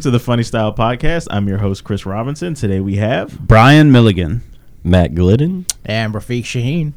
[0.00, 1.28] to the Funny Style Podcast.
[1.30, 2.54] I'm your host, Chris Robinson.
[2.54, 3.38] Today we have.
[3.38, 4.42] Brian Milligan.
[4.82, 5.66] Matt Glidden.
[5.84, 6.94] And Rafiq Shaheen.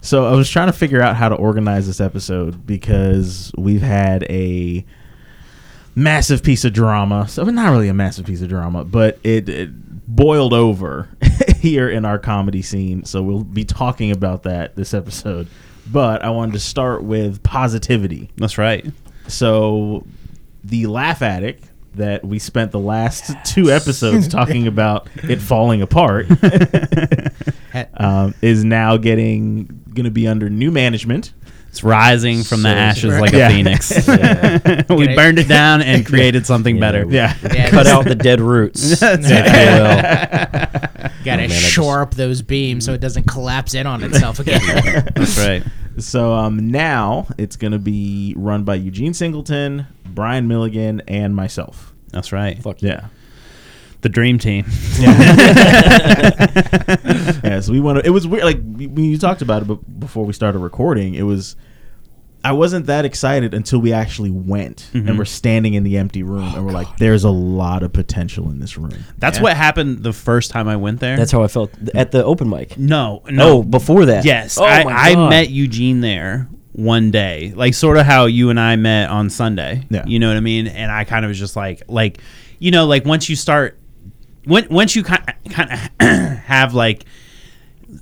[0.00, 4.22] So I was trying to figure out how to organize this episode because we've had
[4.30, 4.84] a
[5.94, 7.28] massive piece of drama.
[7.28, 9.70] So not really a massive piece of drama, but it, it
[10.06, 11.08] boiled over
[11.60, 13.04] here in our comedy scene.
[13.04, 15.48] So we'll be talking about that this episode.
[15.90, 18.30] But I wanted to start with positivity.
[18.36, 18.86] That's right.
[19.28, 20.06] So
[20.64, 21.64] the Laugh Addict
[21.96, 26.26] that we spent the last two episodes talking about it falling apart
[27.94, 31.32] um, is now getting going to be under new management.
[31.68, 33.48] It's rising from the So- ashes like Yeah.
[33.48, 33.90] a phoenix.
[34.88, 36.80] we burned it down and created something Yeah.
[36.80, 37.06] better.
[37.08, 37.34] Yeah.
[37.52, 39.02] Yeah, Cut out the dead roots.
[39.02, 39.96] If you will.
[41.24, 44.60] Gotta Oh, shore up those beams so it doesn't collapse in on itself again.
[45.14, 45.62] That's right.
[45.98, 51.92] So um, now it's going to be run by Eugene Singleton, Brian Milligan, and myself.
[52.10, 52.62] That's right.
[52.62, 53.08] Fuck Yeah.
[54.02, 54.66] The dream team.
[55.00, 55.10] yeah,
[57.60, 58.06] so we want to.
[58.06, 58.44] It was weird.
[58.44, 61.56] Like when you talked about it, but before we started recording, it was.
[62.44, 65.18] I wasn't that excited until we actually went and mm-hmm.
[65.18, 68.48] we're standing in the empty room and oh, we're like, "There's a lot of potential
[68.50, 69.42] in this room." That's Yeah.
[69.42, 71.16] what happened the first time I went there.
[71.16, 72.78] That's how I felt at the open mic.
[72.78, 73.62] no, No, no.
[73.64, 74.24] before that.
[74.24, 78.50] Yes, Oh I, my I met Eugene there one day, like sort of how you
[78.50, 79.82] and I met on Sunday.
[79.88, 80.04] Yeah.
[80.06, 80.66] you know what I mean.
[80.66, 82.18] And I kind of was just like, like,
[82.58, 83.78] you know, like once you start,
[84.44, 85.98] when once you kind kind of
[86.44, 87.04] have like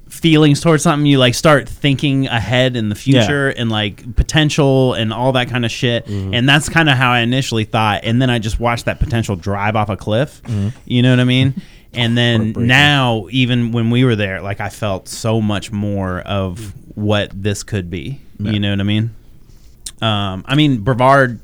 [0.08, 5.12] feelings towards something, you like start thinking ahead in the future and like potential and
[5.12, 6.06] all that kind of shit.
[6.06, 6.34] Mm-hmm.
[6.34, 8.00] And that's kind of how I initially thought.
[8.02, 10.42] And then I just watched that potential drive off a cliff.
[10.84, 11.54] You know what I mean?
[11.96, 16.74] And then now, even when we were there, like I felt so much more of
[16.96, 18.20] what this could be.
[18.38, 19.14] You know what I mean?
[20.00, 21.40] Um, I mean, Brevard,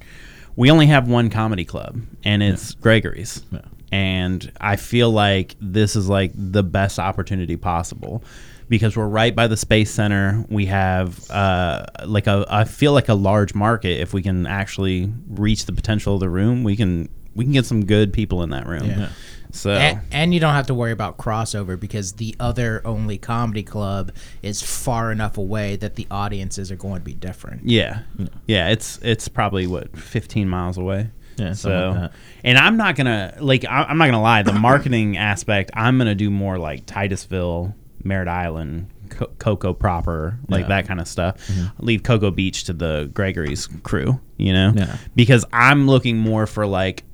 [0.56, 3.42] we only have one comedy club, and it's Gregory's.
[3.50, 3.60] Yeah.
[3.92, 8.22] And I feel like this is like the best opportunity possible
[8.68, 10.44] because we're right by the Space Center.
[10.48, 14.00] We have uh, like a, I feel like a large market.
[14.00, 17.66] If we can actually reach the potential of the room, we can we can get
[17.66, 18.86] some good people in that room.
[18.86, 19.08] Yeah.
[19.52, 23.62] So and, and you don't have to worry about crossover because the other only comedy
[23.62, 24.12] club
[24.42, 27.66] is far enough away that the audiences are going to be different.
[27.68, 28.02] Yeah,
[28.46, 28.68] yeah.
[28.68, 31.10] It's it's probably what 15 miles away.
[31.36, 32.10] Yeah, So, like
[32.44, 34.42] and I'm not gonna like I- I'm not gonna lie.
[34.42, 37.74] The marketing aspect, I'm gonna do more like Titusville,
[38.04, 40.68] Merritt Island, Co- Cocoa proper, like Yeah.
[40.68, 41.46] that kind of stuff.
[41.48, 41.84] Mm-hmm.
[41.86, 44.96] Leave Cocoa Beach to the Gregory's crew, you know, Yeah.
[45.16, 47.04] because I'm looking more for like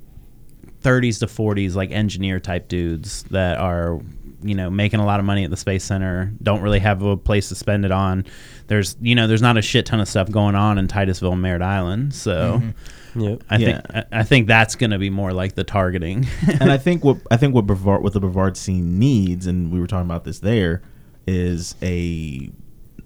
[0.82, 4.00] 30s to 40s like engineer type dudes that are
[4.42, 7.16] you know making a lot of money at the space center don't really have a
[7.16, 8.24] place to spend it on
[8.66, 11.40] there's you know there's not a shit ton of stuff going on in titusville and
[11.42, 13.20] merritt island so mm-hmm.
[13.20, 13.42] Yep.
[13.48, 13.80] i Yeah.
[13.80, 16.26] think I, I think that's going to be more like the targeting
[16.60, 19.80] and I think what I think what Brevard, what the Brevard scene needs, and we
[19.80, 20.82] were talking about this there,
[21.26, 22.50] is a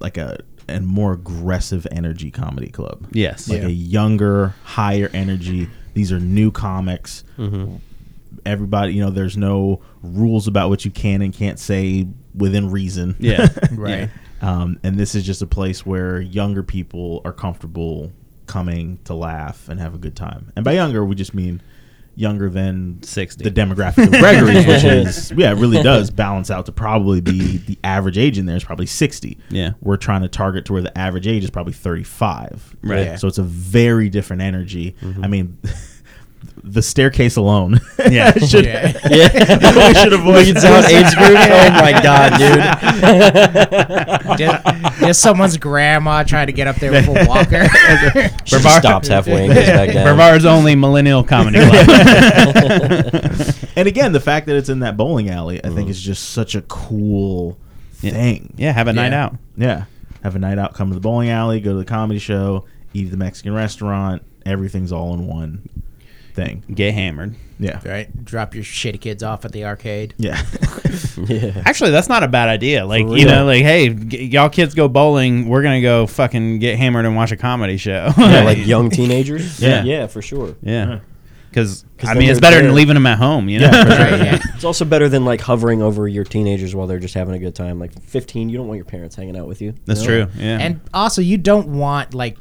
[0.00, 3.06] like a and more aggressive energy comedy club.
[3.12, 5.68] yes like a younger, higher energy.
[5.94, 7.24] These are new comics.
[8.46, 13.16] Everybody, you know, there's no rules about what you can and can't say within reason.
[13.18, 14.08] yeah Right.
[14.40, 18.12] Um, and this is just a place where younger people are comfortable
[18.46, 20.52] coming to laugh and have a good time.
[20.56, 21.60] And by younger, we just mean
[22.20, 23.42] younger than 60.
[23.42, 27.56] the demographic of Gregory's, which is yeah, it really does balance out to probably be
[27.56, 29.38] the average age in there is probably sixty.
[29.48, 29.72] Yeah.
[29.80, 32.76] we're trying to target to where the average age is probably thirty five.
[32.82, 33.06] Right.
[33.06, 33.16] Yeah.
[33.16, 34.94] So it's a very different energy.
[35.00, 35.24] Mm-hmm.
[35.24, 35.58] I mean.
[36.62, 37.80] The staircase alone,
[38.10, 38.32] Yeah.
[38.38, 38.92] should, Yeah.
[39.10, 39.88] Yeah.
[39.88, 41.38] we should avoid Leads out age group.
[41.38, 42.62] Oh my god, dude.
[44.38, 47.66] just, just someone's grandma trying to get up there with a walker.
[48.44, 50.04] She just stops halfway and goes back down.
[50.04, 51.86] brevard's only millennial comedy club
[53.76, 55.90] And again, the fact that it's in that bowling alley, I think mm.
[55.90, 57.58] is just such a cool
[58.00, 58.12] Yeah.
[58.12, 58.54] thing.
[58.56, 59.24] yeah have a night Yeah.
[59.24, 59.84] out Yeah.
[60.22, 63.06] Have a night out, come to the bowling alley, go to the comedy show, eat
[63.06, 64.22] at the Mexican restaurant.
[64.44, 65.68] Everything's all in one
[66.44, 66.64] thing.
[66.74, 67.80] get hammered Yeah.
[67.84, 68.24] right?
[68.24, 70.14] Drop your shitty kids off at the arcade.
[70.18, 70.40] Yeah.
[71.26, 71.62] Yeah.
[71.66, 72.86] Actually, that's not a bad idea.
[72.86, 75.48] Like, you know, like, hey, g- y'all kids go bowling.
[75.48, 78.10] We're gonna go fucking get hammered and watch a comedy show.
[78.16, 79.60] Yeah, like young teenagers.
[79.60, 79.84] Yeah.
[79.84, 80.56] yeah, for sure.
[80.62, 81.00] yeah.
[81.50, 83.48] Because 'Cause I mean, it's they're better than leaving them at home.
[83.48, 83.66] You know.
[83.70, 84.38] Yeah, for Right, yeah.
[84.54, 87.54] It's also better than like hovering over your teenagers while they're just having a good
[87.54, 87.78] time.
[87.78, 89.74] Like 15, you don't want your parents hanging out with you.
[89.84, 90.06] That's No.
[90.06, 90.26] true.
[90.38, 90.58] Yeah.
[90.58, 92.38] And also, you don't want like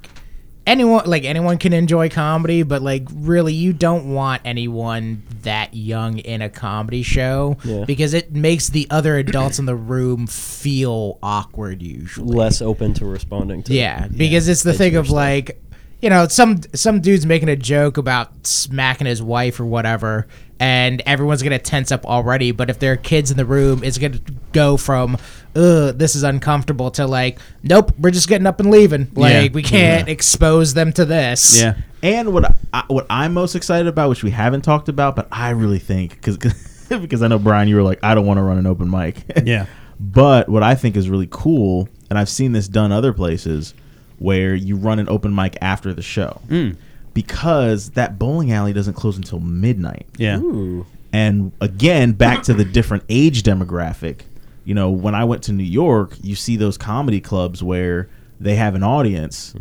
[0.69, 6.17] anyone like anyone can enjoy comedy, but like really, you don't want anyone that young
[6.19, 7.85] in a comedy show Yeah.
[7.85, 11.81] because it makes the other adults in the room feel awkward.
[11.81, 13.73] Usually, Less open to responding to.
[13.73, 15.61] Yeah, because it's the thing of like,
[16.01, 20.27] you know, some some dude's making a joke about smacking his wife or whatever,
[20.59, 22.51] and everyone's gonna tense up already.
[22.51, 24.19] But if there are kids in the room, it's gonna
[24.53, 25.17] go from
[25.55, 29.47] "ugh, this is uncomfortable" to like, "Nope, we're just getting up and leaving." Like Yeah.
[29.53, 31.59] we can't expose them to this.
[31.59, 31.75] Yeah.
[32.01, 35.49] And what I, what I'm most excited about, which we haven't talked about, but I
[35.49, 36.37] really think because
[36.89, 39.23] because I know Brian, you were like, I don't want to run an open mic.
[39.45, 39.65] Yeah.
[40.01, 43.73] But what I think is really cool, and I've seen this done other places,
[44.19, 46.75] where you run an open mic after the show, Mm.
[47.13, 50.05] because that bowling alley doesn't close until midnight.
[50.17, 50.39] Yeah.
[50.39, 50.85] Ooh.
[51.11, 54.19] And again, back to the different age demographic.
[54.65, 58.07] You know, when I went to New York, you see those comedy clubs where
[58.39, 59.55] they have an audience,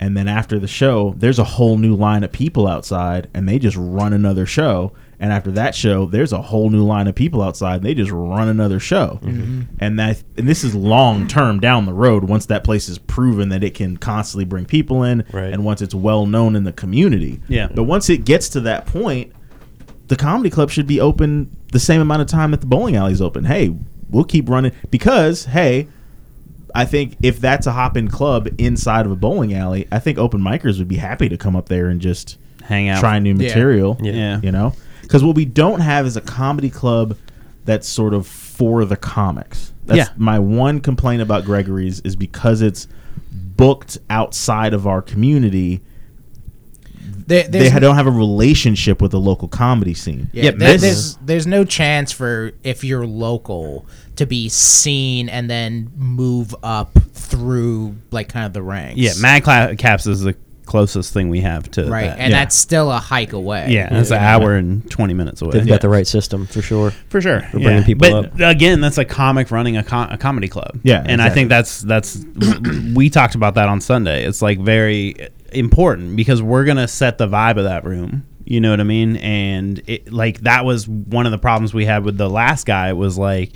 [0.00, 3.58] and then after the show, there's a whole new line of people outside, and they
[3.58, 4.92] just run another show.
[5.20, 8.12] And after that show, there's a whole new line of people outside, and they just
[8.12, 9.18] run another show.
[9.22, 9.40] Mm-hmm.
[9.40, 9.62] Mm-hmm.
[9.80, 12.24] And that, and this is long term down the road.
[12.24, 15.52] Once that place is proven that it can constantly bring people in, Right.
[15.52, 17.40] and once it's well known in the community.
[17.48, 17.66] Yeah.
[17.74, 19.32] But once it gets to that point,
[20.06, 23.20] the comedy club should be open the same amount of time that the bowling alley's
[23.20, 23.44] open.
[23.44, 23.74] Hey,
[24.10, 25.88] we'll keep running because hey,
[26.74, 30.16] I think if that's a hop in club inside of a bowling alley, I think
[30.16, 33.00] open micers would be happy to come up there and just Hang out.
[33.00, 33.48] try new Yeah.
[33.48, 33.98] material.
[34.00, 34.40] Yeah.
[34.42, 34.74] You know?
[35.08, 37.16] Because what we don't have is a comedy club
[37.64, 39.72] that's sort of for the comics.
[39.86, 40.08] That's Yeah.
[40.18, 42.86] my one complaint about Gregory's is because it's
[43.32, 45.80] booked outside of our community,
[47.26, 50.28] There- they don't have a relationship with the local comedy scene.
[50.32, 55.48] Yeah, Yeah, there- there's there's no chance for if you're local to be seen and
[55.48, 58.98] then move up through like kind of the ranks.
[59.00, 59.12] Yeah.
[59.20, 59.40] Mad
[59.78, 60.34] Caps is the
[60.68, 62.18] closest thing we have to right, that.
[62.18, 62.38] and Yeah.
[62.38, 63.66] that's still a hike away.
[63.70, 65.52] yeah, it's an hour and 20 minutes away.
[65.52, 66.90] They've got the right system for sure.
[67.08, 70.48] For sure, For bringing people but again, that's a comic running a, com- a comedy
[70.48, 70.78] club.
[70.82, 72.24] Yeah, and I think that's that's
[72.94, 74.24] we talked about that on Sunday.
[74.24, 75.16] It's like very
[75.52, 78.24] important because we're gonna set the vibe of that room.
[78.44, 79.16] You know what I mean?
[79.16, 82.92] And it, like that was one of the problems we had with the last guy.
[82.92, 83.52] Was like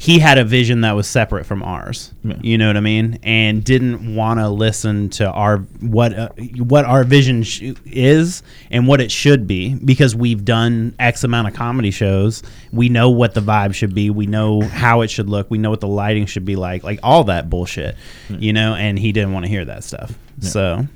[0.00, 2.10] he had a vision that was separate from ours.
[2.24, 2.38] Yeah.
[2.40, 3.18] You know what I mean?
[3.22, 8.88] And didn't want to listen to our what uh, what our vision sh- is and
[8.88, 12.42] what it should be because we've done X amount of comedy shows.
[12.72, 14.08] We know what the vibe should be.
[14.08, 15.50] We know how it should look.
[15.50, 16.82] We know what the lighting should be like.
[16.82, 17.94] Like all that bullshit.
[18.30, 20.14] You know, and he didn't want to hear that stuff.
[20.40, 20.86] So,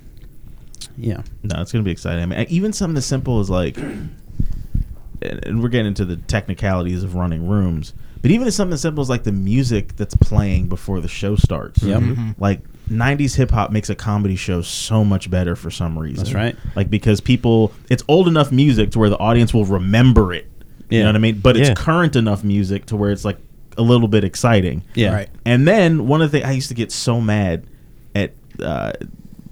[0.97, 1.21] yeah.
[1.43, 2.23] No, it's gonna be exciting.
[2.23, 3.77] I mean, even something as simple as like,
[5.21, 7.93] and we're getting into the technicalities of running rooms,
[8.25, 11.37] but even as something as simple as like the music that's playing before the show
[11.37, 11.82] starts.
[11.82, 12.03] Yep.
[12.38, 16.25] Like '90s hip hop makes a comedy show so much better for some reason.
[16.25, 16.56] That's right.
[16.75, 20.50] Like because people, it's old enough music to where the audience will remember it.
[20.88, 21.38] You know what I mean?
[21.41, 21.75] But it's Yeah.
[21.75, 23.37] current enough music to where it's like
[23.76, 24.82] a little bit exciting.
[24.94, 25.12] Yeah.
[25.12, 25.29] Right.
[25.44, 27.67] And then one of the things I used to get so mad
[28.15, 28.93] at, uh,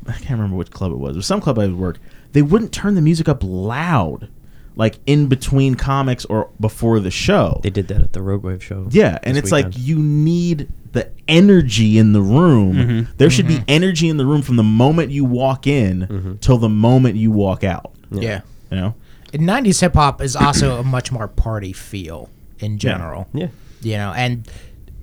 [0.07, 1.15] I can't remember which club it was.
[1.15, 1.99] It was some club I would work.
[2.33, 4.29] They wouldn't turn the music up loud,
[4.77, 7.61] like in between comics or before the show.
[7.63, 8.87] They did that at the Rogue Wave show.
[8.91, 12.75] yeah, and this it's like you need the energy in the room.
[12.75, 13.13] Mm-hmm.
[13.17, 16.35] There should be energy in the room from the moment you walk in Mm-hmm.
[16.37, 17.93] till the moment you walk out.
[18.11, 18.41] yeah.
[18.71, 18.95] You know?
[19.35, 22.29] And 90s hip hop is also a much more party feel
[22.59, 23.29] in general.
[23.33, 23.49] Yeah.
[23.81, 24.47] You know, and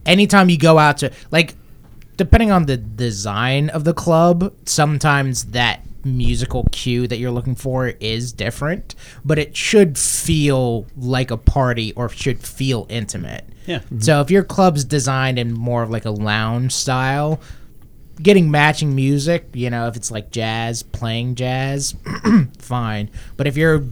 [0.05, 1.55] anytime you go out to like
[2.17, 7.87] depending on the design of the club, sometimes that musical cue that you're looking for
[7.87, 13.45] is different, but it should feel like a party or should feel intimate.
[13.65, 13.79] Yeah.
[13.79, 13.99] Mm-hmm.
[13.99, 17.39] So if your club's designed in more of like a lounge style,
[18.21, 21.95] getting matching music, you know, if it's like jazz, playing jazz,
[22.59, 23.09] fine.
[23.37, 23.83] But if you're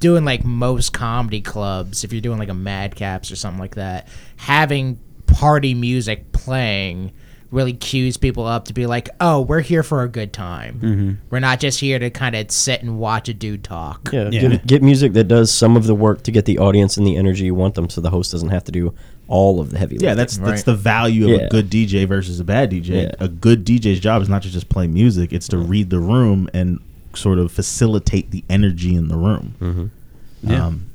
[0.00, 4.08] doing like most comedy clubs, if you're doing like a Madcaps or something like that,
[4.36, 7.12] having party music playing
[7.54, 11.18] really cues people up to be like, oh, we're here for a good time.
[11.30, 14.10] We're not just here to kind of sit and watch a dude talk.
[14.12, 14.40] Yeah, Yeah.
[14.48, 17.16] Get, get music that does some of the work to get the audience and the
[17.16, 18.94] energy you want them, so the host doesn't have to do
[19.28, 19.96] all of the heavy.
[19.96, 20.16] Yeah, lifting.
[20.16, 20.64] that's that's Right.
[20.66, 23.04] the value of a good DJ versus a bad DJ.
[23.04, 23.12] Yeah.
[23.20, 26.50] A good DJ's job is not to just play music; it's to read the room
[26.52, 26.80] and
[27.14, 29.54] sort of facilitate the energy in the room.
[29.60, 30.50] Mm-hmm.
[30.50, 30.66] Yeah.
[30.66, 30.90] Um,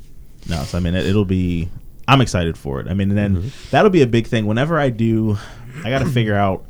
[0.48, 1.70] no, so I mean, it, it'll be.
[2.08, 2.88] I'm excited for it.
[2.88, 4.46] I mean, and then that'll be a big thing.
[4.48, 5.38] Whenever I do,
[5.86, 6.66] I got to figure out.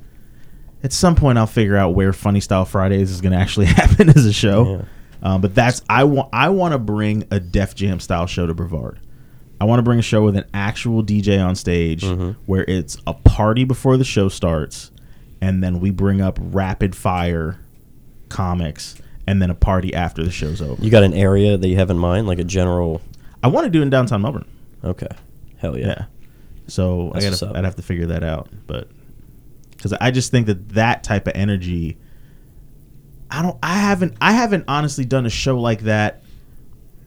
[0.82, 4.10] At some point, I'll figure out where Funny Style Fridays is going to actually happen
[4.10, 4.86] as a show.
[5.22, 6.30] Um, but that's I want.
[6.32, 9.00] I want to bring a Def Jam style show to Brevard.
[9.60, 12.06] I want to bring a show with an actual DJ on stage
[12.46, 14.92] where it's a party before the show starts,
[15.42, 17.60] and then we bring up rapid fire
[18.30, 18.96] comics,
[19.28, 20.82] and then a party after the show's over.
[20.82, 23.02] You got an area that you have in mind, like a general.
[23.44, 24.48] I want to do it in downtown Melbourne.
[24.82, 25.10] Okay,
[25.58, 25.88] hell yeah.
[25.88, 26.06] Yeah.
[26.68, 27.60] So That's I gotta.
[27.60, 28.88] I'd have to figure that out, but
[29.80, 31.98] because I just think that that type of energy
[33.32, 33.58] I don't.
[33.62, 34.16] I haven't.
[34.20, 36.24] I haven't honestly done a show like that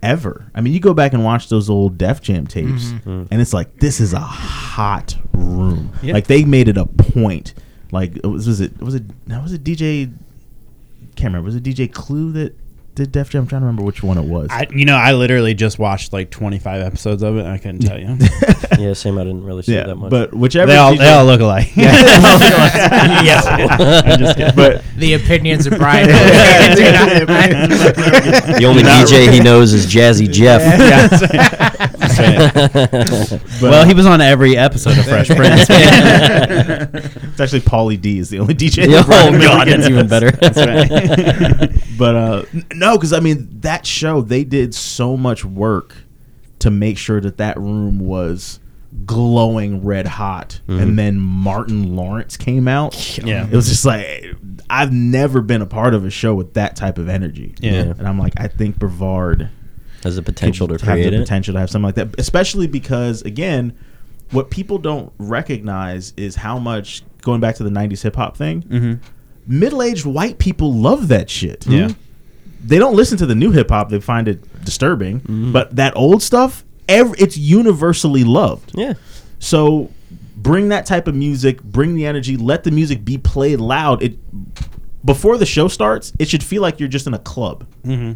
[0.05, 0.47] ever.
[0.55, 3.25] I mean, you go back and watch those old Def Jam tapes, Mm-hmm.
[3.33, 5.93] and it's like this is a hot room.
[6.00, 6.14] Yeah.
[6.14, 7.55] Like they made it a point.
[7.91, 10.12] Like was, was it was it no was it DJ?
[11.17, 11.47] Can't remember.
[11.47, 12.55] Was it DJ Clue that
[12.95, 13.43] did Def Jam?
[13.43, 14.49] I'm trying to remember which one it was.
[14.51, 17.41] I, you know, I literally just watched like 25 episodes of it.
[17.41, 18.19] And I couldn't tell you.
[18.79, 19.19] Yeah, same.
[19.19, 20.11] I didn't really see yeah, that much.
[20.11, 21.71] but whichever they all DJ they all look alike.
[21.77, 24.57] yes, I'm just kidding.
[24.57, 26.09] but The opinions of Brian.
[26.09, 26.15] the
[28.67, 30.61] only DJ he knows is Jazzy Jeff.
[31.99, 33.42] That's right.
[33.62, 35.66] well, he was on every episode of Fresh Prince.
[35.71, 38.87] it's actually Pauly D is the only DJ.
[38.88, 40.31] oh that Brian ever god, that's even better.
[41.99, 45.97] but uh n- no because i mean that show they did so much work
[46.59, 48.59] to make sure that that room was
[49.07, 53.47] glowing red hot and then martin lawrence came out Yeah.
[53.47, 54.35] it was just like
[54.69, 57.95] i've never been a part of a show with that type of energy Yeah.
[57.99, 59.50] and i'm like i think brevard
[60.05, 61.21] Has the potential to have create the it.
[61.21, 63.73] potential to have something like that especially because again
[64.31, 68.99] what people don't recognize is how much going back to the 90s hip-hop thing Mhm.
[69.47, 71.91] middle-aged white people love that shit Yeah.
[72.65, 75.21] they don't listen to the new hip hop; they find it disturbing.
[75.21, 75.51] Mm-hmm.
[75.53, 78.71] But that old stuff, ev- it's universally loved.
[78.75, 78.93] Yeah.
[79.41, 79.91] So
[80.37, 84.01] bring that type of music, bring the energy, let the music be played loud.
[84.03, 84.17] It
[85.05, 88.15] before the show starts, it should feel like you're just in a club, Mhm.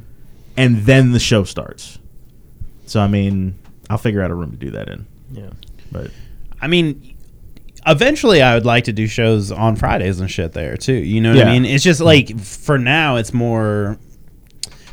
[0.56, 1.98] And then the show starts.
[2.86, 3.58] So I mean,
[3.90, 5.06] I'll figure out a room to do that in.
[5.32, 5.50] Yeah.
[5.92, 6.10] But
[6.60, 7.16] I mean,
[7.86, 10.92] eventually I would like to do shows on Fridays and shit there too.
[10.94, 11.48] You know what Yeah.
[11.50, 11.64] I mean?
[11.64, 13.98] It's just like for now, it's more.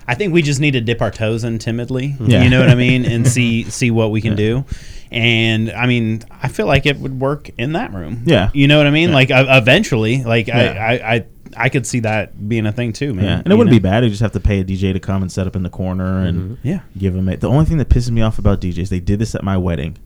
[0.06, 2.16] I think we just need to dip our toes in timidly.
[2.20, 2.44] Yeah.
[2.44, 4.66] You know what I mean, and see see what we can do.
[5.12, 8.24] And I mean, I feel like it would work in that room.
[8.26, 8.50] Yeah.
[8.54, 9.12] you know what I mean.
[9.14, 10.58] Like uh, eventually, like Yeah.
[10.58, 11.26] I, I I
[11.58, 13.26] I could see that being a thing too, man.
[13.26, 13.80] yeah, and it You wouldn't know?
[13.80, 14.04] be bad.
[14.04, 16.20] You just have to pay a DJ to come and set up in the corner
[16.22, 16.80] and Yeah.
[16.98, 17.40] give them it.
[17.42, 19.98] The only thing that pisses me off about DJs, they did this at my wedding.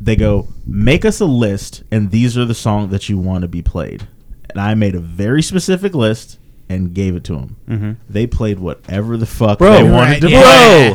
[0.00, 3.48] They go, make us a list, and these are the songs that you want to
[3.48, 4.06] be played.
[4.48, 6.38] And I made a very specific list
[6.70, 7.56] and gave it to them.
[7.68, 7.96] Mhm.
[8.08, 9.72] They played whatever the fuck Bro.
[9.72, 10.40] they wanted Right, to yeah.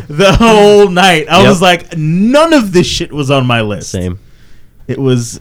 [0.07, 1.27] play the whole night.
[1.29, 1.49] I Yep.
[1.49, 3.91] was like, none of this shit was on my list.
[3.91, 4.17] Same.
[4.87, 5.39] It was.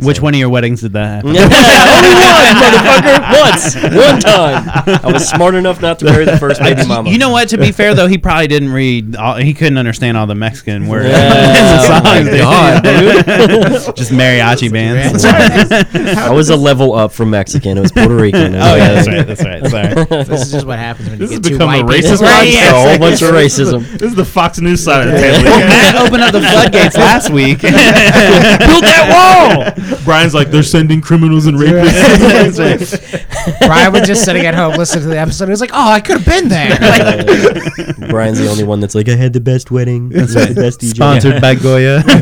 [0.00, 1.30] Which one of your weddings did that happen?
[1.36, 3.18] Only one, motherfucker.
[3.40, 3.74] Once.
[3.96, 5.00] One time.
[5.04, 7.10] I was smart enough not to marry the first baby mama.
[7.10, 7.48] You know what?
[7.50, 9.16] To be fair, though, he probably didn't read.
[9.16, 11.08] All, he couldn't understand all the Mexican words.
[11.08, 12.40] Yeah, oh my dude.
[12.40, 15.24] God, Just mariachi bands.
[15.24, 17.78] I was a level up from Mexican.
[17.78, 18.54] It was Puerto Rican.
[18.54, 19.26] oh yeah, that's right.
[19.26, 19.66] That's right.
[19.68, 20.24] Sorry.
[20.24, 22.10] this is just what happens when This you has get two become a white people.
[22.16, 22.52] racist Right, podcast.
[22.52, 22.70] yeah.
[22.70, 23.98] a whole bunch of racism.
[23.98, 25.44] This is the Fox News side of the table.
[25.44, 27.60] Matt opened up the floodgates last week.
[27.62, 29.64] Build that wall.
[30.04, 33.58] Brian's like, they're sending criminals and rapists.
[33.66, 35.46] Brian was just sitting at home listening to the episode.
[35.46, 38.94] He was like, "Oh, I could have been there." Like, Brian's the only one that's
[38.94, 40.08] like, I had the best wedding.
[40.08, 40.94] That's the best DJ.
[40.96, 42.02] Sponsored by Goya.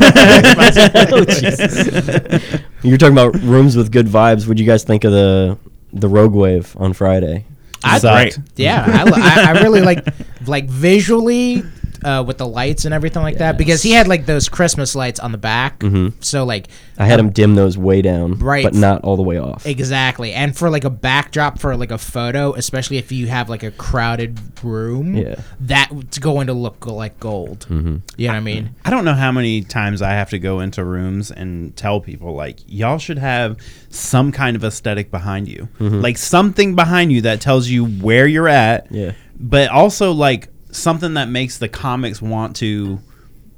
[1.09, 2.61] Oh, Jesus.
[2.83, 4.47] You're talking about rooms with good vibes.
[4.47, 5.57] What'd you guys think of the
[5.93, 7.45] the Rogue Wave on Friday?
[7.83, 8.39] I, Sucked.
[8.55, 10.05] yeah, I, I, I really like
[10.47, 11.63] like visually
[12.03, 15.19] uh, with the lights and everything like that because he had like those Christmas lights
[15.19, 15.79] on the back.
[15.79, 16.13] Mhm.
[16.23, 18.63] So like I had him dim those way down, Right.
[18.63, 19.65] but not all the way off.
[19.65, 23.63] exactly, and for like a backdrop for like a photo, especially if you have like
[23.63, 25.35] a crowded room, Yeah.
[25.59, 27.65] that's going to look like gold.
[27.69, 27.97] Mm-hmm.
[28.17, 28.69] You know what I mean?
[28.85, 32.33] I don't know how many times I have to go into rooms and tell people
[32.35, 33.57] like y'all should have
[33.89, 38.47] some kind of aesthetic behind you, like something behind you that tells you where you're
[38.47, 38.87] at.
[38.91, 39.11] Yeah.
[39.39, 40.47] but also like
[40.77, 42.99] something that makes the comics want to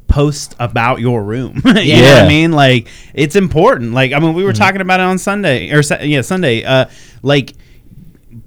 [0.07, 1.55] post about your room.
[1.57, 2.21] you know what Yeah.
[2.23, 2.51] I mean?
[2.51, 3.93] Like it's important.
[3.93, 6.63] Like I mean, we were talking about it on Sunday or yeah Sunday.
[6.63, 6.85] Uh,
[7.21, 7.53] like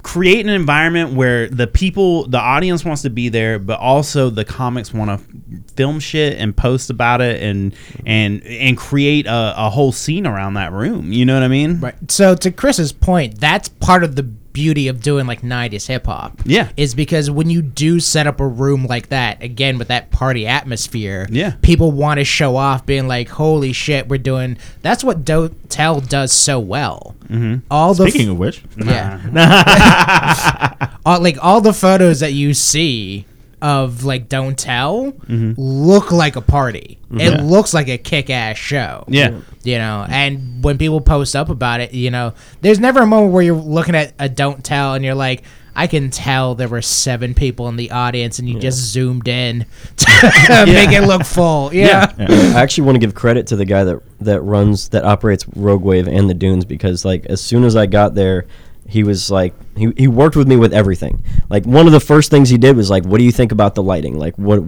[0.02, 4.44] create an environment where the people, the audience wants to be there, but also the
[4.44, 7.74] comics want to film shit and post about it and
[8.06, 11.12] and and create a, a whole scene around that room.
[11.12, 11.80] You know what I mean?
[11.80, 11.94] Right.
[12.10, 16.40] So to Chris's point, that's part of the beauty of doing like 90s hip hop.
[16.44, 16.68] Yeah.
[16.76, 20.46] Is because when you do set up a room like that, again with that party
[20.46, 21.54] atmosphere, Yeah.
[21.62, 26.00] people want to show off being like, "Holy shit, we're doing." That's what Don't Tell
[26.00, 27.14] does so well.
[27.28, 27.60] Mm-hmm.
[27.70, 29.20] All the Speaking of which, yeah.
[31.06, 33.24] all, like all the photos that you see
[33.62, 35.52] of like Don't Tell mm-hmm.
[35.56, 36.98] look like a party.
[37.04, 37.20] Mm-hmm.
[37.20, 39.04] It looks like a kick ass show.
[39.06, 39.40] Yeah.
[39.62, 43.32] You know, and when people post up about it, you know, there's never a moment
[43.32, 46.82] where you're looking at a Don't Tell and you're like, I can tell there were
[46.82, 49.64] seven people in the audience and you just zoomed in
[49.96, 51.72] to make it look full.
[51.72, 52.12] Yeah.
[52.18, 55.82] I actually want to give credit to the guy that that runs that operates Rogue
[55.82, 58.46] Wave and the Dunes because like as soon as I got there,
[58.92, 61.24] he was like he, he worked with me with everything.
[61.48, 63.74] Like one of the first things he did was like, "What do you think about
[63.74, 64.18] the lighting?
[64.18, 64.62] Like what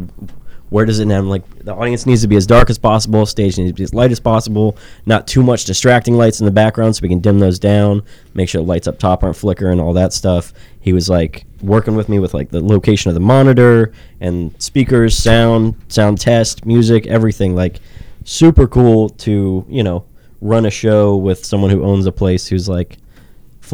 [0.71, 1.29] where does it end?
[1.29, 3.93] Like the audience needs to be as dark as possible, stage needs to be as
[3.93, 7.39] light as possible, not too much distracting lights in the background so we can dim
[7.39, 8.03] those down,
[8.33, 10.55] make sure the lights up top aren't flickering, all that stuff.
[10.81, 15.19] He was like working with me with like the location of the monitor and speakers,
[15.19, 17.55] sound, sound test, music, everything.
[17.55, 17.79] Like
[18.25, 20.07] super cool to, you know,
[20.41, 22.97] run a show with someone who owns a place who's like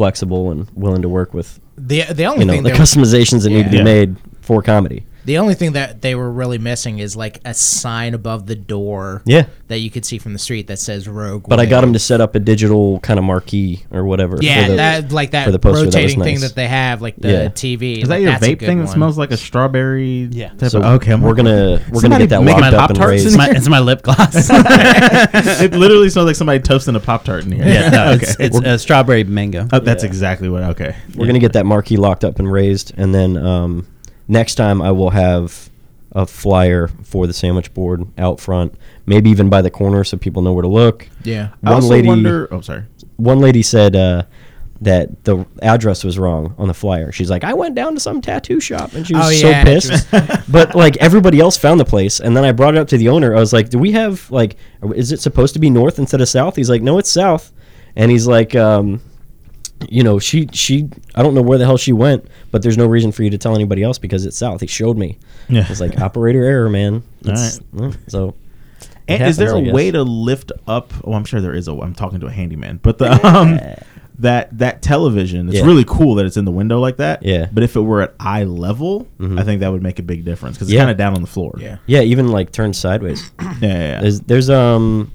[0.01, 3.51] flexible and willing to work with The the only you know thing the customizations that
[3.51, 5.05] need to be made for comedy.
[5.25, 9.21] The only thing that they were really missing is like a sign above the door.
[9.25, 9.45] Yeah.
[9.67, 11.45] That you could see from the street that says Rogue.
[11.47, 14.37] But I got them to set up a digital kind of marquee or whatever.
[14.41, 16.67] Yeah, for the, that like that for the poster, that was rotating thing that they
[16.67, 17.45] have, like the Yeah.
[17.49, 18.01] TV.
[18.01, 20.27] Is that like, your vape good thing that smells like a strawberry?
[20.31, 20.49] Yeah.
[20.49, 22.99] type So of- okay, I'm we're gonna we're gonna get that making locked up and
[22.99, 23.27] raised.
[23.27, 24.49] It's my, it's my lip gloss.
[24.51, 27.65] it literally smells like somebody toasting a pop tart in here.
[27.65, 28.23] yeah, no, okay.
[28.23, 29.67] it's, it's a strawberry mango.
[29.71, 30.63] Oh, that's exactly what.
[30.63, 33.87] Okay, We're gonna get that marquee locked up and raised, and then um,
[34.31, 35.69] next time I will have
[36.13, 38.73] a flyer for the sandwich board out front,
[39.05, 41.07] maybe even by the corner so people know where to look.
[41.23, 41.49] Yeah.
[41.63, 42.47] I One also lady, wonder.
[42.51, 42.83] Oh, sorry.
[43.17, 44.23] one lady said uh,
[44.81, 47.11] that the address was wrong on the flyer.
[47.11, 49.63] She's like, I went down to some tattoo shop, and she was Oh, so yeah,
[49.63, 50.11] she pissed.
[50.51, 53.07] but like everybody else found the place, and then I brought it up to the
[53.09, 53.35] owner.
[53.35, 54.57] I was like, Do we have like,
[54.95, 56.55] is it supposed to be north instead of south?
[56.57, 57.51] He's like, No, it's south,
[57.95, 58.99] and he's like, um,
[59.89, 62.85] you know, she she I don't know where the hell she went, but there's no
[62.85, 64.61] reason for you to tell anybody else because it's south.
[64.61, 65.17] He showed me.
[65.49, 65.65] Yeah.
[65.69, 67.03] It's like operator error, man.
[67.25, 68.35] All It's- well, So.
[69.07, 69.73] it And is there happens, I a guess.
[69.73, 70.93] way to lift up?
[71.03, 71.67] Oh, I'm sure there is.
[71.67, 73.59] A, I'm talking to a handyman, but the um,
[74.19, 75.47] that that television.
[75.47, 75.65] It's Yeah.
[75.65, 77.23] really cool that it's in the window like that.
[77.23, 77.47] Yeah.
[77.51, 80.57] But if it were at eye level, I think that would make a big difference
[80.57, 80.81] because it's Yeah.
[80.81, 81.55] kind of down on the floor.
[81.59, 81.77] Yeah.
[81.87, 83.31] Yeah, even like turned sideways.
[83.41, 83.53] Yeah.
[83.61, 84.01] yeah, yeah.
[84.01, 85.11] There's there's um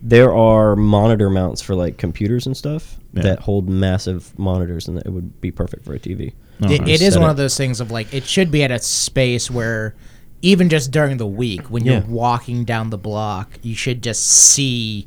[0.00, 3.22] there are monitor mounts for like computers and stuff Yeah.
[3.22, 6.34] that hold massive monitors, and it would be perfect for a TV.
[6.62, 7.32] Oh, It, it is one it.
[7.32, 9.94] of those things of like it should be at a space where
[10.42, 15.06] even just during the week when you're walking down the block you should just see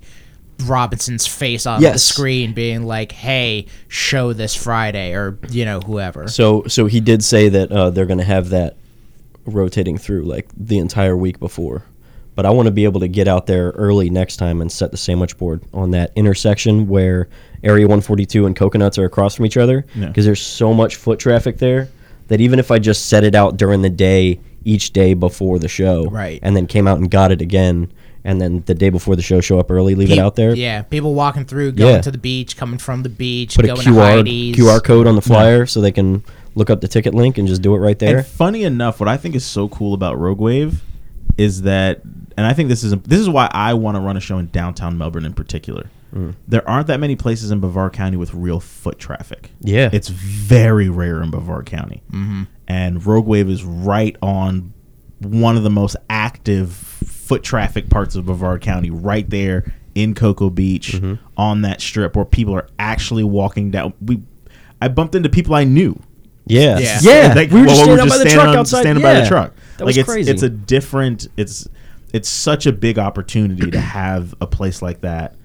[0.65, 6.27] robinson's face on the screen being like hey show this friday or you know whoever
[6.27, 8.75] So so he did say that uh, they're going to have that
[9.45, 11.83] rotating through like the entire week before.
[12.33, 14.91] But I want to be able to get out there early next time and set
[14.91, 17.27] the sandwich board on that intersection where
[17.63, 20.07] Area 142 and Coconuts are across from each other Yeah.
[20.07, 21.89] because there's so much foot traffic there
[22.29, 25.67] that even if I just set it out during the day each day before the
[25.67, 26.39] show Right.
[26.41, 27.91] and then came out and got it again
[28.23, 30.83] and then the day before the show show up early leave it out there yeah
[30.83, 32.01] people walking through going Yeah.
[32.01, 34.55] to the beach coming from the beach put a QR to Heidi's.
[34.55, 36.23] QR code on the flyer so they can
[36.55, 38.17] look up the ticket link and just do it right there.
[38.19, 40.83] And funny enough, what I think is so cool about Rogue Wave
[41.37, 42.01] is that,
[42.37, 44.47] and I think this is this is why I want to run a show in
[44.47, 45.89] downtown Melbourne in particular.
[46.13, 46.35] Mm.
[46.47, 49.51] There aren't that many places in Brevard County with real foot traffic.
[49.61, 49.89] Yeah.
[49.93, 52.43] it's very rare in Brevard County, mm-hmm.
[52.67, 54.73] and Rogue Wave is right on
[55.19, 60.49] one of the most active foot traffic parts of Brevard County, right there in Cocoa
[60.49, 61.15] Beach Mm-hmm.
[61.37, 63.93] on that strip where people are actually walking down.
[64.01, 64.21] We,
[64.81, 66.01] I bumped into people I knew
[66.45, 66.79] Yeah.
[66.79, 66.99] Yeah.
[67.01, 67.33] Yeah.
[67.35, 68.81] like, we were well, just we're standing out by the truck outside.
[68.81, 69.53] standing by the truck.
[69.77, 70.31] That like was it's crazy.
[70.31, 71.27] it's a different.
[71.37, 71.67] It's
[72.13, 75.35] it's such a big opportunity to have a place like that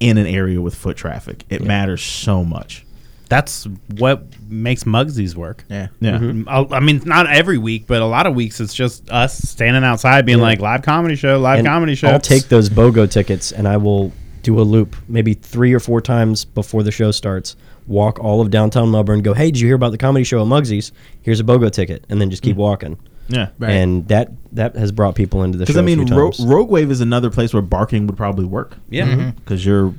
[0.00, 1.44] in an area with foot traffic.
[1.48, 2.84] It matters so much.
[3.28, 5.64] That's what makes Mugsy's work.
[5.70, 6.18] yeah Yeah.
[6.18, 6.48] Mm-hmm.
[6.48, 9.84] I I mean, not every week, but a lot of weeks it's just us standing
[9.84, 10.44] outside being Yeah.
[10.44, 12.08] like live comedy show, live And comedy show.
[12.08, 16.00] I'll take those BOGO tickets and I will do a loop maybe three or four
[16.02, 17.56] times before the show starts.
[17.86, 19.22] Walk all of downtown Melbourne.
[19.22, 20.92] Go, hey, did you hear about the comedy show at Muggsy's?
[21.22, 22.98] Here's a BOGO ticket, and then just keep walking.
[23.28, 23.48] Yeah.
[23.58, 23.72] Right.
[23.72, 25.72] And that that has brought people into the show.
[25.72, 26.46] Because I mean, a few Ro- times.
[26.46, 28.76] Rogue Wave is another place where barking would probably work.
[28.90, 29.06] Yeah.
[29.06, 29.30] Mm-hmm.
[29.30, 29.94] Because you're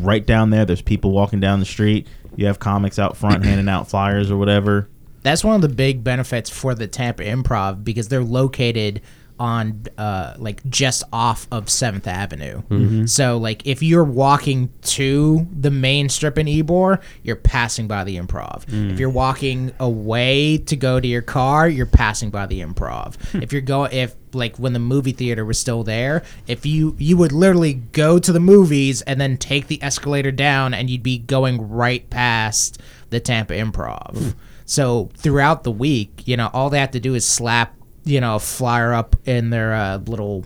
[0.00, 0.64] right down there.
[0.64, 2.06] There's people walking down the street.
[2.36, 4.88] You have comics out front handing out flyers or whatever.
[5.22, 9.00] That's one of the big benefits for the Tampa Improv because they're located
[9.38, 12.62] on uh like just off of 7th Avenue.
[12.62, 13.06] Mm-hmm.
[13.06, 18.16] So like if you're walking to the main strip in Ybor, you're passing by the
[18.16, 18.64] Improv.
[18.66, 18.92] Mm.
[18.92, 23.14] If you're walking away to go to your car, you're passing by the Improv.
[23.30, 23.42] Hmm.
[23.42, 27.16] if you're going if like when the movie theater was still there, if you you
[27.16, 31.18] would literally go to the movies and then take the escalator down and you'd be
[31.18, 34.16] going right past the Tampa Improv.
[34.16, 34.30] Hmm.
[34.66, 38.36] So throughout the week, you know, all they have to do is slap, you know,
[38.36, 40.44] a flyer up in their uh, little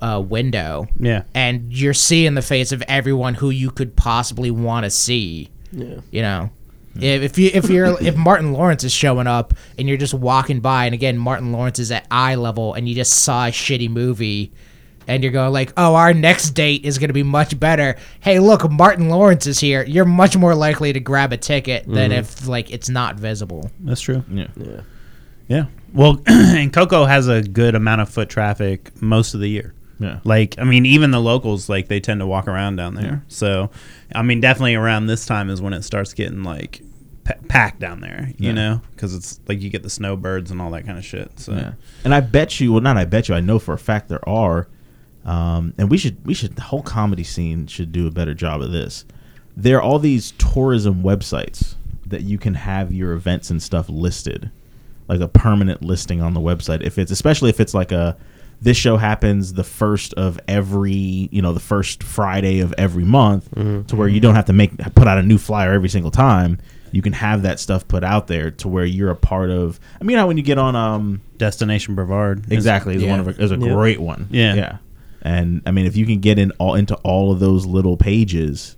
[0.00, 0.86] uh, window.
[0.98, 1.24] Yeah.
[1.34, 5.50] And you're seeing the face of everyone who you could possibly want to see.
[5.72, 6.00] Yeah.
[6.10, 6.50] You know.
[6.96, 10.60] If, if you if you're if Martin Lawrence is showing up and you're just walking
[10.60, 13.90] by and again Martin Lawrence is at eye level and you just saw a shitty
[13.90, 14.52] movie
[15.06, 18.38] and you're going like, "Oh, our next date is going to be much better." Hey,
[18.38, 19.84] look, Martin Lawrence is here.
[19.84, 23.70] You're much more likely to grab a ticket than if like it's not visible.
[23.80, 24.24] That's true.
[24.30, 24.46] Yeah.
[24.56, 24.80] Yeah.
[25.48, 25.64] Yeah.
[25.94, 29.72] Well, and Cocoa has a good amount of foot traffic most of the year.
[30.00, 30.18] Yeah.
[30.24, 33.22] Like, I mean, even the locals, like, they tend to walk around down there.
[33.28, 33.70] So,
[34.14, 36.82] I mean, definitely around this time is when it starts getting, like,
[37.24, 38.52] pa- packed down there, you Yeah.
[38.54, 38.80] know?
[38.90, 41.38] Because it's like you get the snowbirds and all that kind of shit.
[41.38, 41.72] So, Yeah.
[42.02, 44.28] And I bet you, well, not I bet you, I know for a fact there
[44.28, 44.66] are,
[45.24, 48.60] um, and we should, we should, the whole comedy scene should do a better job
[48.62, 49.04] of this.
[49.56, 54.50] There are all these tourism websites that you can have your events and stuff listed,
[55.08, 56.82] like a permanent listing on the website.
[56.82, 58.16] If it's, especially if it's like a,
[58.62, 63.50] this show happens the first of every, you know, the first Friday of every month,
[63.54, 66.58] to where you don't have to make put out a new flyer every single time.
[66.92, 69.80] You can have that stuff put out there to where you're a part of.
[70.00, 72.50] I mean, how when you get on, um, Destination Brevard.
[72.52, 73.10] Exactly, is yeah.
[73.10, 73.74] one of a, is a Yeah.
[73.74, 74.28] great one.
[74.30, 74.54] Yeah.
[74.54, 74.76] yeah.
[75.20, 78.76] And I mean, if you can get in all into all of those little pages,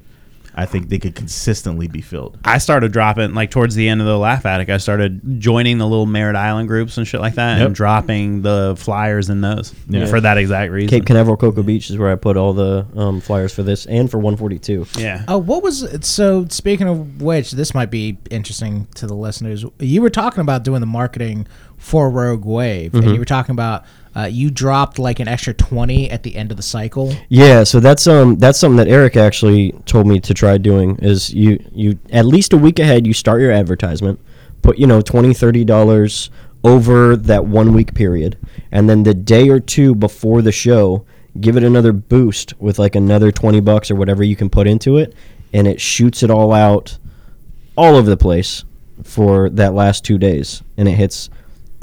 [0.57, 2.39] I think they could consistently be filled.
[2.45, 5.87] I started dropping, like, towards the end of the Laugh Attic, I started joining the
[5.87, 7.67] little Merritt Island groups and shit like that Yep.
[7.67, 10.07] and dropping the flyers in those Yeah.
[10.07, 10.89] for that exact reason.
[10.89, 14.11] Cape Canaveral Cocoa Beach is where I put all the um, flyers for this and
[14.11, 14.87] for 142.
[14.99, 15.25] yeah.
[15.29, 16.47] Oh, what was so?
[16.49, 19.65] Speaking of which, this might be interesting to the listeners.
[19.79, 23.85] You were talking about doing the marketing for Rogue Wave, and you were talking about
[24.17, 27.15] uh, you dropped like an extra twenty at the end of the cycle.
[27.29, 31.33] Yeah, so that's um that's something that Eric actually told me to try doing is
[31.35, 34.19] you you at least a week ahead you start your advertisement,
[34.63, 36.31] put you know 20 30 dollars
[36.65, 38.37] over that 1 week period
[38.73, 41.05] and then the day or two before the show
[41.41, 44.97] give it another boost with like another 20 bucks or whatever you can put into
[44.97, 45.15] it
[45.53, 46.99] and it shoots it all out
[47.77, 48.65] all over the place
[49.05, 51.31] for that last 2 days and it hits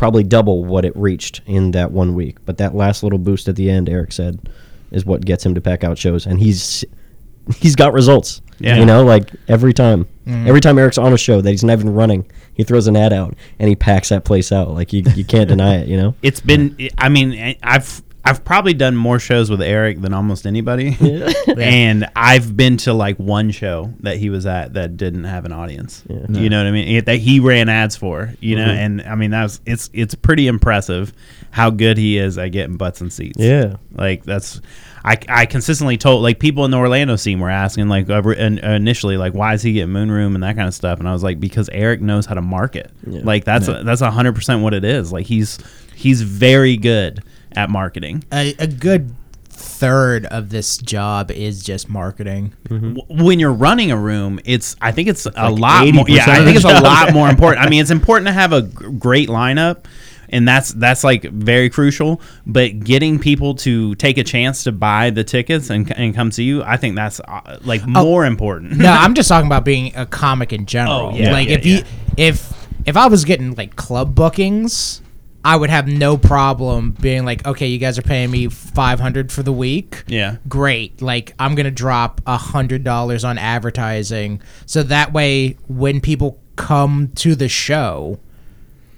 [0.04, 2.36] probably double what it reached in that one week.
[2.44, 4.50] But that last little boost at the end, Eric said,
[4.92, 6.84] is what gets him to pack out shows, and he's
[7.56, 8.42] he's got results.
[8.60, 8.76] Yeah.
[8.76, 10.46] you know, like every time, mm-hmm.
[10.46, 13.14] every time Eric's on a show that he's not even running, he throws an ad
[13.14, 14.72] out and he packs that place out.
[14.72, 15.88] Like you, you can't deny it.
[15.88, 16.16] You know.
[16.22, 20.98] it's been i mean i've i've probably done more shows with eric than almost anybody.
[21.58, 25.52] And i've been to like one show that he was at that didn't have an
[25.52, 26.04] audience.
[26.08, 26.88] You know what i mean?
[26.88, 28.66] It- that he ran ads for you know?
[28.66, 31.14] And i mean that's it's it's pretty impressive
[31.52, 33.40] how good he is at getting butts and seats.
[33.40, 33.76] Yeah.
[33.92, 34.62] like that's
[35.06, 38.60] I, I consistently told like people in the Orlando scene were asking like uh, in-
[38.60, 41.00] initially like why is he getting moon room and that kind of stuff?
[41.00, 42.90] And I was like because Eric knows how to market.
[43.06, 45.12] Like that's a, that's hundred percent what it is.
[45.12, 45.60] Like he's
[45.94, 47.22] he's very good
[47.56, 48.24] at marketing.
[48.32, 49.14] A, a good
[49.50, 52.54] third of this job is just marketing.
[52.70, 56.26] W- when you're running a room it's I think it's a like lot more yeah
[56.28, 57.64] I think it's a lot more important.
[57.66, 59.86] I mean it's important to have a g- great lineup
[60.30, 65.12] and that's that's like very crucial but getting people to take a chance to buy
[65.12, 68.78] the tickets and, and come see you I think that's uh, like more important.
[68.78, 71.12] no, I'm just talking about being a comic in general.
[71.14, 71.84] Oh, yeah, like yeah, if you
[72.18, 72.54] if
[72.86, 75.02] if I was getting like club bookings,
[75.46, 79.44] I would have no problem being like, okay, you guys are paying me 500 for
[79.44, 80.04] the week.
[80.08, 80.38] Yeah.
[80.48, 81.02] Great.
[81.02, 87.10] Like I'm gonna drop a hundred dollars on advertising, so that way when people come
[87.16, 88.20] to the show,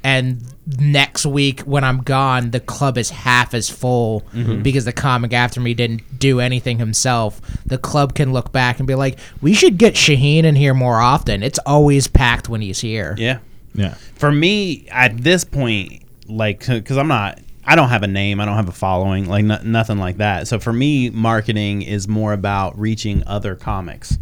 [0.04, 0.44] and
[0.80, 4.62] next week when I'm gone, the club is half as full Mm-hmm.
[4.62, 7.42] because the comic after me didn't do anything himself.
[7.66, 11.00] The club can look back and be like, "We should get Shaheen in here more
[11.00, 11.42] often.
[11.42, 13.40] It's always packed when he's here." Yeah.
[13.74, 13.96] Yeah.
[14.16, 18.46] For me, at this point, like, because I'm not, I don't have a name, I
[18.46, 20.48] don't have a following, like, no, nothing like that.
[20.48, 24.18] So for me, marketing is more about reaching other comics.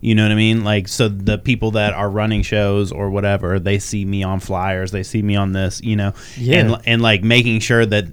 [0.00, 0.62] You know what I mean?
[0.62, 4.92] Like, so the people that are running shows or whatever, they see me on flyers,
[4.92, 6.58] they see me on this, you know, Yeah.
[6.58, 8.06] and and like making sure that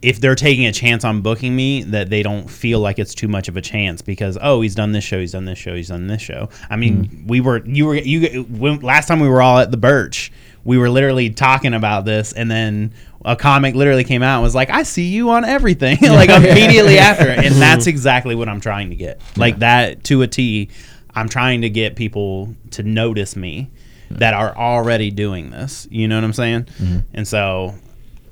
[0.00, 3.28] if they're taking a chance on booking me, that they don't feel like it's too
[3.28, 5.88] much of a chance because oh, he's done this show, he's done this show, he's
[5.88, 6.48] done this show.
[6.70, 7.26] I mean, mm-hmm.
[7.26, 10.32] we were you were you when, last time we were all at the Birch,
[10.64, 12.92] we were literally talking about this, and then
[13.24, 16.98] a comic literally came out and was like, "I see you on everything," like immediately
[16.98, 20.70] after, and that's exactly what I'm trying to get, like that to a T.
[21.14, 23.70] I'm trying to get people to notice me
[24.10, 25.86] that are already doing this.
[25.90, 26.64] You know what I'm saying?
[26.64, 26.98] Mm-hmm.
[27.14, 27.74] And so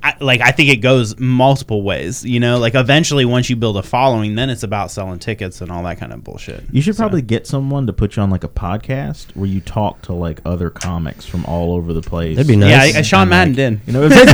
[0.02, 2.24] I, like I think it goes multiple ways.
[2.24, 5.70] You know, like eventually once you build a following, then it's about selling tickets and
[5.70, 6.64] all that kind of bullshit.
[6.72, 9.60] You should So- probably get someone to put you on like a podcast where you
[9.60, 12.36] talk to like other comics from all over the place.
[12.36, 12.96] That'd be Yeah, nice.
[12.96, 13.80] I, Sean Madden did.
[13.86, 14.26] You know, what I'm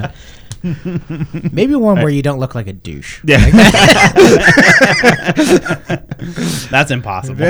[0.00, 0.12] saying?
[0.62, 3.20] Maybe one where you don't look like a douche.
[3.24, 3.38] Yeah.
[6.70, 7.44] That's impossible.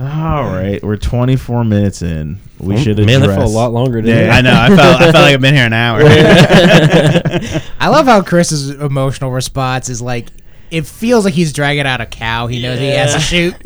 [0.00, 2.38] All right, we're 24 minutes in.
[2.58, 3.36] We should Man, that address.
[3.38, 4.00] felt a lot longer.
[4.00, 4.36] Didn't Yeah.
[4.36, 4.54] I know.
[4.54, 5.00] I felt.
[5.00, 6.00] I felt like I've been here an hour.
[7.80, 10.28] I love how Chris's emotional response is like,
[10.70, 12.46] it feels like he's dragging out a cow.
[12.46, 13.54] He knows he has to shoot.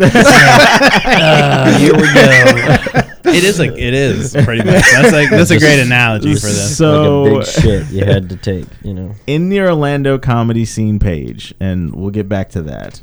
[1.08, 3.00] Uh, here we go.
[3.26, 4.82] It is like it is pretty much.
[4.92, 6.76] That's like that's a great analogy for this.
[6.76, 8.66] So- like a big shit you had to take.
[8.82, 9.14] You know.
[9.26, 13.02] in the Orlando comedy scene page, and we'll get back to that.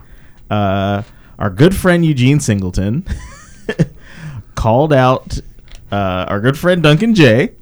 [0.50, 1.02] uh,
[1.38, 3.06] our good friend Eugene Singleton
[4.54, 5.38] called out
[5.92, 7.54] uh, our good friend Duncan Jay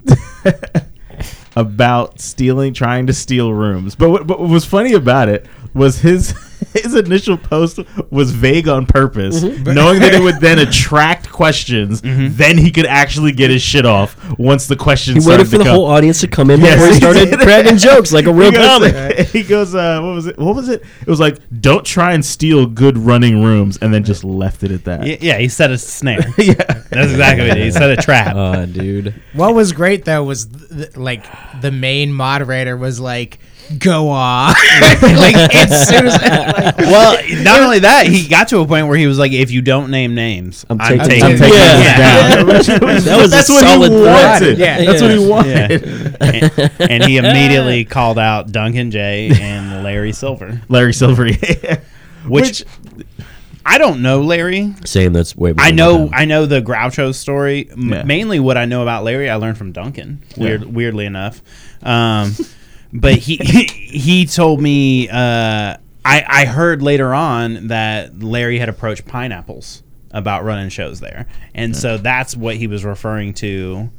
[1.55, 3.95] about stealing, trying to steal rooms.
[3.95, 6.31] But what, but what was funny about it was his
[6.73, 12.01] his initial post was vague on purpose, knowing that it would then attract questions.
[12.01, 15.23] Then he could actually get his shit off once the questions.
[15.25, 15.75] He waited started for to the come.
[15.75, 18.51] whole audience to come in Yes, before he he started cracking jokes like a real
[18.51, 19.17] he goes, comic.
[19.27, 20.37] He goes, uh, what was it?
[20.37, 20.83] What was it?
[21.01, 24.71] It was like, don't try and steal good running rooms, and then just left it
[24.71, 25.01] at that.
[25.01, 26.19] Y- Yeah, he set a snare.
[26.37, 26.53] yeah.
[26.53, 28.35] That's exactly what he set a trap.
[28.35, 29.13] Oh, dude.
[29.33, 31.25] what was great though was th- th- like
[31.61, 33.39] the main moderator was like,
[33.79, 34.49] "Go on!"
[35.01, 38.97] like as soon as like, well, not only that, he got to a point where
[38.97, 42.43] he was like, "If you don't name names, I'm, I'm taking, taking- I'm taking Yeah.
[42.43, 42.79] this down.
[43.03, 44.57] That was a That's what solid he wanted.
[44.57, 44.85] Yeah.
[44.85, 45.27] That's what he Yeah.
[45.27, 46.17] wanted.
[46.21, 51.27] and, and he immediately called out Duncan Jay and Larry Silver, Larry Silver.
[51.27, 51.79] yeah.
[52.27, 52.63] which,
[53.65, 54.73] I don't know Larry.
[54.85, 55.13] Same.
[55.13, 55.53] That's way.
[55.57, 56.19] I know my.
[56.19, 57.69] I know the Groucho story.
[57.71, 58.03] M- Yeah.
[58.03, 60.23] Mainly, what I know about Larry, I learned from Duncan.
[60.37, 60.67] Weird, Yeah.
[60.69, 61.41] weirdly enough,
[61.83, 62.33] um,
[62.93, 65.09] but he he told me.
[65.09, 71.27] Uh, I I heard later on that Larry had approached Pineapples about running shows there,
[71.53, 73.89] and so that's what he was referring to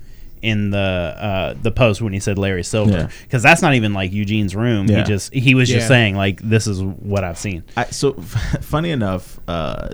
[0.40, 4.12] in the uh, the post when he said Larry Silver because that's not even like
[4.12, 4.86] Eugene's room.
[4.86, 4.98] Yeah.
[4.98, 5.88] He just he was just Yeah.
[5.88, 7.64] saying like this is what I've seen.
[7.76, 8.12] I, so
[8.60, 9.90] funny enough, uh,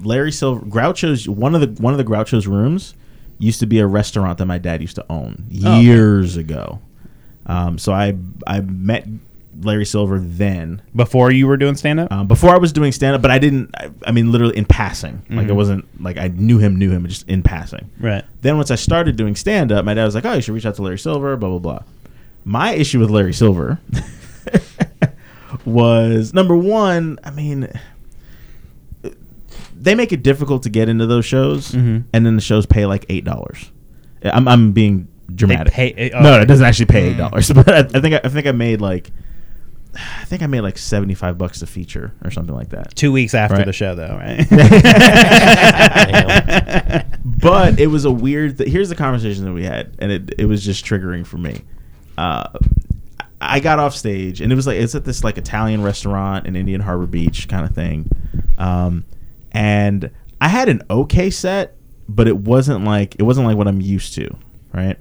[0.00, 2.94] Larry Silver Groucho's one of the one of the Groucho's rooms
[3.38, 5.80] used to be a restaurant that my dad used to own okay.
[5.80, 6.80] years ago.
[7.48, 8.14] Um, so I
[8.46, 9.06] I met
[9.62, 13.16] Larry Silver then Before you were doing stand up, um, before I was doing stand
[13.16, 13.70] up, but I didn't.
[13.76, 15.22] I, I mean, literally in passing.
[15.30, 17.90] Like it wasn't like I knew him, knew him, just in passing.
[17.98, 18.24] right?
[18.42, 20.66] Then once I started doing stand up, my dad was like, "Oh, you should reach
[20.66, 21.80] out to Larry Silver." Blah blah blah.
[22.44, 23.80] My issue with Larry Silver
[25.64, 27.18] was number one.
[27.24, 27.68] I mean,
[29.76, 32.04] they make it difficult to get into those shows, Mhm.
[32.12, 33.70] and then the shows pay like eight dollars.
[34.24, 35.72] I'm I'm being dramatic.
[35.72, 36.42] pay- oh, no, okay.
[36.42, 37.50] it doesn't actually pay eight dollars.
[37.52, 39.10] But I, I think I, I think I made like.
[39.94, 42.94] I think I made like seventy five bucks a feature or something like that.
[42.94, 43.66] Two weeks after Right.
[43.66, 44.46] the show, though, right?
[47.24, 48.58] but it was a weird.
[48.58, 51.62] Th- here's the conversation that we had, and it it was just triggering for me.
[52.16, 52.48] Uh,
[53.40, 56.56] I got off stage, and it was like it's at this like Italian restaurant in
[56.56, 58.08] Indian Harbor Beach kind of thing,
[58.58, 59.04] um,
[59.52, 60.10] and
[60.40, 61.76] I had an okay set,
[62.08, 64.28] but it wasn't like it wasn't like what I'm used to,
[64.72, 64.98] right?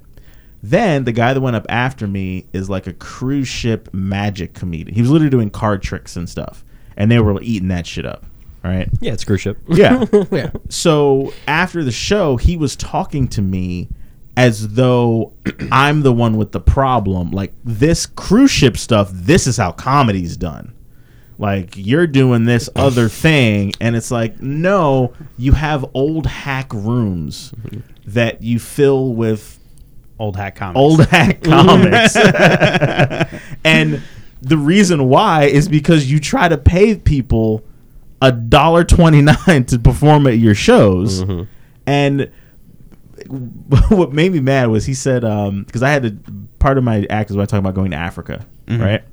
[0.63, 4.95] Then the guy that went up after me is like a cruise ship magic comedian.
[4.95, 6.63] He was literally doing card tricks and stuff,
[6.95, 8.25] and they were eating that shit up,
[8.63, 8.89] right?
[8.99, 9.57] Yeah, it's cruise ship.
[9.67, 10.05] Yeah.
[10.31, 10.51] yeah.
[10.69, 13.87] So after the show, he was talking to me
[14.35, 15.33] as though
[15.71, 17.31] I'm the one with the problem.
[17.31, 20.73] Like this cruise ship stuff, this is how comedy's done.
[21.37, 27.51] Like you're doing this other thing, and it's like, no, you have old hack rooms
[27.51, 27.81] mm-hmm.
[28.07, 29.59] that you fill with
[30.19, 30.77] Old hat comics.
[30.77, 32.15] old hack comics.
[33.63, 34.01] and
[34.41, 37.63] the reason why is because you try to pay people
[38.21, 41.43] a dollar twenty nine to perform at your shows, mm-hmm.
[41.86, 42.32] and
[43.89, 46.17] what made me mad was he said um, because I had to
[46.60, 48.82] part of my act is when I talk about going to Africa, mm-hmm.
[48.82, 49.03] right?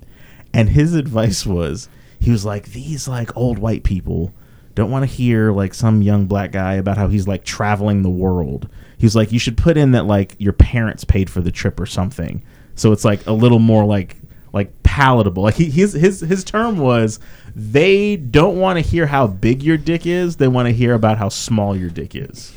[0.52, 1.88] And his advice was
[2.18, 4.32] he was like these like old white people
[4.74, 8.10] don't want to hear like some young black guy about how he's like traveling the
[8.10, 8.68] world.
[8.98, 11.80] He was like you should put in that like your parents paid for the trip
[11.80, 14.16] or something, so it's like a little more like
[14.52, 15.42] like palatable.
[15.42, 17.20] Like he, his his his term was
[17.54, 20.36] they don't want to hear how big your dick is.
[20.36, 22.52] They want to hear about how small your dick is.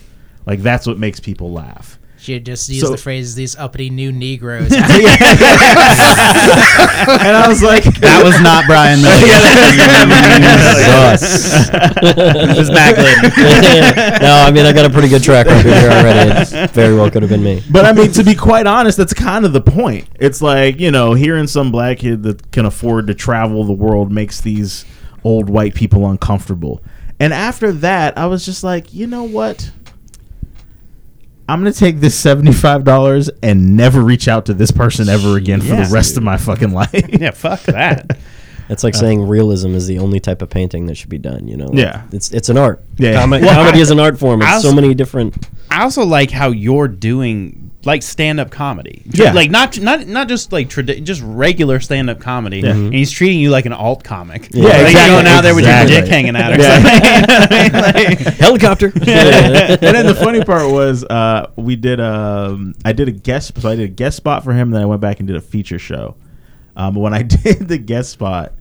[0.45, 1.99] Like that's what makes people laugh.
[2.19, 4.81] Should just use So- the phrase "these uppity new Negroes." and
[7.37, 9.13] I was like, that was not Brian Miller.
[12.51, 14.21] It was Matt Glidden.
[14.21, 16.55] no, I mean I got a pretty good track record here already.
[16.57, 17.61] It very well could have been me.
[17.69, 20.07] But I mean, to be quite honest, that's kind of the point.
[20.19, 24.11] It's like you know, hearing some black kid that can afford to travel the world
[24.11, 24.85] makes these
[25.23, 26.81] old white people uncomfortable.
[27.19, 29.71] And after that, I was just like, you know what?
[31.49, 35.37] I'm gonna take this seventy five dollars and never reach out to this person ever
[35.37, 35.85] again for Yeah.
[35.85, 36.93] the rest of my fucking life.
[36.93, 38.17] yeah, fuck that.
[38.69, 41.47] It's like uh, saying realism is the only type of painting that should be done.
[41.47, 42.01] You know, Like, Yeah.
[42.11, 42.83] it's it's an art.
[42.97, 43.13] Yeah.
[43.23, 44.41] Comi- Well, comedy I- is an art form.
[44.41, 45.47] It's I so many different.
[45.71, 49.03] I also like how you're doing like stand up comedy.
[49.11, 49.31] Yeah.
[49.33, 52.59] Like not not not just like tradi- just regular stand up comedy.
[52.59, 52.71] Yeah.
[52.71, 54.49] And he's treating you like an alt comic.
[54.51, 54.99] Yeah, Like, exactly.
[54.99, 55.93] You're going out there with Exactly.
[55.93, 56.81] your dick hanging out or Yeah.
[56.81, 57.81] something.
[58.17, 58.87] Like- Helicopter.
[58.87, 63.69] and then the funny part was uh, we did um I did a guest so
[63.69, 65.79] I did a guest spot for him then I went back and did a feature
[65.79, 66.15] show.
[66.75, 68.53] Um, but when I did the guest spot,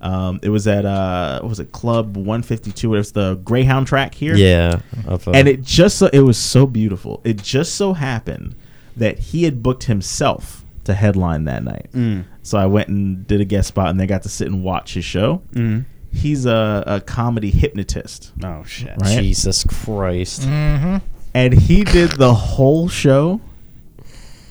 [0.00, 2.94] um, it was at uh what was it Club 152?
[2.94, 4.34] It was the Greyhound track here.
[4.34, 4.80] yeah.
[5.06, 7.20] uh, And it just so it was so beautiful.
[7.24, 8.56] It just so happened
[8.96, 11.86] that he had booked himself to headline that night.
[11.92, 12.24] Mm.
[12.42, 14.94] So I went and did a guest spot and then got to sit and watch
[14.94, 15.42] his show.
[15.52, 15.84] Mm.
[16.12, 18.32] He's a, a comedy hypnotist.
[18.44, 18.94] Oh shit.
[19.00, 19.18] Right.
[19.20, 20.42] Jesus Christ.
[20.42, 20.96] Mm-hmm.
[21.34, 23.40] and he did the whole show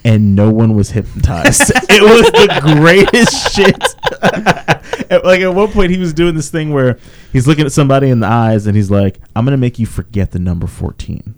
[0.04, 3.78] and no one was hypnotized it was the greatest shit
[5.12, 6.98] At- like at one point he was doing this thing where
[7.32, 10.32] he's looking at somebody in the eyes and he's like i'm gonna make you forget
[10.32, 11.38] the number 14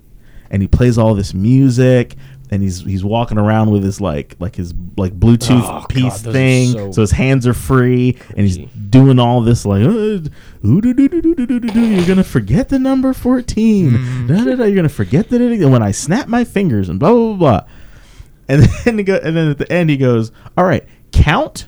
[0.49, 2.15] and he plays all this music
[2.53, 6.33] and he's he's walking around with his like like his like Bluetooth oh, piece God,
[6.33, 8.33] thing, so, so, his hands are free, crazy.
[8.37, 8.57] and he's
[8.89, 10.11] doing all this like, you're
[12.05, 14.29] gonna forget the number fourteen, mm.
[14.45, 17.37] you're gonna forget that it, and when I snap my fingers and blah blah blah,
[17.37, 17.61] blah.
[18.47, 21.67] and then go, and then at the end he goes, all right, count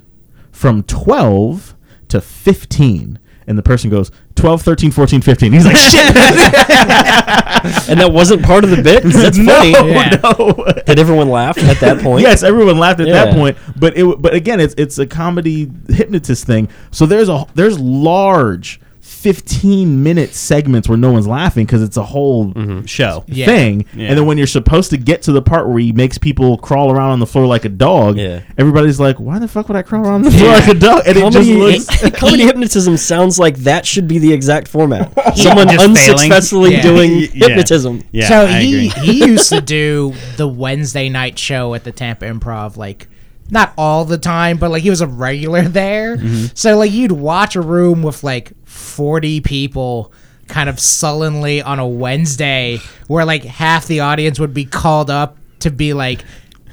[0.52, 1.76] from twelve
[2.10, 6.16] to fifteen and the person goes 12 13 14 15 he's like shit
[7.90, 9.72] And that wasn't part of the bit That's no, funny.
[9.72, 10.22] Yeah.
[10.24, 10.66] no.
[10.86, 12.22] Did everyone laugh at that point?
[12.22, 16.46] Yes, everyone laughed at that point, but it but again, it's it's a comedy hypnotist
[16.46, 16.70] thing.
[16.92, 18.80] So there's a there's large
[19.26, 22.54] 15 minute segments where no one's laughing because it's a whole
[22.86, 23.24] Show.
[23.26, 23.48] Yeah.
[23.48, 23.86] thing.
[23.96, 24.10] Yeah.
[24.10, 26.92] And then when you're supposed to get to the part where he makes people crawl
[26.92, 28.42] around on the floor like a dog, Yeah.
[28.56, 31.02] everybody's like, "Why the fuck would I crawl around on the floor like a dog?"
[31.08, 32.20] And it Comedy, just looks.
[32.20, 35.12] comedy hypnotism sounds like that should be the exact format.
[35.36, 36.82] Someone Just unsuccessfully Yeah.
[36.84, 37.48] doing Yeah.
[37.48, 38.04] hypnotism.
[38.12, 38.28] Yeah.
[38.30, 42.78] so I he he used to do the Wednesday night show at the Tampa Improv,
[42.78, 43.08] like
[43.52, 46.18] not all the time, but like he was a regular there.
[46.18, 46.46] Mm-hmm.
[46.56, 50.12] So like you'd watch a room with like forty people
[50.48, 55.38] kind of sullenly on a Wednesday where like half the audience would be called up
[55.60, 56.24] to be like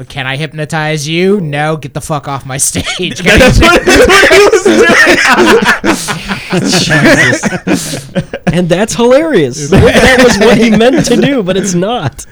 [0.09, 1.41] can I hypnotize you?
[1.41, 3.21] No, get the fuck off my stage.
[3.21, 4.65] That's what, that's what he was
[8.13, 8.39] doing.
[8.53, 9.71] And that's hilarious.
[9.71, 12.27] that was what he meant to do, but it's not.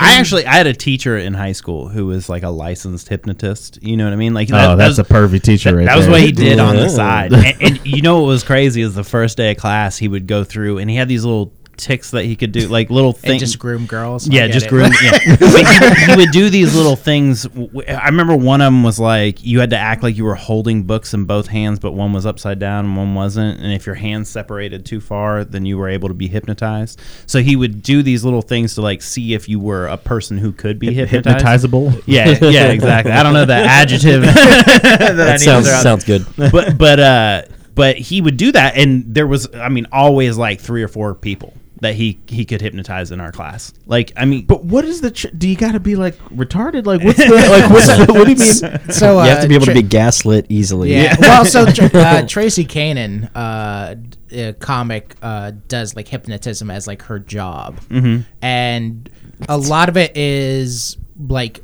[0.00, 0.20] I mm.
[0.20, 3.82] actually I had a teacher in high school who was like a licensed hypnotist.
[3.82, 4.34] You know what I mean?
[4.34, 6.88] Like Oh, that's that a pervy teacher right That was what he did on the
[6.88, 7.32] side.
[7.32, 10.26] And, and you know what was crazy is the first day of class he would
[10.26, 13.40] go through and he had these little ticks that he could do, like little things.
[13.40, 14.28] just groom girls.
[14.28, 14.68] Yeah, just it.
[14.68, 14.90] groom.
[15.02, 17.46] Yeah, he, he would do these little things.
[17.88, 20.84] I remember one of them was like you had to act like you were holding
[20.84, 23.60] books in both hands, but one was upside down and one wasn't.
[23.60, 27.00] And if your hands separated too far, then you were able to be hypnotized.
[27.26, 30.38] So he would do these little things to like see if you were a person
[30.38, 31.44] who could be hypnotized.
[31.44, 32.02] hypnotizable.
[32.06, 33.12] Yeah, yeah, exactly.
[33.12, 36.26] I don't know the adjective that, That sounds throw sounds good.
[36.36, 37.42] but but uh
[37.74, 41.14] but he would do that and there was i mean always like three or four
[41.14, 45.00] people that he he could hypnotize in our class like i mean But what is
[45.00, 45.10] the?
[45.10, 46.84] Tr- do you got to be like retarded?
[46.86, 47.30] Like what's the?
[47.50, 48.92] Like what's the, what do you mean?
[48.92, 50.92] So uh, You have to be able to be gaslit easily.
[50.92, 51.16] Yeah.
[51.20, 57.02] well, so uh, Tracy Kanan, uh, d- uh, comic, uh, does like hypnotism as like
[57.02, 58.22] her job, mm-hmm.
[58.42, 59.08] and
[59.48, 61.62] a lot of it is like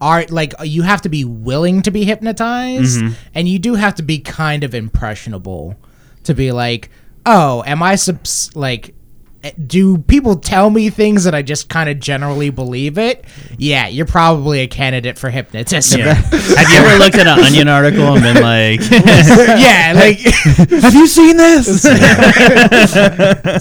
[0.00, 0.30] art.
[0.30, 3.02] Like you have to be willing to be hypnotized,
[3.34, 5.76] and you do have to be kind of impressionable
[6.24, 6.90] to be like,
[7.26, 8.94] oh, am I subs- like.
[9.66, 13.24] Do people tell me things that I just kind of generally believe it?
[13.56, 16.00] Yeah, you're probably a candidate for hypnotism.
[16.00, 16.14] yeah.
[16.14, 20.18] have you ever looked at an onion article and been like yeah, like
[20.82, 21.82] have you seen this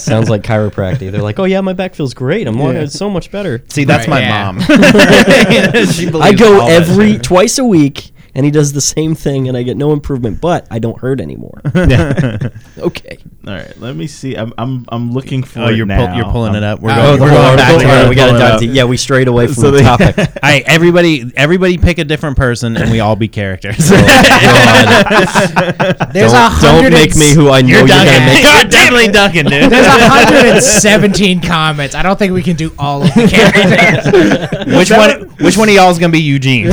[0.04, 1.12] Sounds like chiropractic.
[1.12, 2.48] They're like, oh yeah, my back feels great.
[2.48, 2.82] I'm walking.
[2.82, 3.64] It's so much better.
[3.70, 4.52] see that's Right, my yeah.
[4.52, 4.60] mom
[6.22, 9.76] I go every twice a week, and he does the same thing, and I get
[9.76, 11.60] no improvement, but I don't hurt anymore.
[12.78, 13.18] Okay.
[13.48, 14.36] All right, let me see.
[14.36, 15.62] I'm I'm I'm looking for.
[15.62, 16.06] oh you're now.
[16.08, 17.80] pull, you're pulling it up we're Oh, going, the we're going back article?
[17.80, 18.10] to All right, it.
[18.10, 18.70] we got to it dive deep.
[18.74, 20.16] Yeah, we strayed away from So the topic.
[20.18, 24.06] all right everybody everybody pick a different person and we all be characters there's a
[26.36, 28.44] don't, hundred don't make me who I know you're you're, gonna make.
[28.44, 31.96] you're definitely Duncan dude There's hundred and seventeen comments.
[31.96, 34.78] I don't think we can do all of the characters.
[34.78, 36.68] which one which one of y'all is gonna be Eugene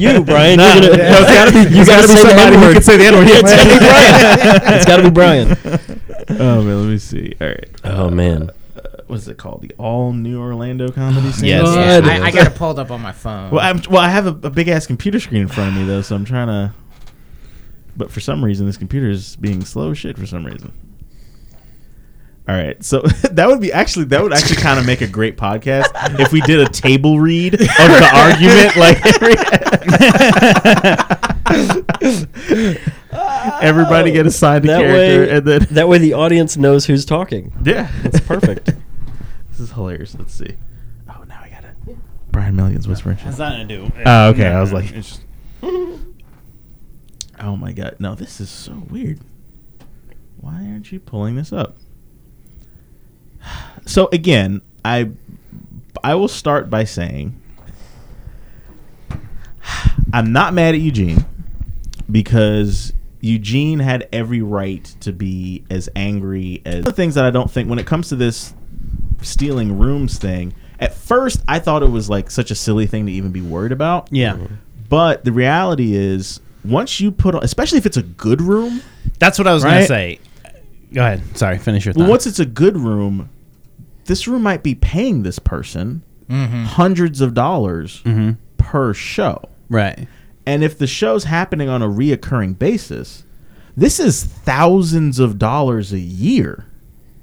[0.00, 0.58] you, Brian.
[0.58, 2.82] No, you're gonna, no, you gotta be, you gotta be say the somebody who can
[2.82, 3.28] say the N-word.
[4.74, 5.56] It's gotta be Brian.
[5.56, 6.40] It's gotta be Brian.
[6.40, 7.34] Oh man, let me see.
[7.40, 7.70] All right.
[7.84, 8.50] Oh man.
[8.76, 9.62] Uh, what is it called?
[9.62, 11.48] The All New Orlando Comedy Scene.
[11.48, 11.66] Yes.
[12.04, 13.50] Yeah, I, I got it pulled up on my phone.
[13.50, 15.86] Well, I'm, well, I have a, a big ass computer screen in front of me
[15.86, 16.72] though, so I'm trying to.
[17.96, 20.72] But for some reason, this computer is being slow as shit for some reason.
[22.50, 25.36] All right, so that would be actually that would actually kind of make a great
[25.36, 25.86] podcast
[26.18, 29.36] if we did a table read of the argument, like every,
[33.62, 37.04] everybody get assigned a that character, way, and then that way the audience knows who's
[37.04, 37.52] talking.
[37.62, 38.66] yeah, It's perfect.
[39.50, 40.16] this is hilarious.
[40.18, 40.56] Let's see.
[41.08, 41.76] Oh, now I got it.
[42.32, 43.16] Brian Milligan's whispering.
[43.18, 43.92] Has nothing to do.
[44.04, 45.22] Oh, okay, I was like- it's just-
[47.42, 47.96] Oh my god.
[48.00, 49.20] No, this is so weird.
[50.40, 51.76] Why aren't you pulling this up?
[53.86, 55.10] So again, I
[56.02, 57.40] I will start by saying
[60.12, 61.24] I'm not mad at Eugene
[62.10, 67.50] because Eugene had every right to be as angry as the things that I don't
[67.50, 68.54] think when it comes to this
[69.22, 70.54] stealing rooms thing.
[70.78, 73.72] At first, I thought it was like such a silly thing to even be worried
[73.72, 74.08] about.
[74.10, 74.32] yeah.
[74.34, 74.54] Mm-hmm.
[74.88, 78.82] But the reality is, once you put on, especially if it's a good room,
[79.20, 80.18] That's what I was gonna say.
[80.92, 81.22] Go ahead.
[81.36, 82.00] Sorry, finish your thought.
[82.00, 83.28] well, once it's a good room,
[84.10, 88.36] this room might be paying this person hundreds of dollars Mhm.
[88.58, 89.38] per show.
[89.68, 90.08] right?
[90.46, 93.24] And if the show's happening on a reoccurring basis,
[93.76, 96.64] this is thousands of dollars a year.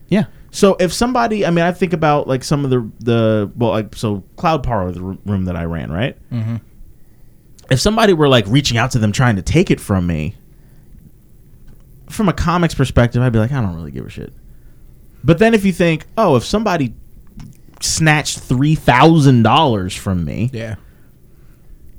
[0.08, 0.26] Yeah.
[0.52, 3.96] So if somebody, I mean, I think about like some of the the well, like
[3.96, 6.16] so Cloud Parlor, the room that I ran, right?
[6.32, 6.56] Mm-hmm.
[7.70, 10.36] If somebody were like reaching out to them trying to take it from me,
[12.10, 14.32] from a comics perspective, I'd be like, I don't really give a shit.
[15.24, 16.94] But then if you think, oh, if somebody
[17.82, 20.76] snatched three thousand dollars from me, yeah.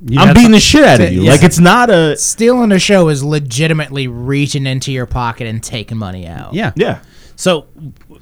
[0.06, 1.22] You I'm beating some- the shit out of you.
[1.22, 1.32] Yeah.
[1.32, 5.98] Like it's not a Stealing a show is legitimately reaching into your pocket and taking
[5.98, 6.54] money out.
[6.54, 6.72] Yeah.
[6.76, 7.00] yeah.
[7.34, 7.66] So,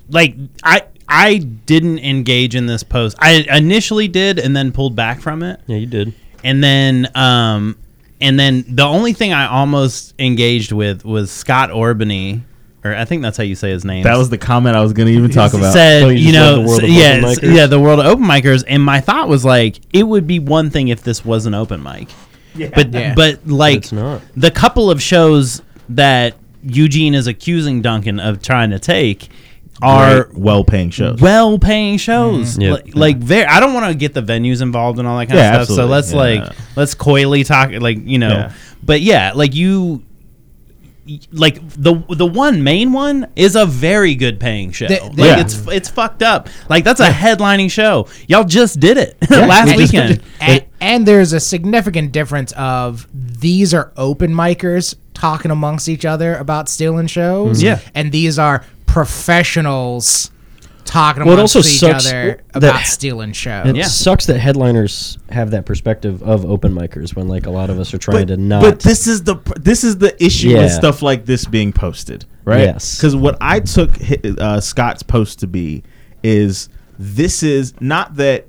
[0.09, 3.17] like, I I didn't engage in this post.
[3.21, 6.15] I initially did, and then pulled back from it, Yeah, you did.
[6.43, 7.77] and then um,
[8.23, 12.41] and then the only thing I almost engaged with was Scott Orbany,
[12.93, 14.03] or I think that's how you say his name.
[14.05, 15.73] That was the comment I was going to even talk about.
[15.73, 17.55] said, Oh, you you know, the world of yeah, open micers?
[17.57, 20.71] yeah, the world of open micers, and my thought was like, it would be one
[20.71, 22.09] thing if this was an open mic,
[22.75, 23.15] but Yeah.
[23.15, 24.23] but like it's not.
[24.37, 29.29] the couple of shows that Eugene is accusing Duncan of trying to take
[29.83, 31.21] are well-paying shows.
[31.21, 32.53] well-paying shows.
[32.55, 32.61] Mm-hmm.
[32.63, 32.71] Yeah.
[32.73, 35.39] Like, like very, I don't want to get the venues involved and all that kind
[35.39, 35.77] Yeah, of stuff.
[35.77, 36.19] So let's Yeah.
[36.19, 38.29] like let's coyly talk, like you know.
[38.31, 38.53] Yeah.
[38.83, 40.03] But yeah, like you,
[41.33, 44.87] like the the one main one is a very good paying show.
[44.87, 45.41] Like Yeah.
[45.41, 46.49] it's it's fucked up.
[46.69, 48.09] Like that's a headlining show.
[48.27, 50.23] Y'all just did it last we weekend.
[50.41, 56.37] And, and there's a significant difference of these are open micers talking amongst each other
[56.37, 57.59] about stealing shows.
[57.59, 57.67] Mm-hmm.
[57.67, 57.81] Yeah.
[57.95, 60.31] And these are professionals
[60.87, 63.67] talking Well, it amongst also each sucks other that- about stealing shows.
[63.69, 63.85] It Yeah.
[63.85, 67.93] sucks that headliners have that perspective of open micers when like a lot of us
[67.93, 68.63] are trying to not.
[68.63, 72.61] But this is the this is the issue with stuff like this being posted, right?
[72.63, 72.97] Yes.
[72.97, 73.91] Because what I took
[74.39, 75.83] uh, Scott's post to be
[76.23, 76.69] is
[76.99, 78.47] this is not that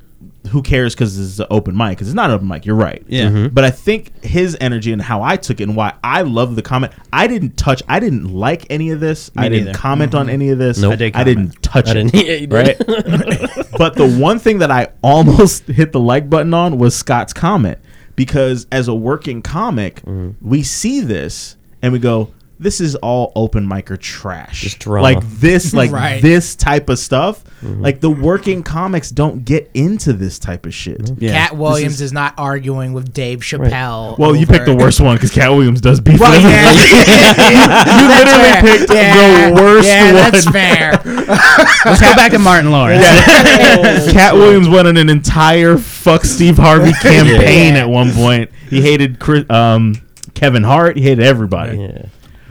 [0.48, 2.66] who cares because this is an open mic because it's not an open mic.
[2.66, 3.04] You're right.
[3.08, 3.30] Yeah.
[3.30, 3.54] Mhm.
[3.54, 6.62] But I think his energy and how I took it and why I love the
[6.62, 6.94] comment.
[7.14, 7.84] I didn't touch.
[7.88, 9.34] I didn't like any of this.
[9.36, 9.78] Me I didn't neither.
[9.78, 10.78] comment on any of this.
[10.80, 10.94] Nope.
[10.94, 12.12] I did I didn't touch I it.
[12.12, 12.16] didn't.
[12.28, 12.78] Yeah, right?
[13.78, 17.78] but the one thing that I almost hit the like button on was Scott's comment
[18.16, 20.48] because as a working comic, Mm-hmm.
[20.50, 25.04] we see this and we go, "This is all open micer trash." Just drama.
[25.04, 26.22] Like this, like Right.
[26.22, 27.44] this type of stuff.
[27.64, 27.82] Mm-hmm.
[27.82, 31.10] Like the working comics don't get into this type of shit.
[31.18, 31.32] Yeah.
[31.32, 34.18] Katt Williams is- is, not arguing with Dave Chappelle.
[34.20, 36.52] Well, you picked the worst one because Katt Williams does beef Well, with him.
[36.52, 36.72] yeah.
[38.02, 38.62] you literally fair.
[38.62, 40.14] picked Yeah, the worst yeah, one.
[40.32, 40.92] that's fair.
[41.86, 43.04] Let's go back to Martin Lawrence.
[44.12, 47.82] Katt Williams went on an entire fuck Steve Harvey campaign Yeah.
[47.82, 48.52] at one point.
[48.70, 49.96] He hated Chris, um,
[50.36, 50.96] Kevin Hart.
[50.98, 51.78] He hated everybody.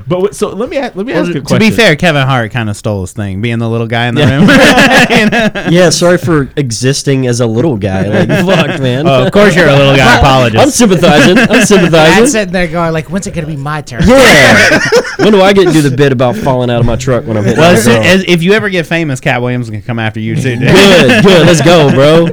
[0.08, 0.18] Yeah.
[0.20, 2.26] But so let me ask, let me Well, ask you a to be fair, Kevin
[2.26, 4.46] Hart kind of stole his thing, being the little guy in the room.
[5.16, 5.68] You know?
[5.70, 8.08] Yeah, sorry for existing as a little guy.
[8.24, 9.06] Like, fuck, man.
[9.08, 10.20] Oh, of course you're a little guy.
[10.60, 11.38] I'm sympathizing.
[11.38, 11.54] I'm sympathizing.
[11.54, 12.26] I'm sympathizing.
[12.26, 14.02] sitting there going, like, when's it gonna be my turn?
[14.06, 14.78] Yeah.
[15.18, 17.36] when do I get to do the bit about falling out of my truck when
[17.36, 18.02] I'm hitting Well, as, zone?
[18.04, 20.56] as- if you ever get famous, Katt Williams can come after you too.
[20.56, 20.60] dude.
[20.68, 21.46] Good, good.
[21.46, 22.26] Let's go, bro.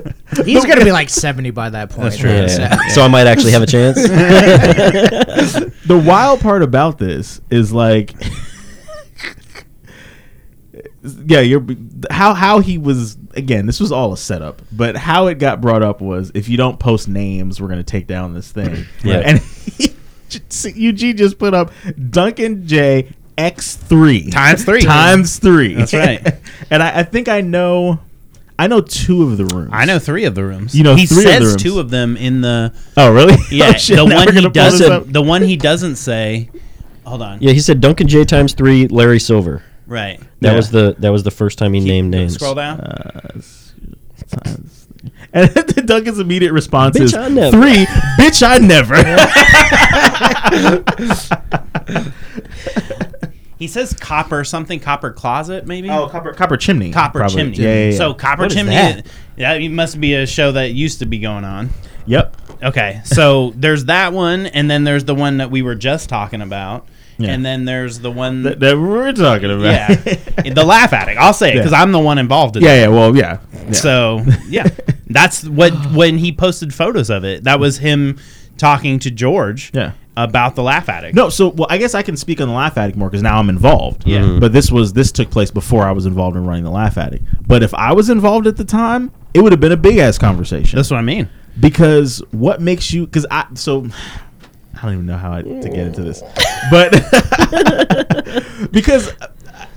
[0.44, 2.04] He's gonna be like 70 by that point.
[2.10, 2.32] That's true.
[2.32, 2.78] though, Yeah.
[2.88, 3.96] so- So I might actually have a chance.
[4.02, 8.14] the wild part about this is like,
[11.26, 11.64] yeah, you're
[12.10, 13.66] how how he was again.
[13.66, 16.80] This was all a setup, but how it got brought up was if you don't
[16.80, 18.86] post names, we're gonna take down this thing.
[19.04, 19.20] Yeah.
[19.20, 19.42] and
[20.76, 21.72] Eugene just put up
[22.10, 24.82] Duncan Jay X three Times three.
[24.82, 25.74] times three.
[25.76, 26.26] That's right.
[26.70, 28.00] and I, I think I know.
[28.58, 29.72] I know two of the rooms.
[29.74, 30.76] I know three of the rooms.
[30.76, 31.62] You know he three of the rooms.
[31.64, 33.36] two of them in the Oh, really?
[33.52, 33.72] yeah.
[33.76, 35.12] Oh, shit, the one he gonna pull this doesn't.
[35.12, 36.50] The one he doesn't say.
[37.06, 37.42] Hold on.
[37.42, 39.62] Yeah, he said Duncan Jay times three, Larry Silver.
[39.86, 40.20] Right.
[40.42, 40.56] That Yeah.
[40.56, 42.36] was the that was the first time he named names.
[42.36, 43.42] Scroll down.
[45.34, 45.50] And
[45.88, 47.58] Duncan's immediate response Bitch, is I never.
[47.60, 47.86] three.
[48.20, 48.96] Bitch, I never.
[53.64, 54.80] he says copper something.
[54.82, 55.90] Copper closet maybe.
[55.90, 56.92] oh, copper, copper chimney.
[56.92, 57.36] Copper probably.
[57.38, 57.58] chimney.
[57.58, 57.98] Yeah, yeah, yeah.
[57.98, 58.74] So copper What is chimney.
[58.76, 59.06] that?
[59.38, 61.70] Yeah, it must be a show that used to be going on.
[62.06, 62.36] yep.
[62.62, 66.42] Okay, so there's that one, and then there's the one that we were just talking
[66.42, 66.86] about,
[67.18, 67.32] Yeah.
[67.32, 68.44] and then there's the one.
[68.44, 69.64] That, that we're talking about.
[69.64, 69.96] yeah,
[70.54, 71.20] the laugh addict.
[71.20, 71.82] I'll say it because Yeah.
[71.82, 72.66] I'm the one involved in it.
[72.68, 72.88] yeah, yeah.
[72.90, 73.40] Well, yeah.
[73.54, 73.72] yeah.
[73.72, 74.68] So yeah,
[75.08, 77.44] that's what when he posted photos of it.
[77.46, 78.18] That was him
[78.58, 79.72] talking to George.
[79.74, 79.92] Yeah.
[80.16, 81.16] About the laugh addict.
[81.16, 83.40] No, so well, I guess I can speak on the Laugh Addict more because now
[83.40, 84.06] I'm involved.
[84.08, 84.20] Yeah.
[84.20, 84.40] Mhm.
[84.40, 87.26] But this was this took place before I was involved in running the Laugh Addict.
[87.48, 90.20] But if I was involved at the time, it would have been a big ass
[90.20, 90.78] conversation.
[90.78, 91.30] that's what I mean.
[91.60, 93.06] because what makes you?
[93.08, 93.88] Because I so
[94.80, 96.22] I don't even know how I, to get into this,
[96.70, 96.92] but
[98.72, 99.12] because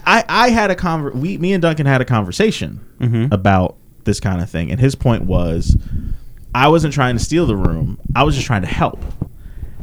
[0.06, 3.32] I I had a conver we me and Duncan had a conversation Mhm.
[3.32, 5.76] about this kind of thing, and his point was
[6.54, 7.98] I wasn't trying to steal the room.
[8.14, 9.02] I was just trying to help.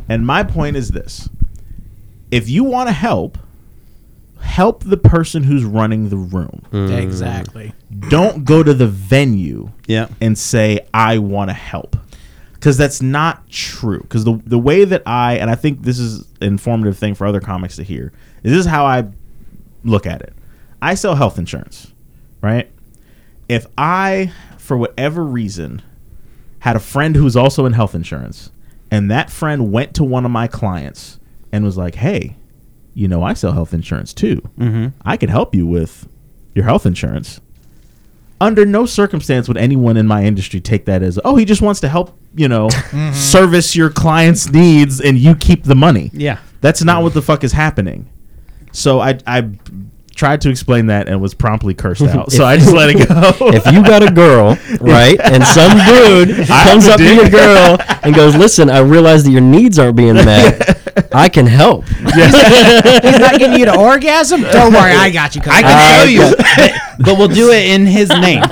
[0.09, 1.29] And my point is this
[2.31, 3.37] if you want to help,
[4.39, 6.63] help the person who's running the room.
[6.71, 6.91] Hmm.
[6.91, 7.73] Exactly.
[8.09, 10.07] Don't go to the venue Yeah.
[10.19, 11.95] and say, I want to help.
[12.53, 13.99] Because that's not true.
[14.01, 17.27] Because the, the way that I, and I think this is an informative thing for
[17.27, 19.05] other comics to hear, is this is how I
[19.83, 20.33] look at it.
[20.81, 21.93] I sell health insurance,
[22.41, 22.69] right?
[23.49, 25.81] If I, for whatever reason,
[26.59, 28.49] had a friend who's also in health insurance,
[28.93, 31.19] and that friend went to one of my clients
[31.51, 32.37] and was like, hey,
[32.93, 34.47] you know, I sell health insurance too.
[34.59, 34.89] Mm-hmm.
[35.03, 36.07] I could help you with
[36.53, 37.41] your health insurance.
[38.39, 41.79] Under no circumstance would anyone in my industry take that as, oh, he just wants
[41.79, 42.69] to help, you know,
[43.13, 46.11] service your client's needs and you keep the money.
[46.13, 46.37] Yeah.
[46.61, 48.07] That's not what the fuck is happening.
[48.73, 49.49] So I, I
[50.15, 52.31] tried to explain that and was promptly cursed out.
[52.37, 53.31] so I just let it go.
[53.53, 58.13] if you got a girl, right, and some dude comes up to your girl and
[58.15, 60.79] goes, "Listen, I realize that your needs aren't being met.
[61.13, 64.41] I can help." He's not getting you to orgasm?
[64.41, 65.41] Don't worry, I got you.
[65.45, 68.43] I can Uh, show you, but, but we'll do it in his name.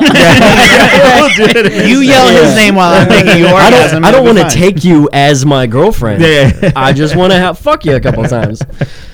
[1.88, 4.02] you yell his name while I'm making you I orgasm.
[4.02, 4.06] don't.
[4.06, 6.22] I don't want to take you as my girlfriend.
[6.24, 6.72] Yeah.
[6.76, 8.62] I just want to have fuck you a couple times.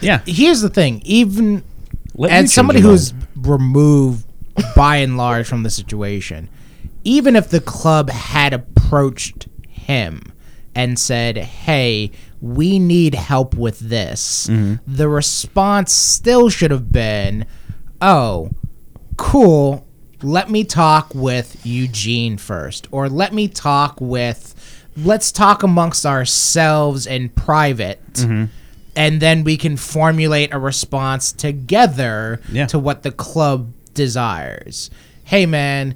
[0.01, 0.21] Yeah.
[0.25, 1.01] Here's the thing.
[1.05, 1.63] Even
[2.17, 4.25] Let as somebody who's removed
[4.75, 6.49] by and large from the situation,
[7.03, 10.33] even if the club had approached him
[10.75, 12.11] and said, "Hey,
[12.41, 14.47] we need help with this,"
[14.87, 17.45] the response still should have been,
[18.01, 18.49] "Oh,
[19.17, 19.85] cool.
[20.23, 24.55] Let me talk with Eugene first, or let me talk with."
[24.97, 28.01] Let's talk amongst ourselves in private
[28.97, 32.65] and then we can formulate a response together Yeah.
[32.67, 34.89] to what the club desires.
[35.23, 35.95] Hey man,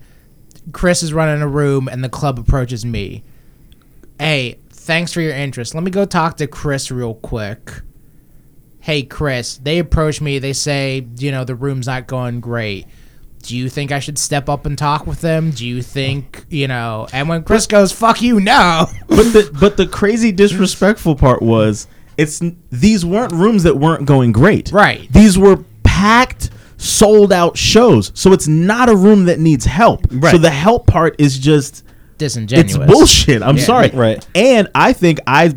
[0.71, 3.23] Chris is running a room and the club approaches me.
[4.19, 5.73] Hey, thanks for your interest.
[5.73, 7.81] Let me go talk to Chris real quick.
[8.79, 10.39] Hey Chris, they approach me.
[10.39, 12.85] They say, you know, the room's not going great.
[13.43, 15.49] Do you think I should step up and talk with them?
[15.49, 18.85] Do you think, you know, and when Chris goes, fuck you, no.
[19.07, 21.87] but the but the crazy disrespectful part was
[22.17, 22.41] it's
[22.71, 24.71] these weren't rooms that weren't going great.
[24.71, 25.11] Right.
[25.11, 28.11] These were packed, sold out shows.
[28.15, 30.05] So it's not a room that needs help.
[30.11, 30.31] Right.
[30.31, 31.83] So the help part is just
[32.17, 32.75] Disingenuous.
[32.75, 33.41] it's bullshit.
[33.41, 33.63] I'm Yeah.
[33.63, 33.89] sorry.
[33.89, 34.25] Right.
[34.35, 35.53] And I think I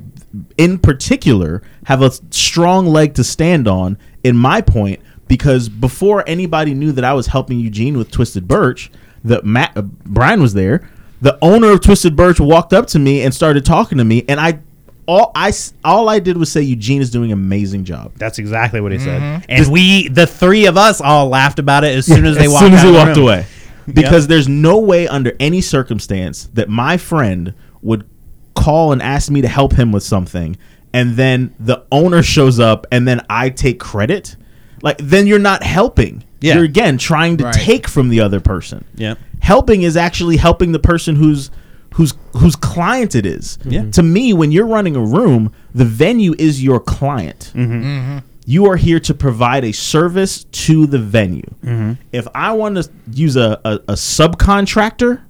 [0.59, 6.75] in particular have a strong leg to stand on in my point because before anybody
[6.75, 8.91] knew that I was helping Eugene with Twisted Birch,
[9.25, 10.89] that Matt uh, Brian was there.
[11.23, 14.39] The owner of Twisted Birch walked up to me and started talking to me, and
[14.39, 14.59] I
[15.07, 18.13] all I s- all I did was say Eugene is doing an amazing job.
[18.17, 19.21] That's exactly what he said.
[19.21, 19.45] Mm-hmm.
[19.51, 22.51] And we, the three of us, all laughed about it as soon as they as
[22.53, 22.65] walked.
[22.65, 23.25] soon as out he of walked room.
[23.27, 23.47] away.
[23.93, 27.53] Because there's no way under any circumstance that my friend
[27.83, 28.09] would
[28.55, 30.57] call and ask me to help him with something
[30.95, 34.37] and then the owner shows up and then I take credit.
[34.81, 36.25] Like then you're not helping.
[36.41, 36.55] Yeah.
[36.55, 37.53] You're again trying to Right.
[37.55, 38.85] take from the other person.
[38.95, 39.17] Yeah.
[39.41, 41.51] Helping is actually helping the person who's
[41.95, 43.59] whose whose client it is.
[43.65, 43.91] Yeah.
[43.93, 47.53] To me, when you're running a room, the venue is your client.
[47.55, 48.19] Mm-hmm.
[48.47, 51.49] You are here to provide a service to the venue.
[51.63, 51.93] Mm-hmm.
[52.13, 55.23] If I want to use a, a, a subcontractor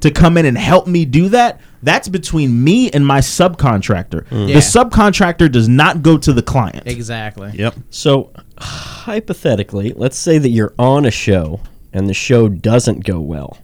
[0.00, 4.26] to come in and help me do that, that's between me and my subcontractor.
[4.30, 4.46] Yeah.
[4.46, 6.86] The subcontractor does not go to the client.
[6.86, 7.50] Exactly.
[7.54, 7.74] Yep.
[7.90, 11.60] So, hypothetically, let's say that you're on a show
[11.92, 13.58] and the show doesn't go well,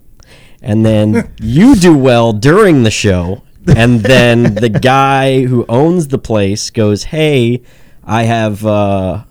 [0.61, 3.43] and then you do well during the show,
[3.75, 7.61] and then the guy who owns the place goes, "Hey,
[8.03, 9.23] I have uh,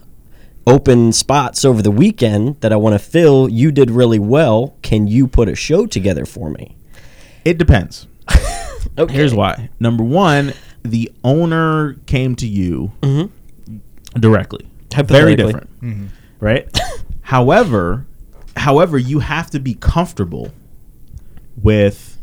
[0.66, 3.48] open spots over the weekend that I want to fill.
[3.48, 4.76] You did really well.
[4.82, 6.76] Can you put a show together for me?"
[7.44, 8.06] It depends.
[8.98, 9.12] Okay.
[9.14, 9.68] Here's why.
[9.78, 10.52] Number one,
[10.82, 12.92] the owner came to you
[14.14, 14.66] directly.
[14.90, 15.44] Very Hypothetically.
[15.52, 16.10] different.
[16.40, 16.80] Right?
[17.22, 18.06] however,
[18.56, 20.50] however, you have to be comfortable
[21.62, 22.19] with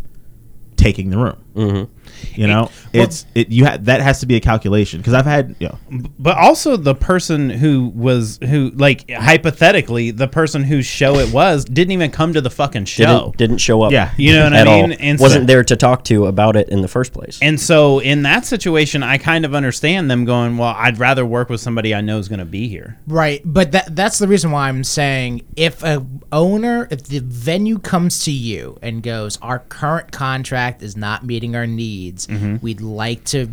[0.87, 1.37] taking the room.
[1.55, 1.87] Mhm.
[2.35, 3.49] You know, it's it.
[3.49, 5.77] You ha- that has to be a calculation because I've had you know
[6.19, 11.65] but also the person who was who like hypothetically the person whose show it was
[11.65, 13.91] didn't even come to the fucking show Didn't, didn't show up.
[13.91, 14.11] Yeah.
[14.17, 14.91] You know what I mean?
[14.91, 14.97] all.
[14.99, 17.37] And Wasn't there to talk to about it in the first place.
[17.41, 21.49] and so in that situation i kind of understand them going well i'd rather work
[21.49, 24.51] with somebody i know is going to be here Right, but that that's the reason
[24.51, 29.59] why I'm saying if a owner, if the venue comes to you and goes, our
[29.59, 32.27] current contract is not meeting our needs,
[32.61, 33.49] we'd like to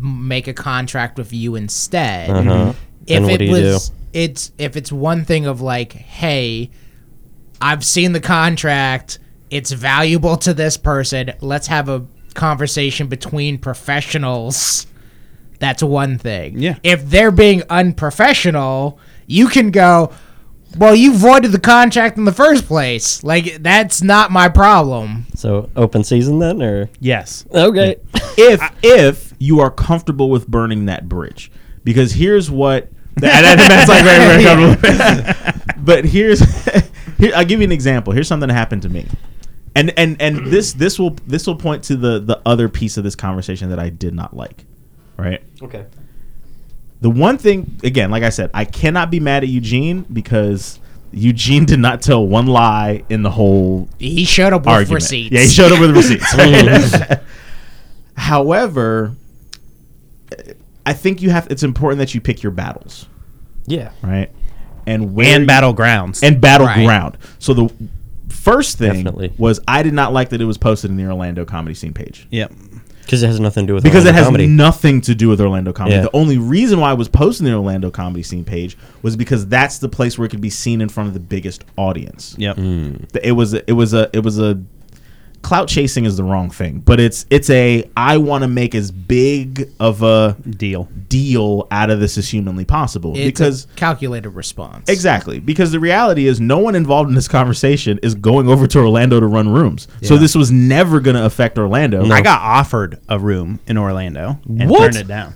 [0.00, 2.30] make a contract with you instead.
[2.30, 2.72] Uh-huh.
[3.06, 3.94] If Then what it do you was, do?
[4.12, 6.70] it's if it's one thing of like, hey,
[7.60, 9.18] I've seen the contract,
[9.50, 11.32] it's valuable to this person.
[11.40, 14.86] Let's have a conversation between professionals.
[15.58, 16.58] That's one thing.
[16.58, 16.78] Yeah.
[16.82, 20.12] If they're being unprofessional, you can go,
[20.78, 23.22] well, you voided the contract in the first place.
[23.24, 25.26] Like, that's not my problem.
[25.34, 27.96] So open season then, or yes okay?
[28.36, 31.50] if if you are comfortable with burning that bridge
[31.82, 36.40] because here's what that, that- that's like very very comfortable but here's
[37.18, 39.06] here i'll give you an example here's something that happened to me
[39.74, 43.04] and and and this this will this will point to the the other piece of
[43.04, 44.64] this conversation that i did not like
[45.16, 45.86] right Okay.
[47.00, 50.78] The one thing again like i said i cannot be mad at eugene because
[51.12, 55.02] eugene did not tell one lie in the whole He showed up with argument.
[55.02, 55.32] receipts.
[55.32, 56.34] Yeah, he showed up with receipts.
[56.38, 57.20] right?
[58.16, 59.14] However,
[60.86, 61.46] I think you have.
[61.50, 63.06] It's important that you pick your battles,
[63.66, 63.90] Yeah.
[64.02, 64.30] right?
[64.86, 67.18] And where and battlegrounds and battleground.
[67.38, 67.72] So the
[68.28, 69.32] first thing Definitely.
[69.38, 72.26] was I did not like that it was posted in the Orlando comedy scene page
[72.30, 72.50] yep
[73.10, 74.46] Because it has nothing to do with because it Orlando has comedy.
[74.46, 75.96] nothing to do with Orlando comedy.
[75.96, 76.02] Yeah.
[76.02, 79.78] The only reason why I was posting the Orlando comedy scene page was because that's
[79.78, 82.36] the place where it could be seen in front of the biggest audience.
[82.38, 82.94] yep hmm.
[83.20, 84.62] it was it was a it was a
[85.42, 88.90] clout chasing is the wrong thing but it's it's a i want to make as
[88.92, 90.84] big of a deal.
[91.08, 94.88] deal out of this as humanly possible It's because a calculated response.
[94.88, 98.78] exactly because the reality is no one involved in this conversation is going over to
[98.78, 99.88] orlando to run rooms.
[100.02, 102.04] So this was never going to affect orlando.
[102.10, 104.80] I got offered a room in orlando and What?
[104.92, 105.34] turned it down.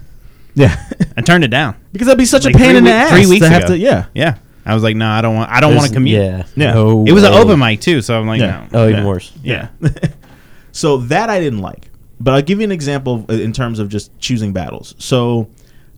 [0.55, 0.77] Yeah.
[1.17, 1.75] I turned it down.
[1.93, 3.65] Because that'd be such Like a pain in the wee- ass three weeks to have
[3.65, 3.73] ago.
[3.75, 4.07] to yeah.
[4.15, 4.37] Yeah
[4.67, 6.45] i was like no i don't want i don't want to There's- commute Yeah.
[6.57, 6.75] Yeah.
[6.75, 7.39] No it was an way.
[7.39, 8.67] open mic too so i'm like Yeah.
[8.73, 9.07] no Oh, even Yeah.
[9.09, 9.33] worse.
[9.43, 9.69] yeah
[10.73, 11.89] so that I didn't like.
[12.21, 14.95] But I'll give you an example in terms of just choosing battles.
[14.99, 15.49] So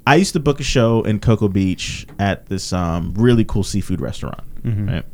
[0.06, 4.00] I used to book a show in Cocoa Beach at this um, really cool seafood
[4.00, 4.40] restaurant.
[4.64, 5.04] Right.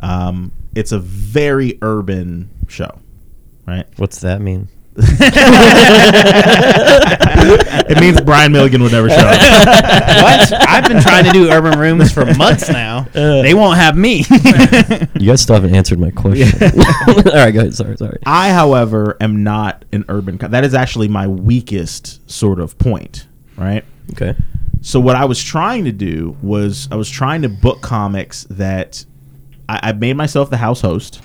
[0.00, 2.98] Um, it's a very urban show.
[3.66, 3.86] Right.
[3.96, 4.68] What's that mean?
[7.88, 9.40] It means Brian Milligan would never show up.
[10.22, 13.42] what i've been trying to do urban rooms for months now uh.
[13.42, 14.24] they won't have me
[15.14, 16.48] You guys still haven't answered my question.
[17.08, 17.74] All right, go ahead.
[17.74, 18.18] Sorry, sorry.
[18.24, 20.38] I, however, am not an urban.
[20.38, 23.26] Co- that is actually my weakest sort of point.
[23.56, 23.84] Right.
[24.12, 24.34] Okay.
[24.80, 29.04] So what I was trying to do was I was trying to book comics that
[29.68, 31.20] I, I made myself the house host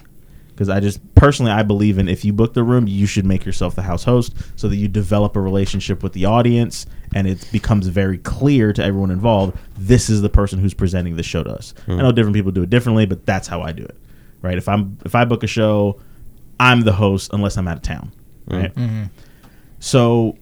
[0.56, 3.46] because I just personally I believe in if you book the room you should make
[3.46, 7.48] yourself the house host so that you develop a relationship with the audience and it
[7.52, 11.52] becomes very clear to everyone involved this is the person who's presenting the show to
[11.52, 11.74] us.
[11.86, 11.94] Hmm.
[11.94, 13.98] I know different people do it differently, but that's how I do it.
[14.42, 14.58] Right?
[14.58, 16.00] If I'm if I book a show,
[16.60, 18.12] I'm the host unless I'm out of town.
[18.48, 18.56] Hmm.
[18.56, 18.76] Right?
[18.76, 19.04] Mm-hmm.
[19.80, 20.38] So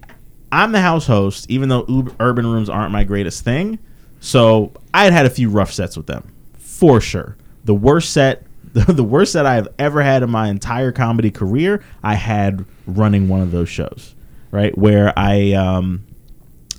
[0.51, 3.79] I'm the house host, even though Ub- urban rooms aren't my greatest thing.
[4.19, 7.35] So I had had a few rough sets with them, for sure.
[7.65, 8.45] The worst set,
[8.87, 13.29] the worst set I have ever had in my entire comedy career, I had running
[13.29, 14.15] one of those shows,
[14.51, 14.75] right?
[14.77, 16.05] Where I, um,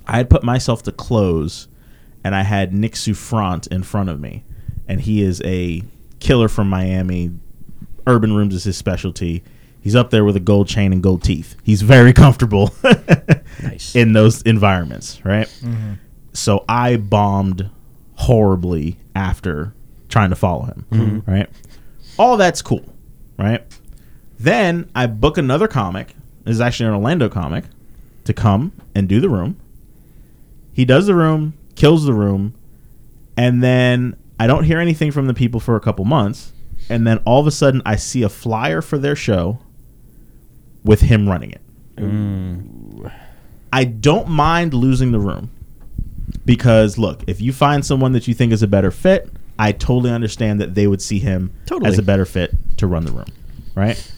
[0.07, 1.67] I had put myself to close,
[2.23, 4.43] and I had Nick Souffrant in front of me,
[4.87, 5.83] and he is a
[6.19, 7.31] killer from Miami.
[8.07, 9.43] Urban rooms is his specialty.
[9.81, 11.55] He's up there with a gold chain and gold teeth.
[11.63, 12.73] He's very comfortable
[13.63, 13.95] Nice.
[13.95, 15.47] in those environments, right?
[16.33, 17.69] So I bombed
[18.15, 19.73] horribly after
[20.09, 21.49] trying to follow him, right?
[22.17, 22.83] All that's cool,
[23.37, 23.63] right?
[24.39, 26.15] Then I book another comic.
[26.43, 27.65] This is actually an Orlando comic
[28.25, 29.57] to come and do the room.
[30.73, 32.53] He does the room, kills the room,
[33.37, 36.51] and then I don't hear anything from the people for a couple months.
[36.89, 39.59] and then all of a sudden I see a flyer for their show
[40.83, 41.61] with him running it.
[41.95, 43.11] Mm.
[43.73, 45.49] I don't mind losing the room
[46.45, 50.11] because look, if you find someone that you think is a better fit, I totally
[50.11, 51.89] understand that they would see him Totally.
[51.89, 53.27] as a better fit to run the room,
[53.73, 54.11] right?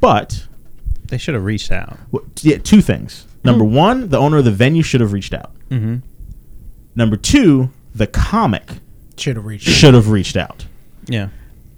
[0.00, 0.46] But
[1.08, 1.98] They should have reached out.
[2.12, 3.26] w- yeah, two things.
[3.42, 5.50] Number one, the owner of the venue should have reached out.
[5.70, 5.96] Mm-hmm.
[6.94, 8.70] Number two, the comic
[9.16, 9.68] Should have reached.
[9.68, 10.66] should have reached out.
[11.06, 11.28] Yeah.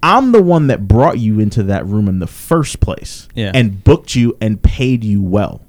[0.03, 3.53] I'm the one that brought you into that room in the first place Yeah.
[3.55, 5.62] and booked you and paid you well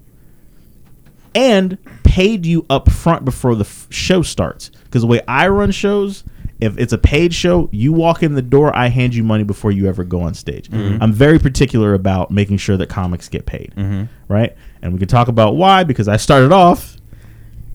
[1.35, 5.71] and paid you up front before the f- show starts because the way i run
[5.71, 6.23] shows
[6.63, 9.71] if it's a paid show you walk in the door i hand you money before
[9.71, 10.69] you ever go on stage.
[10.69, 11.01] Mm-hmm.
[11.03, 14.03] I'm very particular about making sure that comics get paid mm-hmm.
[14.33, 14.55] right?
[14.81, 16.97] And we can talk about why because i started off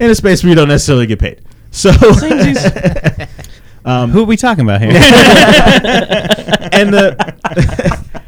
[0.01, 1.43] in a space where you don't necessarily get paid.
[1.71, 1.91] So
[3.85, 4.91] um, Who are we talking about here?
[6.73, 8.19] and the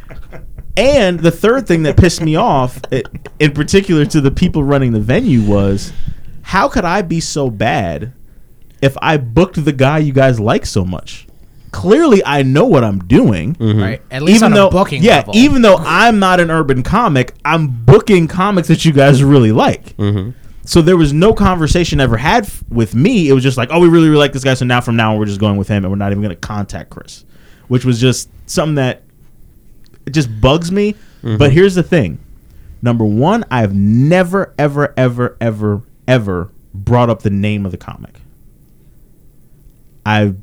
[0.76, 3.02] and the third thing that pissed me off, i-
[3.38, 5.92] in particular to the people running the venue, was
[6.42, 8.12] how could I be so bad
[8.82, 11.26] if I booked the guy you guys like so much?
[11.70, 13.54] Clearly, I know what I'm doing.
[13.54, 13.80] Mm-hmm.
[13.80, 14.02] Right.
[14.10, 15.36] At least even on though, a booking yeah, level.
[15.36, 19.96] even though I'm not an urban comic, I'm booking comics that you guys really like.
[19.96, 20.30] Mm-hmm.
[20.64, 23.28] So there was no conversation ever had f- with me.
[23.28, 24.54] It was just like, oh, we really, really like this guy.
[24.54, 26.34] So now from now on, we're just going with him, and we're not even going
[26.34, 27.24] to contact Chris,
[27.68, 29.02] which was just something that
[30.06, 30.94] it just bugs me.
[31.22, 31.36] Mm-hmm.
[31.36, 32.18] But here's the thing:
[32.82, 38.20] number one, I've never, ever, ever, ever, ever brought up the name of the comic.
[40.06, 40.34] I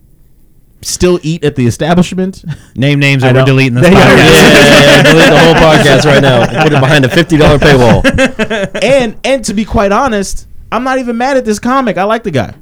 [0.82, 2.44] still eat at the establishment.
[2.76, 4.18] Name names I or we're don't- deleting this Yeah, podcast.
[4.18, 6.64] yeah, yeah, delete the whole podcast right now.
[6.64, 8.84] Put it behind a fifty dollar paywall.
[8.84, 11.98] and and to be quite honest, I'm not even mad at this comic.
[11.98, 12.54] I like the guy.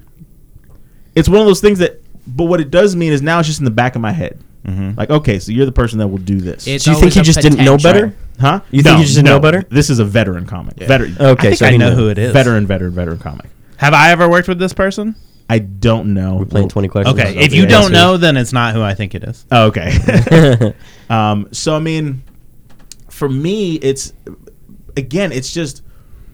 [1.16, 3.60] It's one of those things that, but what it does mean is now it's just
[3.60, 4.40] in the back of my head.
[4.66, 4.98] Mm-hmm.
[4.98, 7.14] Like, okay, so you're the person that will do this, It's Do you think always
[7.14, 8.10] he a just didn't know potential.
[8.10, 8.16] better?
[8.40, 8.60] huh?
[8.72, 9.64] You think he just didn't know better?
[9.70, 10.76] This is a veteran comic.
[10.78, 11.16] Veteran.
[11.20, 11.96] Okay, I think so I he know knew.
[11.96, 12.34] who it is.
[12.34, 13.46] Veteran, veteran, veteran comic.
[13.78, 15.16] Have I ever worked with this person?
[15.50, 16.38] I don't know.
[16.38, 17.20] We're playing twenty questions.
[17.20, 17.38] Okay.
[17.38, 19.46] If you don't know, then it's not who I think it is.
[19.52, 20.74] Oh, okay.
[21.10, 22.24] um, so I mean,
[23.10, 24.14] for me, it's
[24.98, 25.84] again, it's just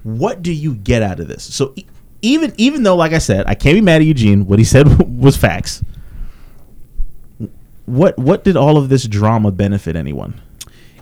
[0.03, 1.43] what do you get out of this?
[1.43, 1.85] So e-
[2.21, 4.45] even even though, like I said, I can't be mad at Eugene.
[4.45, 4.87] What he said
[5.21, 5.83] was facts.
[7.85, 10.39] What what did all of this drama benefit anyone?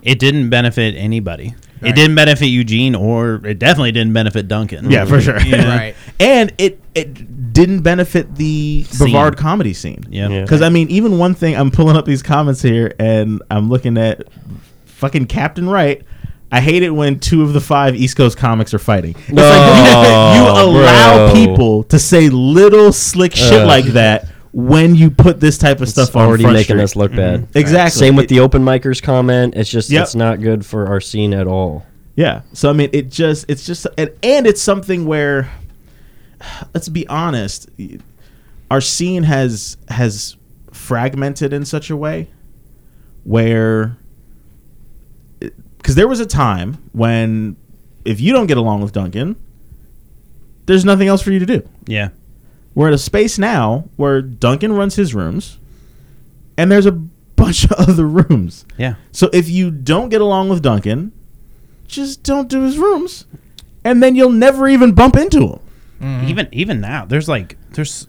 [0.01, 1.53] It didn't benefit anybody.
[1.82, 4.91] It didn't benefit Eugene, or it definitely didn't benefit Duncan.
[4.91, 5.39] Yeah, for sure.
[5.41, 5.67] You know?
[5.69, 5.95] Right.
[6.19, 8.97] And it it didn't benefit the Scene.
[9.07, 10.03] Brevard comedy scene.
[10.09, 10.27] Yeah.
[10.27, 10.41] Yeah.
[10.41, 13.97] Because I mean, even one thing, I'm pulling up these comments here, and I'm looking
[13.97, 14.23] at
[14.86, 16.03] fucking Captain Right.
[16.51, 19.11] I hate it when two of the five East Coast comics are fighting.
[19.17, 21.34] It's No, like you, you allow bro.
[21.36, 23.67] people to say little slick shit Ugh.
[23.67, 26.83] like that when you put this type of It's stuff on already Front making Street.
[26.83, 27.41] us look bad.
[27.41, 27.57] Mm-hmm.
[27.57, 27.99] Exactly.
[27.99, 29.53] Same with It- the open micers comment.
[29.55, 30.03] It's just Yep.
[30.03, 31.85] it's not good for our scene at all.
[32.15, 32.41] Yeah.
[32.53, 35.49] So I mean, it just it's just and, and it's something where
[36.73, 37.69] let's be honest,
[38.71, 40.35] our scene has has
[40.71, 42.29] fragmented in such a way
[43.23, 43.97] where
[45.77, 47.55] because there was a time when
[48.05, 49.35] if you don't get along with Duncan,
[50.65, 51.67] there's nothing else for you to do.
[51.87, 52.09] Yeah.
[52.76, 55.57] We're at a space now where Duncan runs his rooms,
[56.57, 58.65] and there's a bunch of other rooms.
[58.78, 58.95] Yeah.
[59.11, 61.11] So if you don't get along with Duncan,
[61.88, 63.26] just don't do his rooms,
[63.84, 65.59] and then you'll never even bump into him.
[66.01, 66.28] Mm-hmm.
[66.28, 68.07] Even even now, there's like there's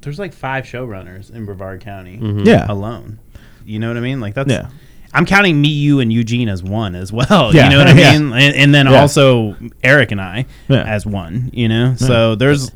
[0.00, 2.46] there's like five showrunners in Brevard County mm-hmm.
[2.46, 2.66] Yeah.
[2.68, 3.18] alone.
[3.66, 4.20] You know what I mean?
[4.20, 4.70] Like that's Yeah.
[5.12, 7.54] I'm counting me, you, and Eugene as one as well.
[7.54, 7.64] Yeah.
[7.70, 8.18] You know what I Yeah.
[8.18, 8.32] mean?
[8.32, 9.00] And, and then Yeah.
[9.00, 10.84] also Eric and I Yeah.
[10.84, 11.50] as one.
[11.52, 12.70] You know, so there's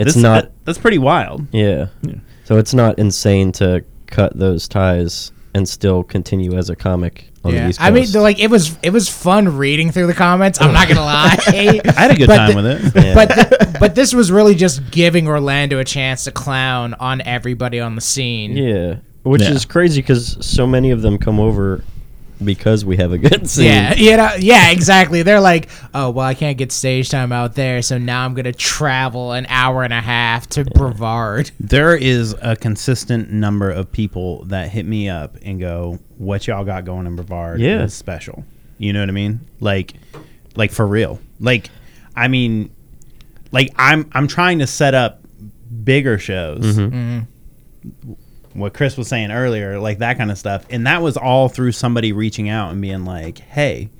[0.00, 1.46] It's this- not that- that's pretty wild.
[1.52, 1.86] yeah.
[2.02, 2.14] Yeah.
[2.44, 7.52] So it's not insane to cut those ties and still continue as a comic on
[7.52, 7.88] the Yeah, East Coast.
[7.88, 10.60] I mean, like it was it was fun reading through the comments.
[10.60, 11.36] I'm not gonna lie.
[11.46, 13.04] I had a good But time the- with it.
[13.04, 13.14] Yeah.
[13.14, 17.78] But th- but this was really just giving Orlando a chance to clown on everybody
[17.80, 18.56] on the scene.
[18.56, 19.52] yeah, which Yeah.
[19.52, 21.82] is crazy because so many of them come over
[22.42, 23.66] because we have a good scene.
[23.66, 25.22] Yeah, you know, yeah, exactly.
[25.22, 28.52] They're like, oh well, I can't get stage time out there, so now I'm gonna
[28.52, 31.50] travel an hour and a half to Brevard.
[31.60, 36.64] There is a consistent number of people that hit me up and go, "What y'all
[36.64, 37.82] got going in Brevard Yeah.
[37.82, 38.44] is special."
[38.78, 39.40] You know what I mean?
[39.60, 39.94] Like,
[40.56, 41.20] like for real.
[41.38, 41.68] Like,
[42.16, 42.70] I mean,
[43.52, 45.20] like I'm I'm trying to set up
[45.84, 46.60] bigger shows.
[46.76, 46.96] Mm-hmm.
[46.96, 48.12] Mm-hmm.
[48.52, 51.72] What Chris was saying earlier, like that kind of stuff, and that was all through
[51.72, 53.90] somebody reaching out and being like, "Hey."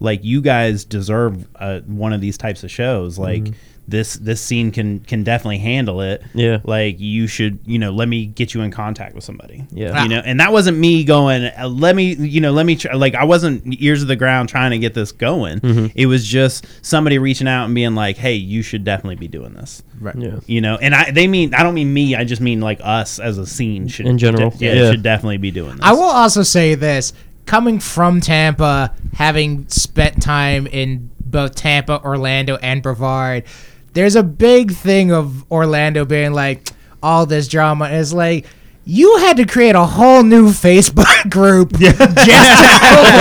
[0.00, 3.18] like you guys deserve uh, one of these types of shows.
[3.18, 3.54] Like Mm-hmm.
[3.90, 6.22] This this scene can can definitely handle it.
[6.34, 6.60] Yeah.
[6.64, 9.64] like you should you know let me get you in contact with somebody.
[9.70, 10.02] Yeah.
[10.02, 11.44] you know, and that wasn't me going.
[11.44, 14.48] Uh, let me you know let me try, like I wasn't ears of the ground
[14.48, 15.60] trying to get this going.
[15.60, 15.86] Mm-hmm.
[15.94, 19.52] It was just somebody reaching out and being like, hey, you should definitely be doing
[19.54, 19.82] this.
[20.00, 20.16] Right.
[20.16, 20.40] Yeah.
[20.46, 22.14] You know, and I they mean I don't mean me.
[22.14, 24.90] I just mean like us as a scene should In general, de- yeah, yeah.
[24.92, 25.80] should definitely be doing this.
[25.82, 27.12] I will also say this:
[27.46, 33.44] coming from Tampa, having spent time in both Tampa, Orlando, and Brevard,
[33.92, 36.70] there's a big thing of Orlando being like
[37.02, 37.88] all this drama.
[37.88, 38.46] Is like
[38.84, 42.04] you had to create a whole new Facebook group just to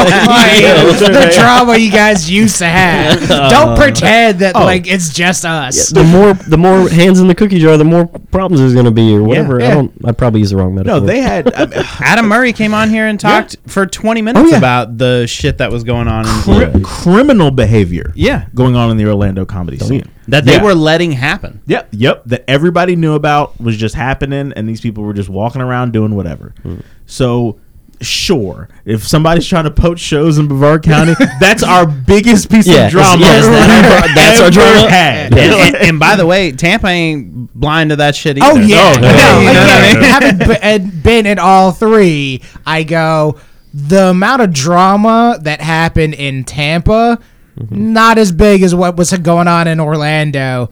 [0.09, 3.22] avoid the drama you guys used to have.
[3.30, 3.49] Uh-huh.
[3.49, 4.63] Don't pretend that oh.
[4.63, 5.89] like it's just us.
[5.89, 8.91] the more the more hands in the cookie jar, the more problems there's going to
[8.91, 9.59] be, or whatever.
[9.59, 9.67] yeah.
[9.67, 10.05] I don't.
[10.05, 11.01] I probably use the wrong metaphor.
[11.01, 14.45] No, they had I mean, Adam Murray came on here and talked for 20 minutes
[14.47, 14.57] Oh, yeah.
[14.57, 16.26] about the shit that was going on.
[16.26, 18.13] In cri- criminal behavior.
[18.15, 18.47] Yeah.
[18.55, 20.09] going on in the Orlando comedy scene.
[20.32, 20.63] That they Yeah.
[20.63, 21.61] were letting happen.
[21.67, 22.23] Yep, yep.
[22.25, 26.15] That everybody knew about was just happening, and these people were just walking around doing
[26.15, 26.53] whatever.
[26.65, 26.82] Mm.
[27.05, 27.57] So,
[28.01, 32.86] sure, if somebody's trying to poach shows in Brevard County, that's our biggest piece Yeah,
[32.86, 33.19] of drama.
[33.21, 34.89] yes, that- we've that's our drama.
[34.89, 35.34] Had.
[35.38, 38.59] and, and- and by the way, Tampa ain't blind to that shit oh, either.
[38.59, 39.39] Oh yeah, Oh, no, no.
[39.39, 40.49] You know what I again, mean?
[40.61, 43.38] having been in all three, I go
[43.73, 47.19] the amount of drama that happened in Tampa,
[47.70, 50.70] not as big as what was going on in Orlando,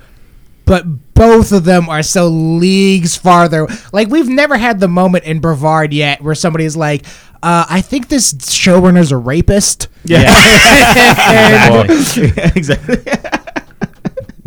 [0.65, 0.83] but
[1.13, 3.67] both of them are so leagues farther.
[3.91, 7.05] Like we've never had the moment in Brevard yet where somebody's like.
[7.43, 9.89] Uh, I think this showrunner's a rapist.
[10.03, 10.23] Yeah,
[11.77, 12.97] And- exactly.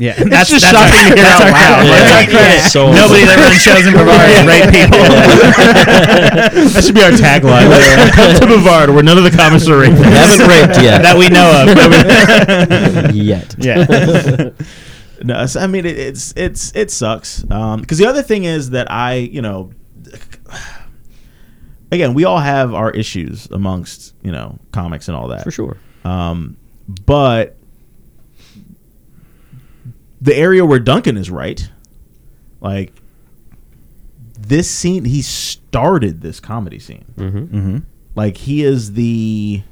[0.01, 1.85] Yeah, that's just that's shocking to hear that's out our loud.
[1.85, 1.93] Yeah.
[1.93, 2.33] That's our Yeah.
[2.33, 2.61] credit.
[2.73, 4.97] So- Nobody that runs shows in Brevard is rape people.
[6.73, 7.69] that should be our tagline.
[8.17, 10.03] Come to Brevard, where none of the comics are rapists.
[10.09, 11.03] haven't raped yet.
[11.03, 13.15] that we know of.
[13.15, 13.55] yet.
[13.59, 14.51] yeah.
[15.23, 17.45] No, so, I mean it, it's it's it sucks.
[17.51, 19.71] Um, because the other thing is that I, you know,
[21.93, 25.45] again, we all have our issues amongst you know comics and all that.
[25.45, 25.77] For sure.
[26.05, 26.57] Um,
[26.89, 27.59] but
[30.21, 31.69] the area where Duncan is right,
[32.61, 32.93] like
[34.39, 37.05] this scene, he started this comedy scene.
[37.17, 37.79] Mm-hmm.
[38.15, 39.63] Like he is the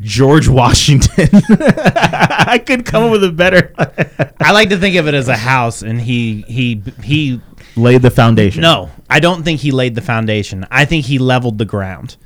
[0.00, 1.28] George Washington.
[1.48, 3.74] I could come up with a better.
[4.40, 7.40] I like to think of it as a house, and he he he.
[7.76, 8.62] Laid the foundation.
[8.62, 10.66] No, I don't think he laid the foundation.
[10.70, 12.16] I think he leveled the ground,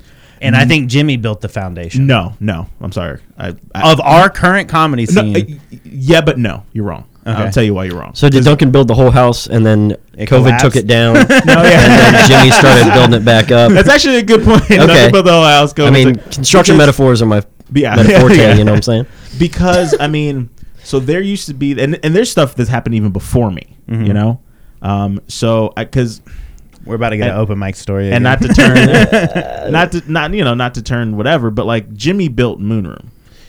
[0.43, 2.67] and I think Jimmy built the foundation no, no.
[2.81, 3.21] I'm sorry.
[3.39, 5.61] I, I of our current comedy no, scene.
[5.73, 7.05] uh, yeah, but no, you're wrong.
[7.25, 7.31] Okay.
[7.41, 8.15] I'll tell you why you're wrong.
[8.17, 11.15] So did Duncan build the whole house and then It COVID took it down?
[11.15, 13.71] no, and then Jimmy started building it back up.
[13.71, 14.63] That's actually a good point.
[14.65, 14.77] Okay.
[14.79, 17.95] Nothing but the whole house goes I mean, to- construction because- metaphors are my Yeah.
[17.95, 18.33] metaphor.
[18.33, 18.55] Yeah.
[18.57, 19.07] You know what I'm saying?
[19.39, 20.51] because I mean,
[20.83, 24.05] so there used to be, and, and there's stuff that's happened even before me, Mm-hmm.
[24.05, 24.41] you know.
[24.83, 26.23] Um, so because
[26.85, 28.23] We're about to get and- an open mic story, and again.
[28.23, 28.75] not to turn,
[29.73, 33.07] not to not you know not to turn whatever, but like Jimmy built Moonroom.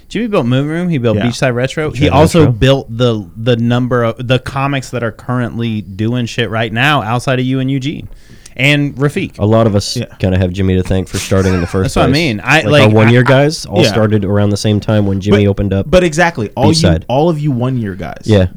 [0.09, 0.89] Jimmy built Moon Room.
[0.89, 1.25] He built Yeah.
[1.25, 1.89] Beachside Retro.
[1.89, 2.51] he Beachside also Retro.
[2.53, 7.39] built the the number of the comics that are currently doing shit right now outside
[7.39, 8.07] of you and Eugene
[8.55, 9.39] and Rafiq.
[9.39, 10.05] A lot of us Yeah.
[10.19, 12.39] kind of have Jimmy to thank for starting in the first That's what I mean.
[12.43, 13.88] I- like, like, one year guys all Yeah.
[13.89, 15.89] started around the same time when Jimmy but, opened up.
[15.89, 17.05] But exactly, all you B-side.
[17.09, 18.21] all of you one year guys.
[18.25, 18.47] Yeah.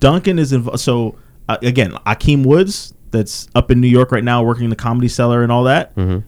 [0.00, 0.80] Duncan is involved.
[0.80, 1.14] So
[1.48, 5.42] uh, again, Akeem Woods, that's up in New York right now, working the Comedy Cellar
[5.42, 5.94] and all that.
[5.96, 6.22] Mhm.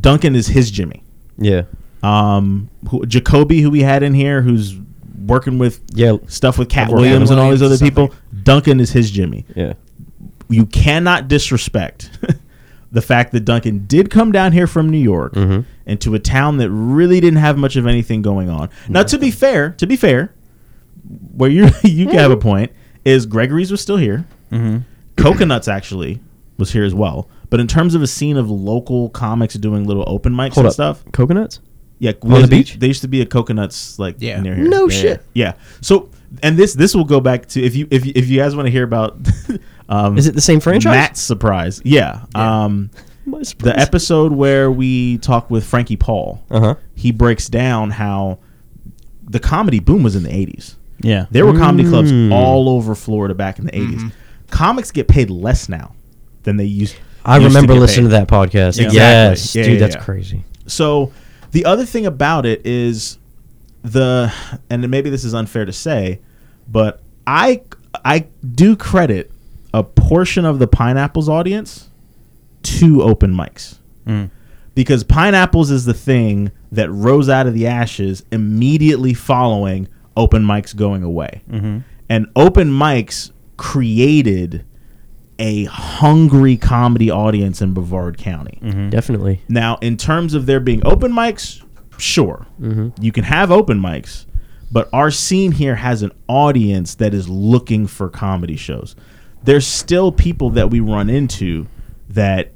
[0.00, 1.02] Duncan is his Jimmy.
[1.38, 1.62] yeah,
[2.02, 4.76] Um, who, Jacoby, who we had in here, who's
[5.26, 8.14] working with yeah, stuff with Cat Working Williams and all these other Williams and people.
[8.42, 9.44] Duncan is his Jimmy.
[9.56, 9.72] yeah.
[10.50, 12.10] You cannot disrespect
[12.92, 15.60] the fact that Duncan did come down here from New York Mm-hmm.
[15.86, 18.68] into a town that really didn't have much of anything going on.
[18.88, 20.32] Now, to be fair, to be fair,
[21.34, 22.72] where you you have a point
[23.04, 24.26] is Gregory's was still here.
[24.52, 24.78] Mm-hmm.
[25.16, 26.20] Coconuts actually
[26.58, 27.28] was here as well.
[27.50, 30.66] But in terms of a scene of local comics doing little open mics Hold and
[30.68, 30.72] up.
[30.72, 31.60] stuff, Coconuts?
[31.98, 32.78] yeah, On the beach?
[32.78, 34.40] There used to be a coconuts like Yeah.
[34.40, 34.68] near here.
[34.68, 35.24] No Yeah, shit.
[35.34, 35.46] Yeah.
[35.46, 35.52] yeah.
[35.80, 36.08] So
[36.42, 38.66] and this this will go back to if you if you, if you guys want
[38.66, 39.16] to hear about
[39.88, 40.90] um Is it the same franchise?
[40.92, 41.80] Matt's surprise.
[41.84, 42.24] Yeah.
[42.34, 42.90] Um
[43.24, 43.74] My the surprise.
[43.76, 46.42] episode where we talk with Frankie Paul.
[46.50, 46.74] Uh-huh.
[46.96, 48.38] He breaks down how
[49.22, 50.74] the comedy boom was in the 80s.
[51.00, 51.26] yeah.
[51.30, 52.32] There were comedy clubs Mm.
[52.32, 54.12] all over Florida back in the 80s.
[54.54, 55.94] Comics get paid less now
[56.44, 56.94] than they used
[57.24, 58.18] I used to remember get listening paid.
[58.20, 58.78] to that podcast.
[58.78, 58.96] Exactly.
[58.96, 60.02] Yes, Yeah, dude, yeah, that's yeah.
[60.04, 60.44] crazy.
[60.66, 61.12] So
[61.50, 63.18] the other thing about it is
[63.82, 64.32] the
[64.70, 66.20] and maybe this is unfair to say,
[66.70, 67.62] but I
[68.04, 69.30] I do credit
[69.72, 71.90] a portion of the pineapples audience
[72.62, 73.78] to open mics.
[74.06, 74.30] Mm.
[74.76, 80.74] Because pineapples is the thing that rose out of the ashes immediately following open mics
[80.74, 81.42] going away.
[81.50, 81.78] Mm-hmm.
[82.08, 84.64] And open mics created
[85.38, 88.58] a hungry comedy audience in Brevard County.
[88.62, 88.90] Mm-hmm.
[88.90, 89.42] Definitely.
[89.48, 91.62] Now, in terms of there being open mics,
[91.98, 92.46] sure,
[93.00, 94.26] you can have open mics,
[94.70, 98.94] but our scene here has an audience that is looking for comedy shows.
[99.42, 101.66] There's still people that we run into
[102.08, 102.53] that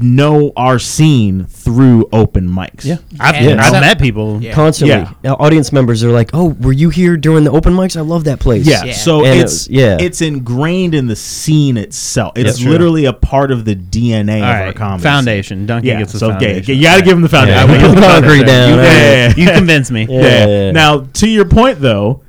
[0.00, 2.84] know our scene through open mics.
[2.84, 3.62] Yeah, I've, Yeah.
[3.62, 4.42] I've met people.
[4.42, 4.52] Yeah.
[4.54, 5.06] Constantly.
[5.24, 5.32] Yeah.
[5.32, 7.96] Audience members are like, "Oh, were you here during the open mics?
[7.96, 8.92] I love that place." Yeah, Yeah.
[8.94, 9.96] so And it's was- yeah.
[10.00, 12.32] it's ingrained in the scene itself.
[12.36, 12.62] It's Yep.
[12.64, 12.72] True.
[12.72, 15.02] literally a part of the DNA All of our right, comedy.
[15.02, 15.66] foundation.
[15.66, 17.68] Duncan Yeah, gets the so okay, you got to give him the foundation.
[17.68, 18.46] Yeah, we get the Concrete foundation.
[18.46, 19.38] down, You, all right.
[19.38, 20.06] you convinced me.
[20.08, 20.46] Yeah.
[20.46, 20.70] Yeah.
[20.72, 22.22] Now, to your point though,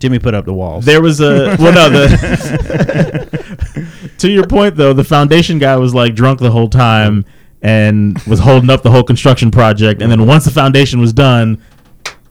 [0.00, 0.84] Jimmy put up the walls.
[0.84, 3.26] there was a well, no, the
[4.18, 7.24] to your point though, the foundation guy was like drunk the whole time
[7.62, 11.62] and was holding up the whole construction project, and then once the foundation was done,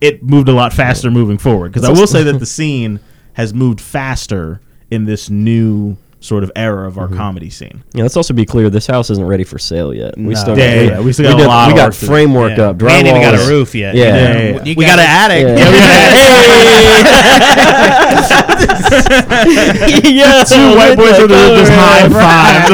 [0.01, 1.71] it moved a lot faster moving forward.
[1.71, 2.99] Because I will say that the scene
[3.33, 4.61] has moved faster
[4.91, 7.17] in this new sort of era of our mm-hmm.
[7.17, 7.83] comedy scene.
[7.93, 8.69] Yeah, let's also be clear.
[8.69, 10.17] This house isn't ready for sale yet.
[10.17, 10.33] We No.
[10.33, 12.69] still Yeah, got, yeah, we still got a did- lot We got work framework Yeah.
[12.69, 12.81] up.
[12.81, 13.95] We ain't even got a roof yet.
[13.95, 14.05] Yeah.
[14.05, 14.11] you?
[14.11, 14.75] Yeah, yeah, We, yeah.
[14.77, 15.47] we got an attic.
[15.47, 15.55] Yeah.
[15.55, 16.95] Yeah, we
[20.15, 22.69] yeah, Two white boys in the just high five.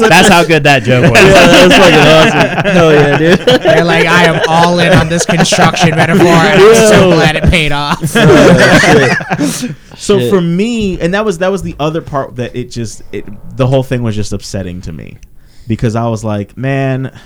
[0.10, 1.20] That's how good that joke was.
[1.20, 2.72] Yeah, that's fucking awesome.
[2.72, 3.38] Hell yeah, dude.
[3.62, 7.44] They're like, I am all in on this construction metaphor, and I'm so glad it
[7.44, 8.00] paid off.
[8.16, 10.30] Oh, So Shit.
[10.30, 13.24] for me, and that was that was the other part that it just it
[13.56, 15.18] the whole thing was just upsetting to me
[15.66, 17.18] because I was like, man,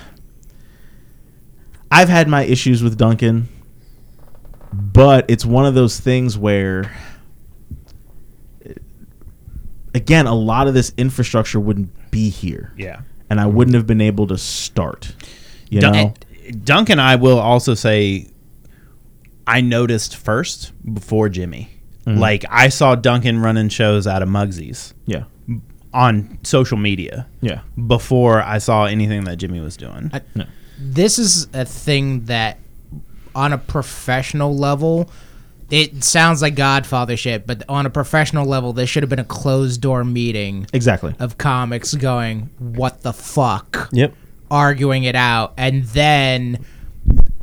[1.90, 3.48] I've had my issues with Duncan,
[4.72, 6.92] but it's one of those things where
[9.94, 12.72] again, a lot of this infrastructure wouldn't be here.
[12.76, 13.02] Yeah.
[13.30, 15.14] And I wouldn't have been able to start.
[15.68, 16.14] You Dun- know?
[16.64, 18.28] Duncan, I will also say,
[19.46, 21.70] I noticed first before Jimmy.
[22.08, 22.18] Mm-hmm.
[22.20, 25.24] Like I saw Duncan running shows out of Mugsy's Yeah.
[25.92, 27.60] on social media Yeah.
[27.86, 30.10] before I saw anything that Jimmy was doing.
[30.12, 30.44] I- No.
[30.80, 32.58] this is a thing that
[33.34, 35.10] on a professional level
[35.70, 39.24] it sounds like godfather shit but on a professional level there should have been a
[39.24, 41.14] closed door meeting Exactly.
[41.18, 44.14] of comics going what the fuck Yep.
[44.50, 46.64] arguing it out and then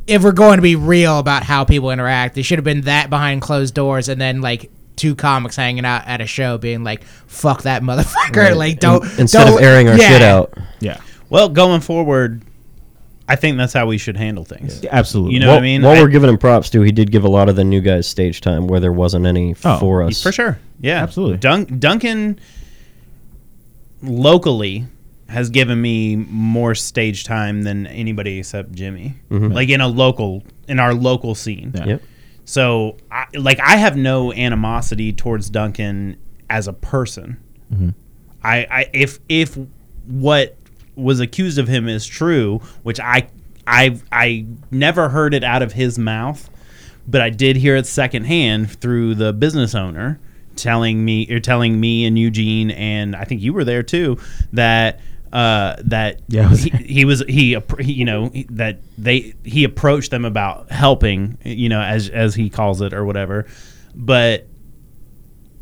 [0.06, 3.10] if we're going to be real about how people interact there should have been that
[3.10, 7.02] behind closed doors and then like two comics hanging out at a show being like
[7.26, 10.08] fuck that motherfucker like don't In- instead don't- of airing our yeah.
[10.08, 10.54] shit out.
[10.80, 11.00] Yeah.
[11.28, 12.42] Well, going forward,
[13.28, 14.84] I think that's how we should handle things.
[14.84, 15.34] Absolutely.
[15.34, 15.82] You know while, what I mean?
[15.82, 17.80] While I- we're giving him props too, he did give a lot of the new
[17.80, 20.22] guys stage time where there wasn't any Oh, for us.
[20.22, 20.58] For sure.
[20.80, 21.02] Yeah.
[21.02, 21.38] Absolutely.
[21.38, 22.38] Dun- Duncan
[24.02, 24.86] locally
[25.28, 29.16] has given me more stage time than anybody except Jimmy.
[29.30, 29.52] Mm-hmm.
[29.52, 31.72] Like in a local in our local scene.
[31.74, 31.84] Yeah.
[31.84, 32.02] Yep.
[32.44, 36.16] So I, like I have no animosity towards Duncan
[36.48, 37.38] as a person.
[37.72, 37.90] Mm-hmm.
[38.42, 39.58] I, I if if
[40.06, 40.56] what
[40.94, 43.28] was accused of him is true, which I
[43.66, 46.48] I I never heard it out of his mouth,
[47.08, 50.20] but I did hear it secondhand through the business owner
[50.54, 54.18] telling me or telling me and Eugene and I think you were there too
[54.54, 55.00] that
[55.36, 60.24] uh, that Yeah, was he, he was he, you know that they he approached them
[60.24, 63.46] about helping you know as as he calls it or whatever.
[63.94, 64.46] But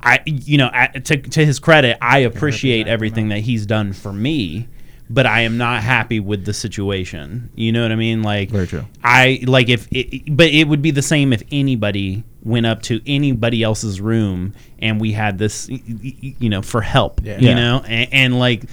[0.01, 4.13] I you know I, to to his credit I appreciate everything that he's done for
[4.13, 4.69] me
[5.11, 7.51] but I am not happy with the situation.
[7.55, 8.23] You know what I mean?
[8.23, 8.87] Like Very true.
[9.03, 13.01] I like if it, but it would be the same if anybody went up to
[13.07, 17.55] anybody else's room and we had this you know for help you Yeah.
[17.55, 17.83] know?
[17.87, 18.65] And, and like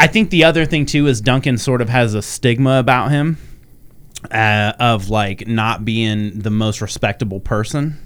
[0.00, 3.36] I think the other thing too is Duncan sort of has a stigma about him
[4.30, 7.98] uh, of like not being the most respectable person.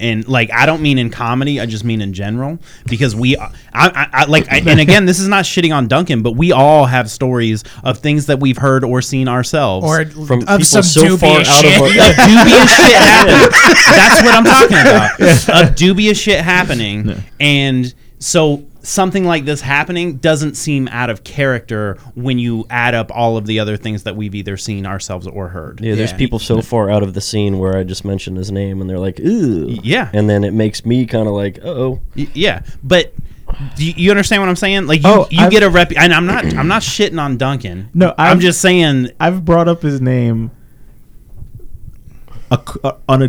[0.00, 3.52] And like I don't mean in comedy, I just mean in general because we, I,
[3.72, 6.86] I, I like, I, and again, this is not shitting on Duncan, but we all
[6.86, 10.82] have stories of things that we've heard or seen ourselves or From of people some
[10.82, 11.80] so far dubious out of shit.
[12.00, 13.50] our- of dubious shit happening.
[13.94, 15.68] That's what I'm talking about.
[15.70, 21.98] Of dubious shit happening, and so something like this happening doesn't seem out of character
[22.14, 25.48] when you add up all of the other things that we've either seen ourselves or
[25.48, 25.80] heard.
[25.80, 26.16] Yeah, there's Yeah.
[26.18, 28.98] people so far out of the scene where I just mentioned his name and they're
[28.98, 29.78] like, ooh.
[29.82, 30.10] Yeah.
[30.12, 32.00] And then it makes me kind of like, oh.
[32.14, 33.12] Yeah, but.
[33.76, 34.86] Do you, you understand what I'm saying?
[34.86, 36.44] Like you, Oh, you I've- get a rep, and I'm not.
[36.56, 37.90] I'm not shitting on Duncan.
[37.92, 39.10] No, I'm I've- just saying.
[39.20, 40.50] I've brought up his name
[42.50, 43.28] a, uh, on a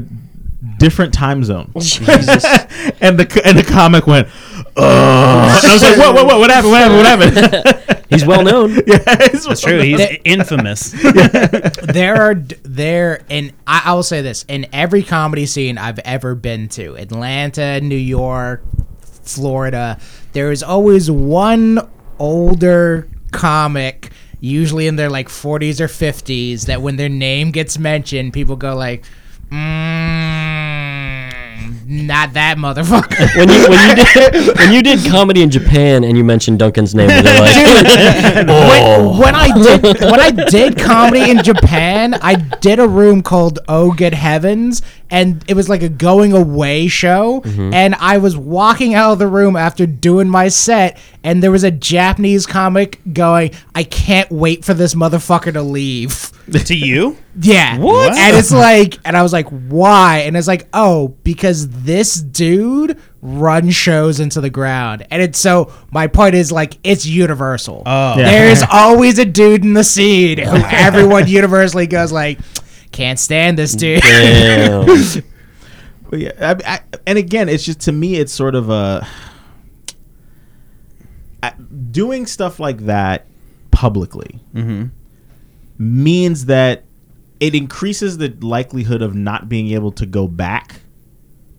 [0.80, 2.45] different time zone, Jesus.
[3.01, 4.28] and the and the comic went,
[4.76, 6.15] "Ugh." And I was like, "What?
[6.15, 6.26] What?
[6.26, 6.39] What?
[6.39, 6.71] What happened?
[6.71, 7.36] What happened?
[7.36, 8.71] What happened?" He's well known.
[8.88, 9.80] yeah, it's That's true.
[9.80, 10.91] He's They- infamous.
[11.84, 16.36] there are there and I, I will say this in every comedy scene I've ever
[16.36, 18.63] been to Atlanta New York
[19.01, 19.99] Florida
[20.34, 21.80] there is always one
[22.19, 28.34] older comic usually in their like 40s or 50s that when their name gets mentioned
[28.34, 29.05] people go like
[29.49, 29.53] mm,
[31.86, 33.27] not that motherfucker.
[33.38, 36.93] When you when you did when you did comedy in Japan and you mentioned Duncan's
[36.93, 42.79] name, they're like, when, when I did when I did comedy in Japan, I did
[42.79, 44.81] a room called Oh Good Heavens,
[45.14, 47.41] and it was like a going away show.
[47.41, 47.72] Mm-hmm.
[47.72, 51.64] And I was walking out of the room after doing my set, and there was
[51.64, 56.32] a Japanese comic going, "I can't wait for this motherfucker to leave."
[56.66, 57.18] to you?
[57.39, 57.78] Yeah.
[57.78, 58.18] What?
[58.18, 60.20] And it's like, and I was like, why?
[60.20, 65.07] And it's like, oh, because this dude runs shows into the ground.
[65.09, 67.84] And it's so, my point is like, it's universal.
[67.86, 68.18] Oh.
[68.18, 68.26] Yeah.
[68.26, 72.39] There's always a dude in the scene who everyone universally goes like,
[72.93, 74.01] can't stand this dude.
[76.13, 79.07] But yeah, I, I, and again, it's just to me, it's sort of a
[81.41, 81.55] I-
[81.89, 83.25] doing stuff like that
[83.71, 84.89] publicly mm-hmm.
[85.79, 86.83] means that
[87.39, 90.81] it increases the likelihood of not being able to go back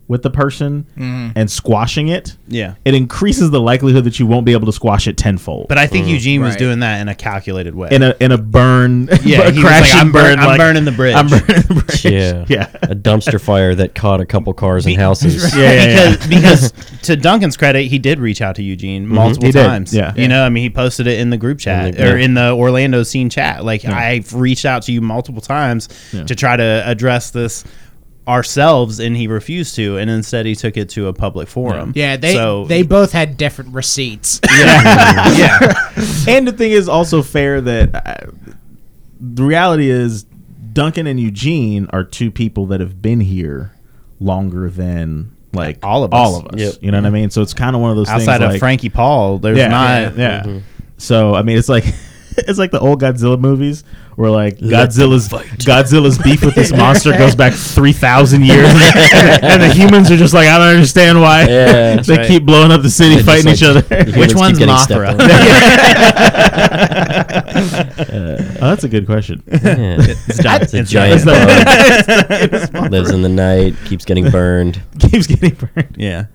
[0.06, 1.30] with the person mm-hmm.
[1.34, 2.36] and squashing it.
[2.46, 2.74] Yeah.
[2.84, 5.68] It increases the likelihood that you won't be able to squash it tenfold.
[5.68, 6.10] But I think mm.
[6.10, 6.58] Eugene was Right.
[6.58, 7.88] doing that in a calculated way.
[7.90, 10.58] in a in a burn, Yeah, a he crash like, and "I'm burn- burn, I'm
[10.58, 12.04] burning the bridge." I'm burning the bridge.
[12.04, 12.44] Yeah.
[12.48, 15.56] yeah, A dumpster fire that caught a couple cars and houses.
[15.56, 16.16] Yeah, yeah, yeah.
[16.28, 19.14] because because to Duncan's credit, he did reach out to Eugene mm-hmm.
[19.14, 19.94] multiple He did, times.
[19.94, 20.12] yeah.
[20.16, 22.24] you know, I mean, he posted it in the group chat the- or yeah.
[22.24, 23.64] in the Orlando scene chat.
[23.64, 27.64] Like, I've reached out to you multiple times to try to address this
[28.26, 31.92] ourselves, and he refused to, and instead he took it to a public forum.
[31.94, 34.40] Yeah, they so they both had different receipts.
[34.50, 35.84] yeah, yeah.
[36.28, 38.30] and the thing is also fair that uh,
[39.20, 40.24] the reality is
[40.72, 43.72] Duncan and Eugene are two people that have been here
[44.20, 46.18] longer than like All of us.
[46.18, 46.60] All of us.
[46.60, 46.74] Yep.
[46.80, 47.30] You know what I mean?
[47.30, 49.68] So it's kind of one of those Outside things of like, Frankie Paul, there's yeah,
[49.68, 50.16] not.
[50.16, 50.46] yeah.
[50.46, 50.60] yeah.
[50.98, 51.84] So I mean, it's like
[52.36, 53.84] it's like the old Godzilla movies
[54.16, 58.66] where like Godzilla's Godzilla's beef with this monster goes back three thousand years,
[59.14, 62.26] and the humans are just like, I don't understand why Yeah, they right.
[62.26, 64.18] keep blowing up the city, They just, fighting like, each other.
[64.18, 65.14] Which one's getting Mothra?
[65.14, 65.30] stepped on.
[67.56, 69.42] Oh, that's a good question.
[69.46, 69.96] Yeah.
[70.00, 70.62] It's, done.
[70.62, 72.70] It's a It's giant done.
[72.72, 72.90] bug.
[72.92, 74.80] Lives in the night, keeps getting burned.
[74.98, 75.94] Keeps getting burned.
[75.98, 76.26] Yeah.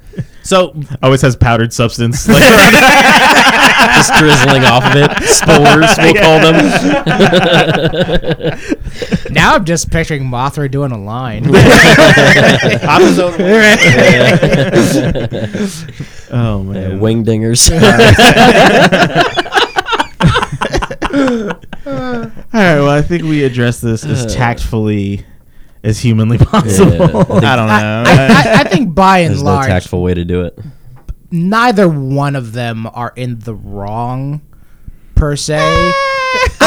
[0.43, 2.27] So Always has powdered substance.
[2.27, 2.39] Like,
[3.95, 5.11] Just drizzling off of it.
[5.27, 6.55] Spores, we'll call them.
[9.31, 11.43] now I'm just picturing Mothra doing a line.
[16.31, 16.99] oh Uh, man.
[16.99, 17.69] wing dingers.
[21.09, 22.79] All right.
[22.79, 25.25] Well, I think we addressed this as tactfully
[25.83, 27.01] as humanly possible.
[27.01, 28.03] I don't know.
[28.05, 30.57] I, I, I think by and There's no large, tactful way to do it.
[31.31, 34.41] neither one of them are in the wrong
[35.15, 35.59] per se.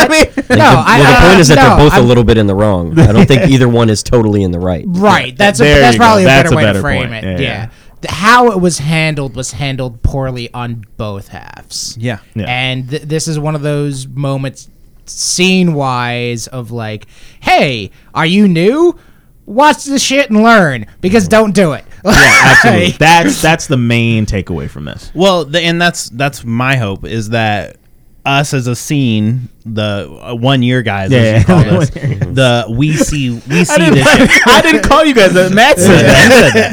[0.02, 1.76] I mean, Like, No, the, I- well, the I- point uh, is that no, they're
[1.86, 2.98] both I'm- a little bit in the wrong.
[2.98, 4.84] I don't think either one is totally in the right.
[4.86, 5.36] Right.
[5.36, 6.04] That's a, that's you go.
[6.04, 7.24] probably a That's better a way better to frame point.
[7.24, 7.40] it.
[7.40, 7.70] Yeah, Yeah.
[8.02, 8.10] yeah.
[8.10, 11.96] How it was handled was handled poorly on both halves.
[12.00, 12.18] yeah.
[12.34, 12.46] Yeah.
[12.48, 14.68] And th- this is one of those moments,
[15.06, 17.06] scene wise, of like,
[17.40, 18.98] hey, are you new?
[19.46, 21.30] Watch this shit and learn because mm-hmm.
[21.30, 21.84] don't do it.
[22.04, 22.12] yeah,
[22.64, 22.90] absolutely.
[22.92, 25.12] That's that's the main takeaway from this.
[25.14, 27.76] Well, the, and that's that's my hope is that
[28.24, 31.78] us as a scene, the uh, one year guys, Yeah, as you call yeah.
[31.78, 34.12] us, the we see we see I didn't, this.
[34.12, 34.46] shit.
[34.46, 35.52] I didn't call you guys that.
[35.52, 36.02] Matt said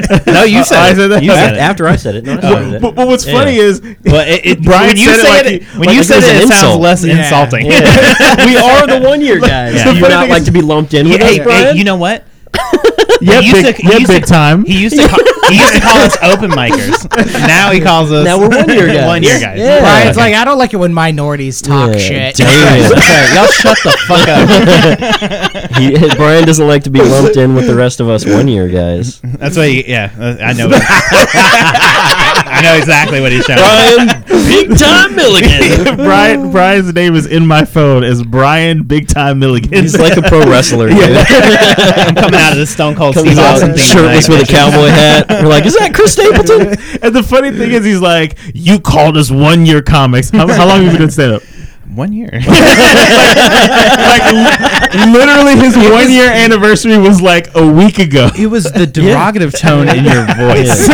[0.08, 0.26] that.
[0.26, 0.96] No, you said I it.
[0.96, 1.22] said that?
[1.24, 1.40] You Okay.
[1.40, 1.58] said it.
[1.58, 2.70] After I said it, no, I Oh.
[2.70, 2.82] said.
[2.82, 5.46] But, but what's funny is, But it, it, Brian when you said it say like
[5.46, 7.18] it, he- when like you said was it, it sounds less Yeah.
[7.18, 7.66] insulting.
[7.66, 9.74] we are the one year guys.
[9.74, 9.84] Yeah.
[9.84, 11.76] Do you not like is- to be lumped in with hey, us, hey, Brian?
[11.76, 12.24] you know what?
[13.20, 14.64] yeah, He used big, to- yeah, big to- time.
[14.64, 15.18] He used to call,
[15.50, 17.08] he used to call us open mikers.
[17.46, 19.06] Now he calls us Now we're one year guys.
[19.06, 19.58] one year guys.
[19.58, 19.80] Yeah.
[19.80, 22.36] Brian's like, I don't like it when minorities talk Yeah, shit.
[22.36, 22.90] damn.
[23.00, 25.76] Okay, y'all shut the fuck up.
[25.78, 28.68] he, Brian doesn't like to be lumped in with the rest of us one year
[28.68, 29.20] guys.
[29.20, 29.68] That's why.
[29.68, 30.68] He, yeah, uh, I know.
[31.62, 33.58] I know exactly what he's showing.
[33.58, 35.96] Brian, big time Milligan.
[35.96, 39.72] Brian Brian's name is in my phone as Brian Big Time Milligan.
[39.72, 40.98] He's like a pro wrestler, dude.
[41.00, 44.40] I'm coming out of the Stone Cold Comes Steve out Austin thing shirtless tonight.
[44.40, 45.39] with a cowboy hat.
[45.42, 46.68] We're like, is that Chris Stapleton?
[47.02, 50.30] and the funny thing is, he's like, "You called us one year comics.
[50.30, 51.42] How, how long have you been in stand up?
[51.94, 52.30] One year.
[52.32, 52.42] like
[54.32, 58.28] li- literally, his one year anniversary was like a week ago.
[58.38, 60.88] it was the derogative tone in your voice.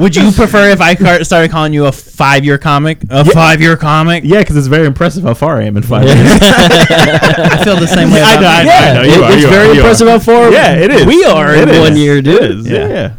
[0.00, 2.98] Would you prefer if I started calling you a five-year comic?
[3.10, 4.24] A five-year comic?
[4.24, 6.18] Yeah, because it's very impressive how far I am in five years.
[6.20, 8.20] I feel the same way.
[8.22, 8.68] I about know, I me.
[8.68, 9.02] know, I know.
[9.02, 9.76] it- are, it's you very you are.
[9.76, 11.06] impressive how far Yeah, it is.
[11.06, 11.78] we are It in is.
[11.80, 12.42] one year, dude.
[12.42, 12.88] It is, Yeah.
[12.88, 13.14] yeah.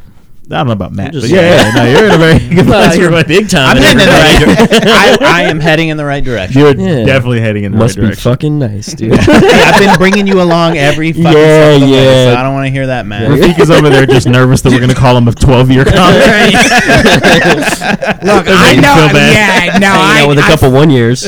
[0.51, 2.65] I don't know about Matt, just- but yeah, yeah, no, you're in a very good
[2.65, 2.97] place.
[2.97, 3.77] you're for big time.
[3.77, 4.41] I'm in heading in the right.
[4.41, 4.79] everything.
[4.81, 6.59] Dir- I, I am heading in the right direction.
[6.59, 7.05] You're Yeah.
[7.05, 8.31] definitely heading in the Must right be direction.
[8.31, 9.13] fucking nice, dude.
[9.19, 12.33] Hey, I've been bringing you along every fucking Yeah, step of the way, yeah.
[12.33, 13.29] so I don't want to hear that, man.
[13.31, 16.53] Rafika's over there just nervous that we're going to call him a 12 year contract.
[18.23, 19.09] Look, Doesn't I know.
[19.13, 21.27] Yeah, no, Hanging I, out with a I- couple one years.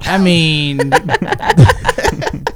[0.00, 0.92] I mean,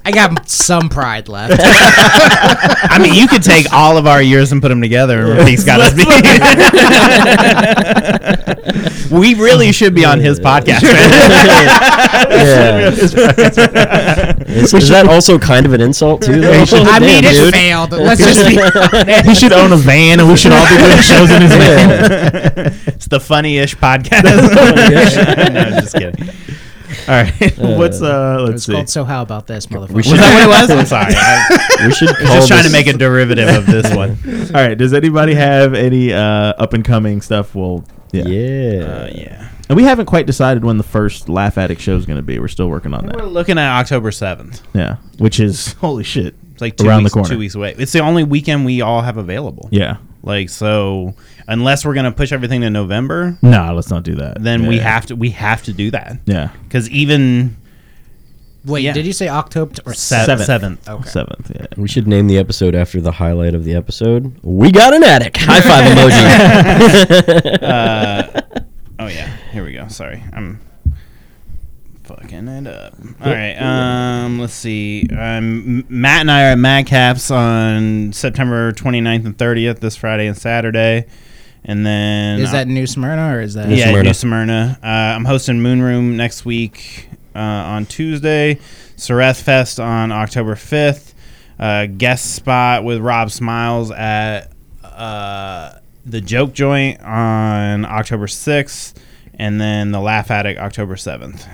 [0.04, 1.60] I got some pride left.
[1.62, 5.64] I mean, you could take all of our years and put them together, and Rafiq's
[5.64, 6.06] got us beat.
[9.10, 10.82] we really should be on his podcast.
[10.82, 12.90] yeah.
[14.48, 16.40] Is, is that also kind of an insult too?
[16.40, 16.52] Though?
[16.52, 17.54] I mean, Damn, it dude.
[17.54, 17.90] failed.
[17.92, 19.26] Let's just be honest.
[19.28, 22.72] he should own a van and we should all be doing shows in his van.
[22.86, 24.22] it's the funny-ish podcast.
[25.52, 26.28] no, I'm just kidding.
[27.08, 27.32] All right.
[27.58, 28.72] What's, uh, let's It's see.
[28.72, 29.88] called So How About This, motherfucker?
[29.90, 30.70] We Was that what it was?
[30.70, 31.12] I'm sorry.
[31.16, 34.18] I We should was call just trying to make a derivative of this one.
[34.54, 34.76] All right.
[34.76, 37.54] Does anybody have any uh, up and coming stuff?
[37.54, 38.24] Well, yeah.
[38.24, 38.84] Yeah.
[38.84, 39.48] Uh, yeah.
[39.68, 42.38] And we haven't quite decided when the first Laugh Addict show is going to be.
[42.38, 43.16] We're still working on that.
[43.16, 44.60] We're looking at October 7th.
[44.74, 44.96] Yeah.
[45.18, 46.34] Which is, holy shit.
[46.52, 47.28] It's like two Around the corner.
[47.28, 47.74] two weeks away.
[47.78, 49.68] It's the only weekend we all have available.
[49.72, 49.96] Yeah.
[50.22, 51.14] Like so,
[51.48, 54.42] unless we're gonna push everything to November, No, let's not do that.
[54.42, 56.50] then we have to we have to do that Yeah.
[56.64, 57.56] because even
[58.64, 58.92] Wait, Yeah.
[58.92, 60.46] did you say October or se- Seventh.
[60.46, 60.88] seventh.
[60.88, 61.08] Okay.
[61.08, 61.50] Seventh.
[61.52, 61.66] Yeah.
[61.76, 64.36] We should name the episode after the highlight of the episode.
[64.42, 65.36] We got an attic.
[65.36, 67.58] High five emoji.
[67.62, 68.40] Uh,
[69.00, 69.88] oh yeah, here we go.
[69.88, 70.60] Sorry, I'm
[72.04, 72.94] fucking it up.
[73.24, 75.08] All right, um, let's see.
[75.10, 80.36] Um, Matt and I are at Madcaps on September 29th and 30th, this Friday and
[80.36, 81.06] Saturday,
[81.64, 83.68] and then Is that New Smyrna or is that?
[83.68, 84.02] New yeah, Smyrna.
[84.04, 84.78] New Smyrna.
[84.82, 88.58] Uh, I'm hosting Moon Room next week uh, on Tuesday.
[88.96, 91.14] Sareth Fest on October 5th.
[91.58, 94.50] Uh, guest spot with Rob Smiles at
[94.82, 98.94] uh, the Joke Joint on October 6th,
[99.34, 101.48] and then the Laugh Attic October 7th.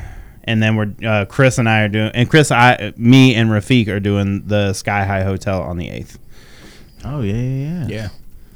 [0.44, 3.88] And then we're uh, Chris and I are doing, and Chris, I, me and Rafiq
[3.88, 6.16] are doing the Sky High Hotel on the 8th.
[7.04, 7.86] Oh, yeah, yeah, yeah.
[7.88, 8.08] Yeah.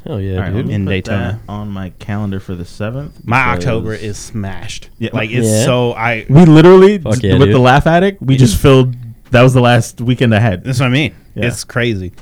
[0.04, 0.66] Hell yeah, All right, let dude.
[0.66, 1.40] me In put Daytona.
[1.46, 3.24] that on my calendar for the 7th.
[3.24, 4.90] My because October is smashed.
[4.98, 5.10] Yeah.
[5.12, 5.64] like it's Yeah.
[5.64, 6.26] so I.
[6.28, 7.54] We literally, Fuck d- yeah, with dude.
[7.54, 8.94] the Laugh Addict, we just filled,
[9.30, 10.64] that was the last weekend I had.
[10.64, 11.14] That's what I mean.
[11.34, 11.46] Yeah.
[11.46, 12.12] It's crazy.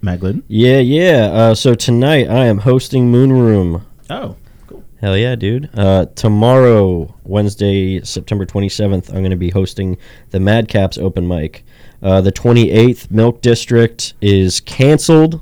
[0.00, 0.42] Matt Glidden?
[0.48, 1.30] Yeah, yeah.
[1.32, 3.86] Uh, so tonight I am hosting Moon Room.
[4.10, 4.34] Oh.
[4.66, 4.82] Cool.
[5.00, 5.70] Hell yeah, dude.
[5.78, 9.96] Uh, tomorrow, Wednesday, September 27th, I'm going to be hosting
[10.30, 11.64] the Madcaps open mic.
[12.02, 15.40] Uh, the 28th Milk District is canceled.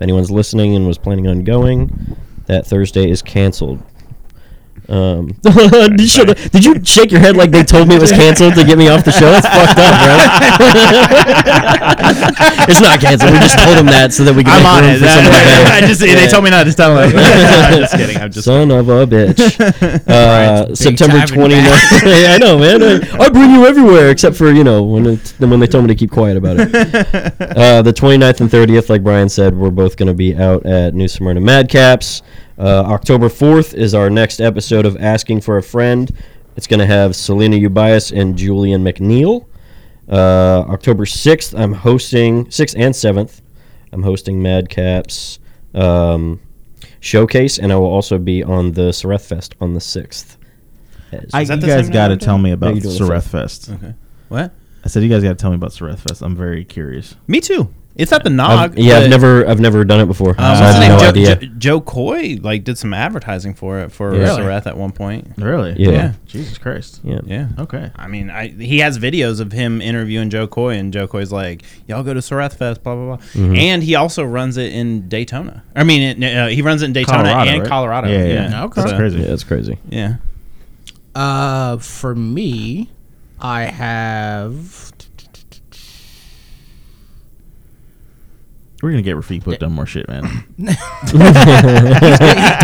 [0.00, 2.16] Anyone's listening and was planning on going,
[2.46, 3.82] that Thursday is canceled.
[4.90, 8.56] Um, did, you did you shake your head like they told me it was canceled
[8.56, 9.30] to get me off the show?
[9.30, 10.16] That's fucked up, bro.
[12.66, 13.30] it's not canceled.
[13.30, 14.98] We just told them that so that we can I'm on it.
[14.98, 17.12] to I just they told me not to tell them.
[17.16, 18.16] I'm just kidding.
[18.16, 19.60] I'm just Son of a bitch.
[20.08, 22.02] Uh, Big September 29th.
[22.02, 22.82] yeah, I know, man.
[22.82, 25.88] I, I bring you everywhere except for, you know, when it, when they told me
[25.88, 26.74] to keep quiet about it.
[27.40, 30.94] Uh, the 29th and 30th, like Brian said, we're both going to be out at
[30.94, 32.22] New Smyrna Madcaps.
[32.60, 36.12] Uh, October 4th is our next episode of Asking for a Friend.
[36.56, 39.46] It's going to have Selena Ubias and Julian McNeil.
[40.06, 43.40] Uh, October 6th, I'm hosting, 6th and 7th,
[43.92, 45.38] I'm hosting Madcaps
[45.74, 46.38] um,
[47.00, 50.36] showcase, and I will also be on the Sareth Fest on the 6th.
[51.12, 53.30] As- I, Is you guys got to tell me about you're doing the Sareth fifth.
[53.30, 53.70] Fest.
[53.70, 53.94] okay.
[54.28, 54.52] What?
[54.84, 56.20] I said you guys got to tell me about Sareth Fest.
[56.20, 57.16] I'm very curious.
[57.26, 57.72] Me too.
[58.00, 58.78] It's at the I've- Nog.
[58.78, 60.30] yeah, I've never, I've never done it before.
[60.30, 60.90] Um, so I what's his have name?
[60.90, 61.36] no Joe, idea.
[61.48, 64.36] Jo- Joe Coy like did some advertising for it for Yeah.
[64.38, 64.50] Really?
[64.52, 65.32] At one point.
[65.36, 65.74] Really?
[65.78, 65.90] Yeah.
[65.90, 66.12] Yeah.
[66.26, 67.00] Jesus Christ.
[67.04, 67.20] yeah.
[67.26, 67.48] Yeah.
[67.58, 67.90] Okay.
[67.96, 71.62] I mean, I, he has videos of him interviewing Jo Koy, and Jo Koy's like,
[71.86, 73.54] "Y'all go to Sareth Fest, blah blah blah." Mm-hmm.
[73.56, 75.62] And he also runs it in Daytona.
[75.76, 77.68] I mean, it, uh, he runs it in Daytona Colorado, and right?
[77.68, 78.08] Colorado.
[78.08, 78.64] Yeah, Yeah, yeah.
[78.64, 78.80] Okay.
[78.80, 79.18] That's So, crazy.
[79.20, 79.78] Yeah, that's crazy.
[79.88, 80.14] Yeah.
[81.14, 82.88] Uh, for me,
[83.40, 84.92] I have.
[88.82, 90.22] We're gonna get Rafiq booked on more shit, man.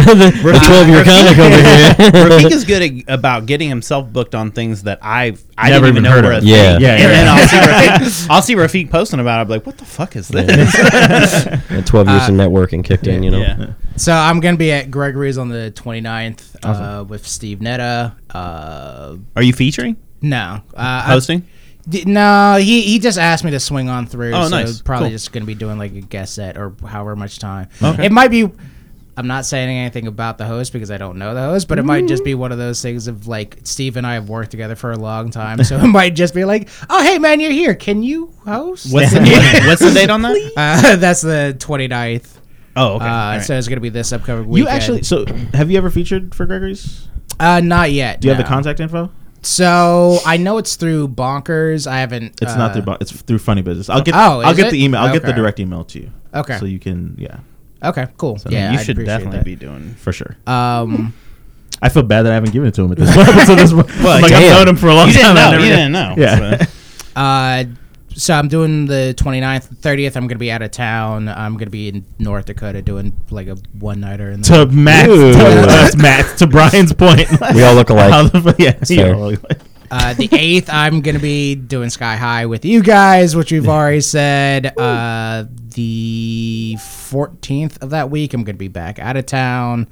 [0.07, 1.95] The 12 year comic over here.
[2.41, 5.97] Rafiq is good at, about getting himself booked on things that I've I Never didn't
[5.97, 6.43] even even know heard were of.
[6.43, 6.73] a Yeah.
[6.75, 6.83] thing.
[6.83, 7.09] Yeah, and yeah.
[7.09, 9.39] then I'll see Rafiq, I'll see Rafiq posting about.
[9.39, 9.43] it.
[9.43, 10.47] I'm like, what the fuck is this?
[10.77, 13.39] Yeah, 12 years Uh, of networking kicked in, you know?
[13.41, 13.73] yeah.
[13.97, 18.15] So I'm gonna be at Gregory's on the 29th uh, with Steve Netta.
[18.31, 20.37] Uh, Are you featuring no,
[20.75, 21.47] uh, I- hosting?
[21.87, 24.33] No, he he just asked me to swing on through.
[24.33, 24.83] Oh, so nice.
[24.83, 25.15] Probably Cool.
[25.15, 27.69] just gonna be doing like a guest set or however much time.
[27.83, 28.07] Okay.
[28.07, 28.51] It might be.
[29.19, 31.85] I'm not saying anything about the host because I don't know the host, but it
[31.85, 34.75] might just be one of those things of like Steve and I have worked together
[34.77, 37.75] for a long time, so it might just be like, "Oh, hey man, you're here.
[37.75, 40.53] Can you host?" What's the, what- what's the date on that?
[40.57, 42.35] Uh, that's the 29th.
[42.77, 43.05] Oh, okay.
[43.07, 43.39] Uh, right.
[43.39, 44.69] So it's gonna be this upcoming weekend.
[44.69, 45.03] You actually.
[45.05, 47.09] So, have you ever featured for Gregory's?
[47.41, 48.21] uh, not yet.
[48.21, 49.11] Do you have the contact info?
[49.47, 51.87] So I know it's through Bonkers.
[51.87, 52.43] I haven't.
[52.43, 52.83] It's uh, not through.
[52.83, 53.89] Bo- It's through Funny Business.
[53.89, 54.15] I'll get.
[54.15, 54.71] Oh, I'll get it?
[54.73, 55.01] the email.
[55.01, 56.11] I'll get the direct email to you.
[56.35, 56.59] Okay.
[56.59, 57.15] So you can.
[57.19, 57.39] Yeah,
[57.83, 58.09] Okay.
[58.17, 58.39] Cool.
[58.49, 59.45] yeah, you I'd should definitely that.
[59.45, 59.95] be doing.
[59.95, 60.37] for sure.
[60.47, 61.15] Um.
[61.83, 63.29] I feel bad that I haven't given it to him at this point.
[63.47, 63.85] so this, well,
[64.23, 65.37] like I've known him for a long You didn't time.
[65.37, 65.51] I know.
[65.53, 65.77] never You did.
[65.77, 66.15] didn't know.
[66.17, 66.65] Yeah.
[66.65, 67.65] So- Uh,
[68.17, 70.17] so I'm doing the 29th, 30th.
[70.17, 71.29] I'm gonna be out of town.
[71.29, 74.31] I'm gonna be in North Dakota doing like a one nighter.
[74.31, 77.29] And to Matt, to, that's Matt, to Brian's point.
[77.55, 78.33] We all look alike.
[78.33, 79.15] The- yeah, you fair.
[79.15, 79.61] all look alike.
[79.91, 84.01] uh, the 8th, I'm gonna be doing Sky High with you guys, which we've already
[84.01, 84.77] said.
[84.79, 85.45] Uh,
[85.75, 89.87] the 14th of that week, I'm gonna be back out of town.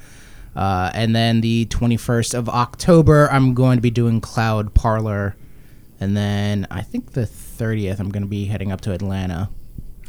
[0.56, 5.34] Uh, and then the 21st of October, I'm going to be doing Cloud Parlor.
[5.98, 7.26] And then I think the
[7.58, 9.50] 30th, I'm going to be heading up to Atlanta.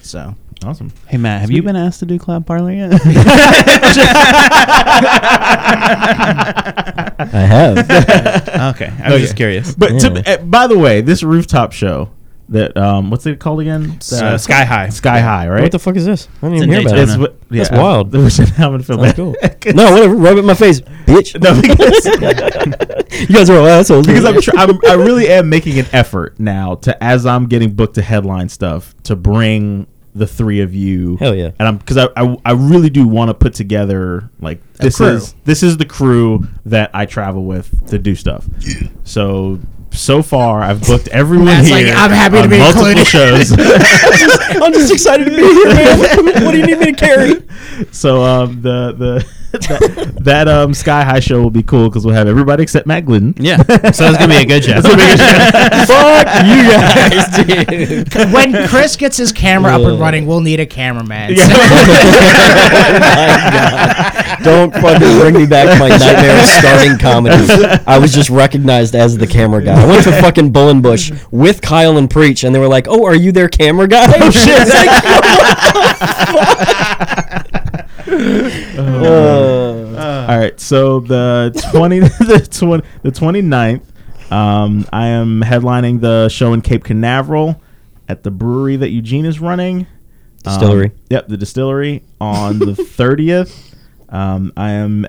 [0.02, 0.92] So Awesome.
[1.08, 2.92] Hey Matt, have you been asked to do Cloud Parlor yet?
[7.20, 7.78] I have.
[8.76, 9.76] okay, I was just curious.
[9.76, 12.10] But to, uh, by the way, this rooftop show
[12.50, 13.98] that um, what's it called again?
[14.12, 14.90] Uh, Sky High.
[14.90, 15.64] Sky High, right?
[15.64, 16.28] What the fuck is this?
[16.42, 17.02] I didn't It's even hear about Daytona.
[17.02, 17.10] it.
[17.10, 18.16] It's what- That's wild.
[18.16, 19.16] I, was- I'm gonna feel That's bad.
[19.16, 19.36] cool.
[19.76, 20.16] No, whatever.
[20.16, 21.42] Rub it in my face, bitch.
[21.42, 24.06] no, because, you guys are all assholes.
[24.08, 27.74] because I'm, tr- I'm I really am making an effort now to as I'm getting
[27.74, 31.18] booked to headline stuff to bring the three of you.
[31.18, 31.52] Hell yeah.
[31.60, 35.34] And I'm because I, I I really do want to put together like this is
[35.46, 38.46] this is the crew that I travel with to do stuff.
[38.60, 38.88] Yeah.
[39.04, 39.60] So
[39.96, 41.88] so far I've booked everyone Matt's here.
[41.88, 43.52] like, "I'm happy to on be multiple included." shows.
[44.62, 46.00] I'm just excited to be here, man.
[46.46, 47.42] what do you need me to carry?
[47.92, 52.14] so um the the that, that um Sky High show will be cool because we'll
[52.16, 53.36] have everybody except Matt Glidden.
[53.38, 53.56] Yeah,
[53.92, 54.82] so it's gonna be a good show.
[55.86, 57.28] Fuck you guys,
[58.12, 58.34] dude.
[58.34, 61.38] when Chris gets his camera up and running, we'll need a cameraman.
[61.38, 62.32] So- oh!
[64.44, 67.36] Don't fucking bring me back my nightmare of starting comedy.
[67.88, 69.85] I was just recognized as the camera guy.
[69.86, 73.16] I went to fucking Bullenbush with Kyle and Preach, and they were like, "Oh, are
[73.16, 74.68] you their camera guy?" Oh shit!
[78.78, 83.84] Uh, All right, so the twenty the twenty the 29th,
[84.32, 87.62] um, I am headlining the show in Cape Canaveral
[88.10, 89.86] at the brewery that Eugene is running.
[90.44, 90.88] Distillery.
[90.88, 93.76] Um, yep, the distillery on the thirtieth.
[94.10, 95.06] Um, I am.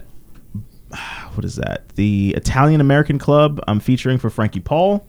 [1.37, 1.89] What is that?
[1.97, 3.61] The Italian American Club.
[3.69, 5.07] I'm featuring for Frankie Paul.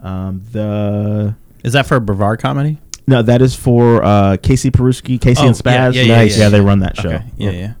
[0.00, 2.78] Um, the Is that for a Brevard comedy?
[3.06, 5.94] no, that is for uh, Casey Peruski, Casey Oh, and Spaz.
[5.94, 6.36] yeah, yeah, yeah, nice.
[6.38, 7.08] yeah, yeah, they run that show.
[7.10, 7.24] Okay.
[7.36, 7.72] Yeah, yeah.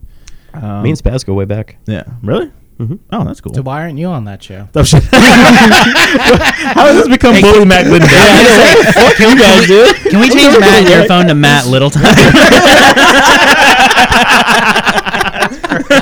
[0.52, 1.76] Um, Me and Spaz go way back.
[1.86, 2.50] yeah, really?
[2.80, 2.98] Mhm.
[3.12, 3.52] Oh, that's cool.
[3.54, 4.66] so why aren't you on that show?
[4.74, 5.02] Oh, shit.
[5.12, 8.08] How has this become bully Matt Glidden?
[8.08, 9.96] Fuck you guys, dude.
[10.10, 12.02] Can we change Matt in your phone to Matt Littletime?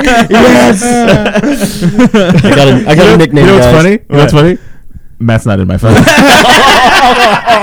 [0.05, 0.83] yes.
[0.83, 3.45] I got a, I got you know, a nickname.
[3.45, 3.83] You know what's guys.
[3.83, 3.93] funny?
[3.93, 4.59] You know what's funny?
[5.19, 5.97] Matt's not in my phone.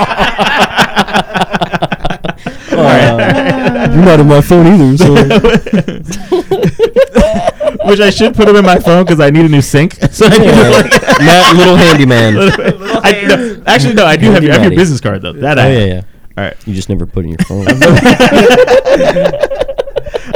[2.78, 4.96] Uh, you're not in my phone either.
[4.98, 5.14] So.
[7.86, 9.94] Which I should put him in my phone because I need a new sink.
[10.12, 10.90] So I need to, like,
[11.20, 12.36] Matt, little handyman.
[12.36, 15.32] Oh I, no, actually, no, I do have your, I have your business card though.
[15.32, 16.02] That I yeah, yeah.
[16.38, 17.66] All right, You just never put in your phone.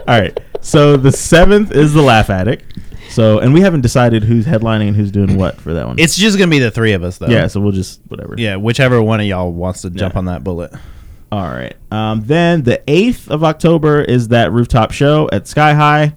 [0.09, 0.39] all right.
[0.61, 2.78] So the seventh is the Laugh Addict.
[3.11, 5.99] So and we haven't decided who's headlining and who's doing what for that one.
[5.99, 7.27] it's just gonna be the three of us, though.
[7.27, 7.47] yeah.
[7.49, 8.35] So we'll just whatever.
[8.39, 10.19] Yeah, whichever one of y'all wants to jump Yeah.
[10.19, 10.73] on that bullet.
[11.32, 11.74] All right.
[11.93, 16.15] Um, then the 8th of October is that rooftop show at Sky High.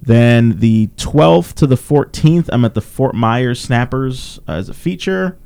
[0.00, 4.74] Then the 12th to the 14th, I'm at the Fort Myers Snappers uh, as a
[4.74, 5.36] feature.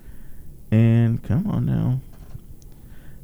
[0.70, 2.00] And come on now.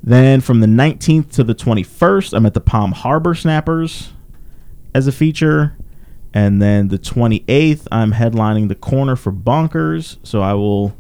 [0.03, 4.11] Then from the 19th to the 21st, I'm at the Palm Harbor Snappers
[4.99, 5.77] as a feature.
[6.35, 10.19] And then the 28th, I'm headlining the corner for Bonkers.
[10.23, 10.95] So I will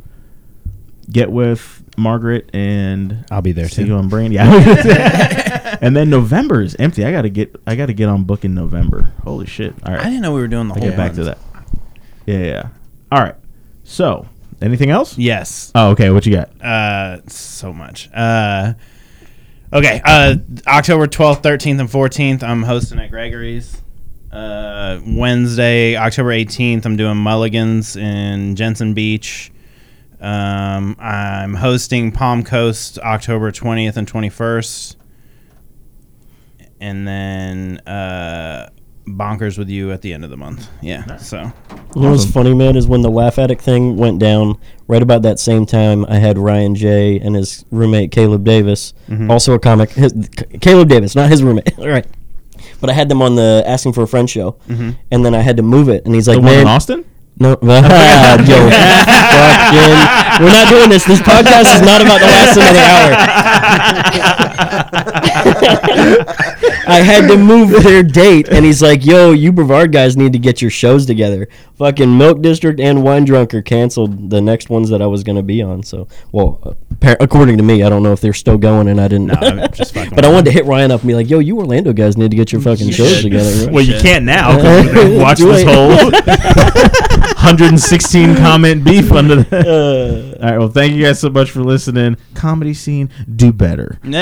[1.10, 3.88] get with Margaret and I'll be there See too.
[3.88, 5.78] you on brain, yeah.
[5.82, 7.04] and then November is empty.
[7.04, 7.54] I gotta get.
[7.66, 9.12] I gotta get on book in November.
[9.24, 9.74] Holy shit!
[9.84, 10.00] All right.
[10.00, 10.88] I didn't know we were doing the I'll whole.
[10.90, 11.38] get back to that.
[12.26, 12.68] Yeah, yeah, yeah.
[13.12, 13.34] All right.
[13.84, 14.26] So,
[14.62, 15.18] anything else?
[15.18, 15.72] Yes.
[15.74, 16.10] Oh, okay.
[16.10, 16.50] What you got?
[16.62, 18.08] Uh, so much.
[18.14, 18.74] Uh,
[19.72, 20.00] okay.
[20.04, 20.36] Uh,
[20.68, 22.42] October twelfth, thirteenth, and fourteenth.
[22.44, 23.82] I'm hosting at Gregory's.
[24.32, 26.84] Uh, Wednesday, October eighteenth.
[26.86, 29.50] I'm doing Mulligans in Jensen Beach.
[30.20, 34.96] Um, I'm hosting Palm Coast October 20th and 21st.
[36.80, 38.70] And then uh,
[39.06, 40.68] Bonkers with you at the end of the month.
[40.82, 41.16] Yeah.
[41.18, 41.38] So
[41.94, 42.32] You know what's Awesome.
[42.32, 46.05] funny, man, is when the Laugh Addict thing went down, right about that same time,
[46.09, 47.20] I had Ryan J.
[47.20, 49.30] and his roommate Caleb Davis, Mm-hmm.
[49.30, 49.90] also a comic.
[49.90, 50.12] His,
[50.60, 51.78] Caleb Davis, not his roommate.
[51.78, 52.06] All right.
[52.80, 54.90] But I had them on the Asking for a Friend show, Mm-hmm.
[55.10, 56.05] and then I had to move it.
[56.06, 57.05] And he's like, the one man, in Austin?
[57.40, 57.90] no, Joe, fucking,
[60.42, 61.05] we're not doing this.
[61.05, 63.10] This podcast is not about the last another hour.
[66.90, 70.38] I had to move their date, and he's like, "Yo, you Brevard guys need to
[70.38, 71.48] get your shows together."
[71.78, 75.62] Fucking Milk District and Wine Drunker canceled the next ones that I was gonna be
[75.62, 75.82] on.
[75.84, 76.76] So, well,
[77.20, 79.28] according to me, I don't know if they're still going, and I didn't.
[79.28, 81.56] No, just fucking but I wanted to hit Ryan up and be like, "Yo, you
[81.59, 83.22] Orlando guys need to get your fucking shows should.
[83.22, 84.56] together." right?" Well, you can't now.
[84.60, 86.10] 'cause we've watched Do this whole
[87.38, 90.36] 116 comment beef under the.
[90.40, 90.59] Uh, All right.
[90.59, 92.16] Well, thank you guys so much for listening.
[92.34, 93.98] Comedy scene, do better.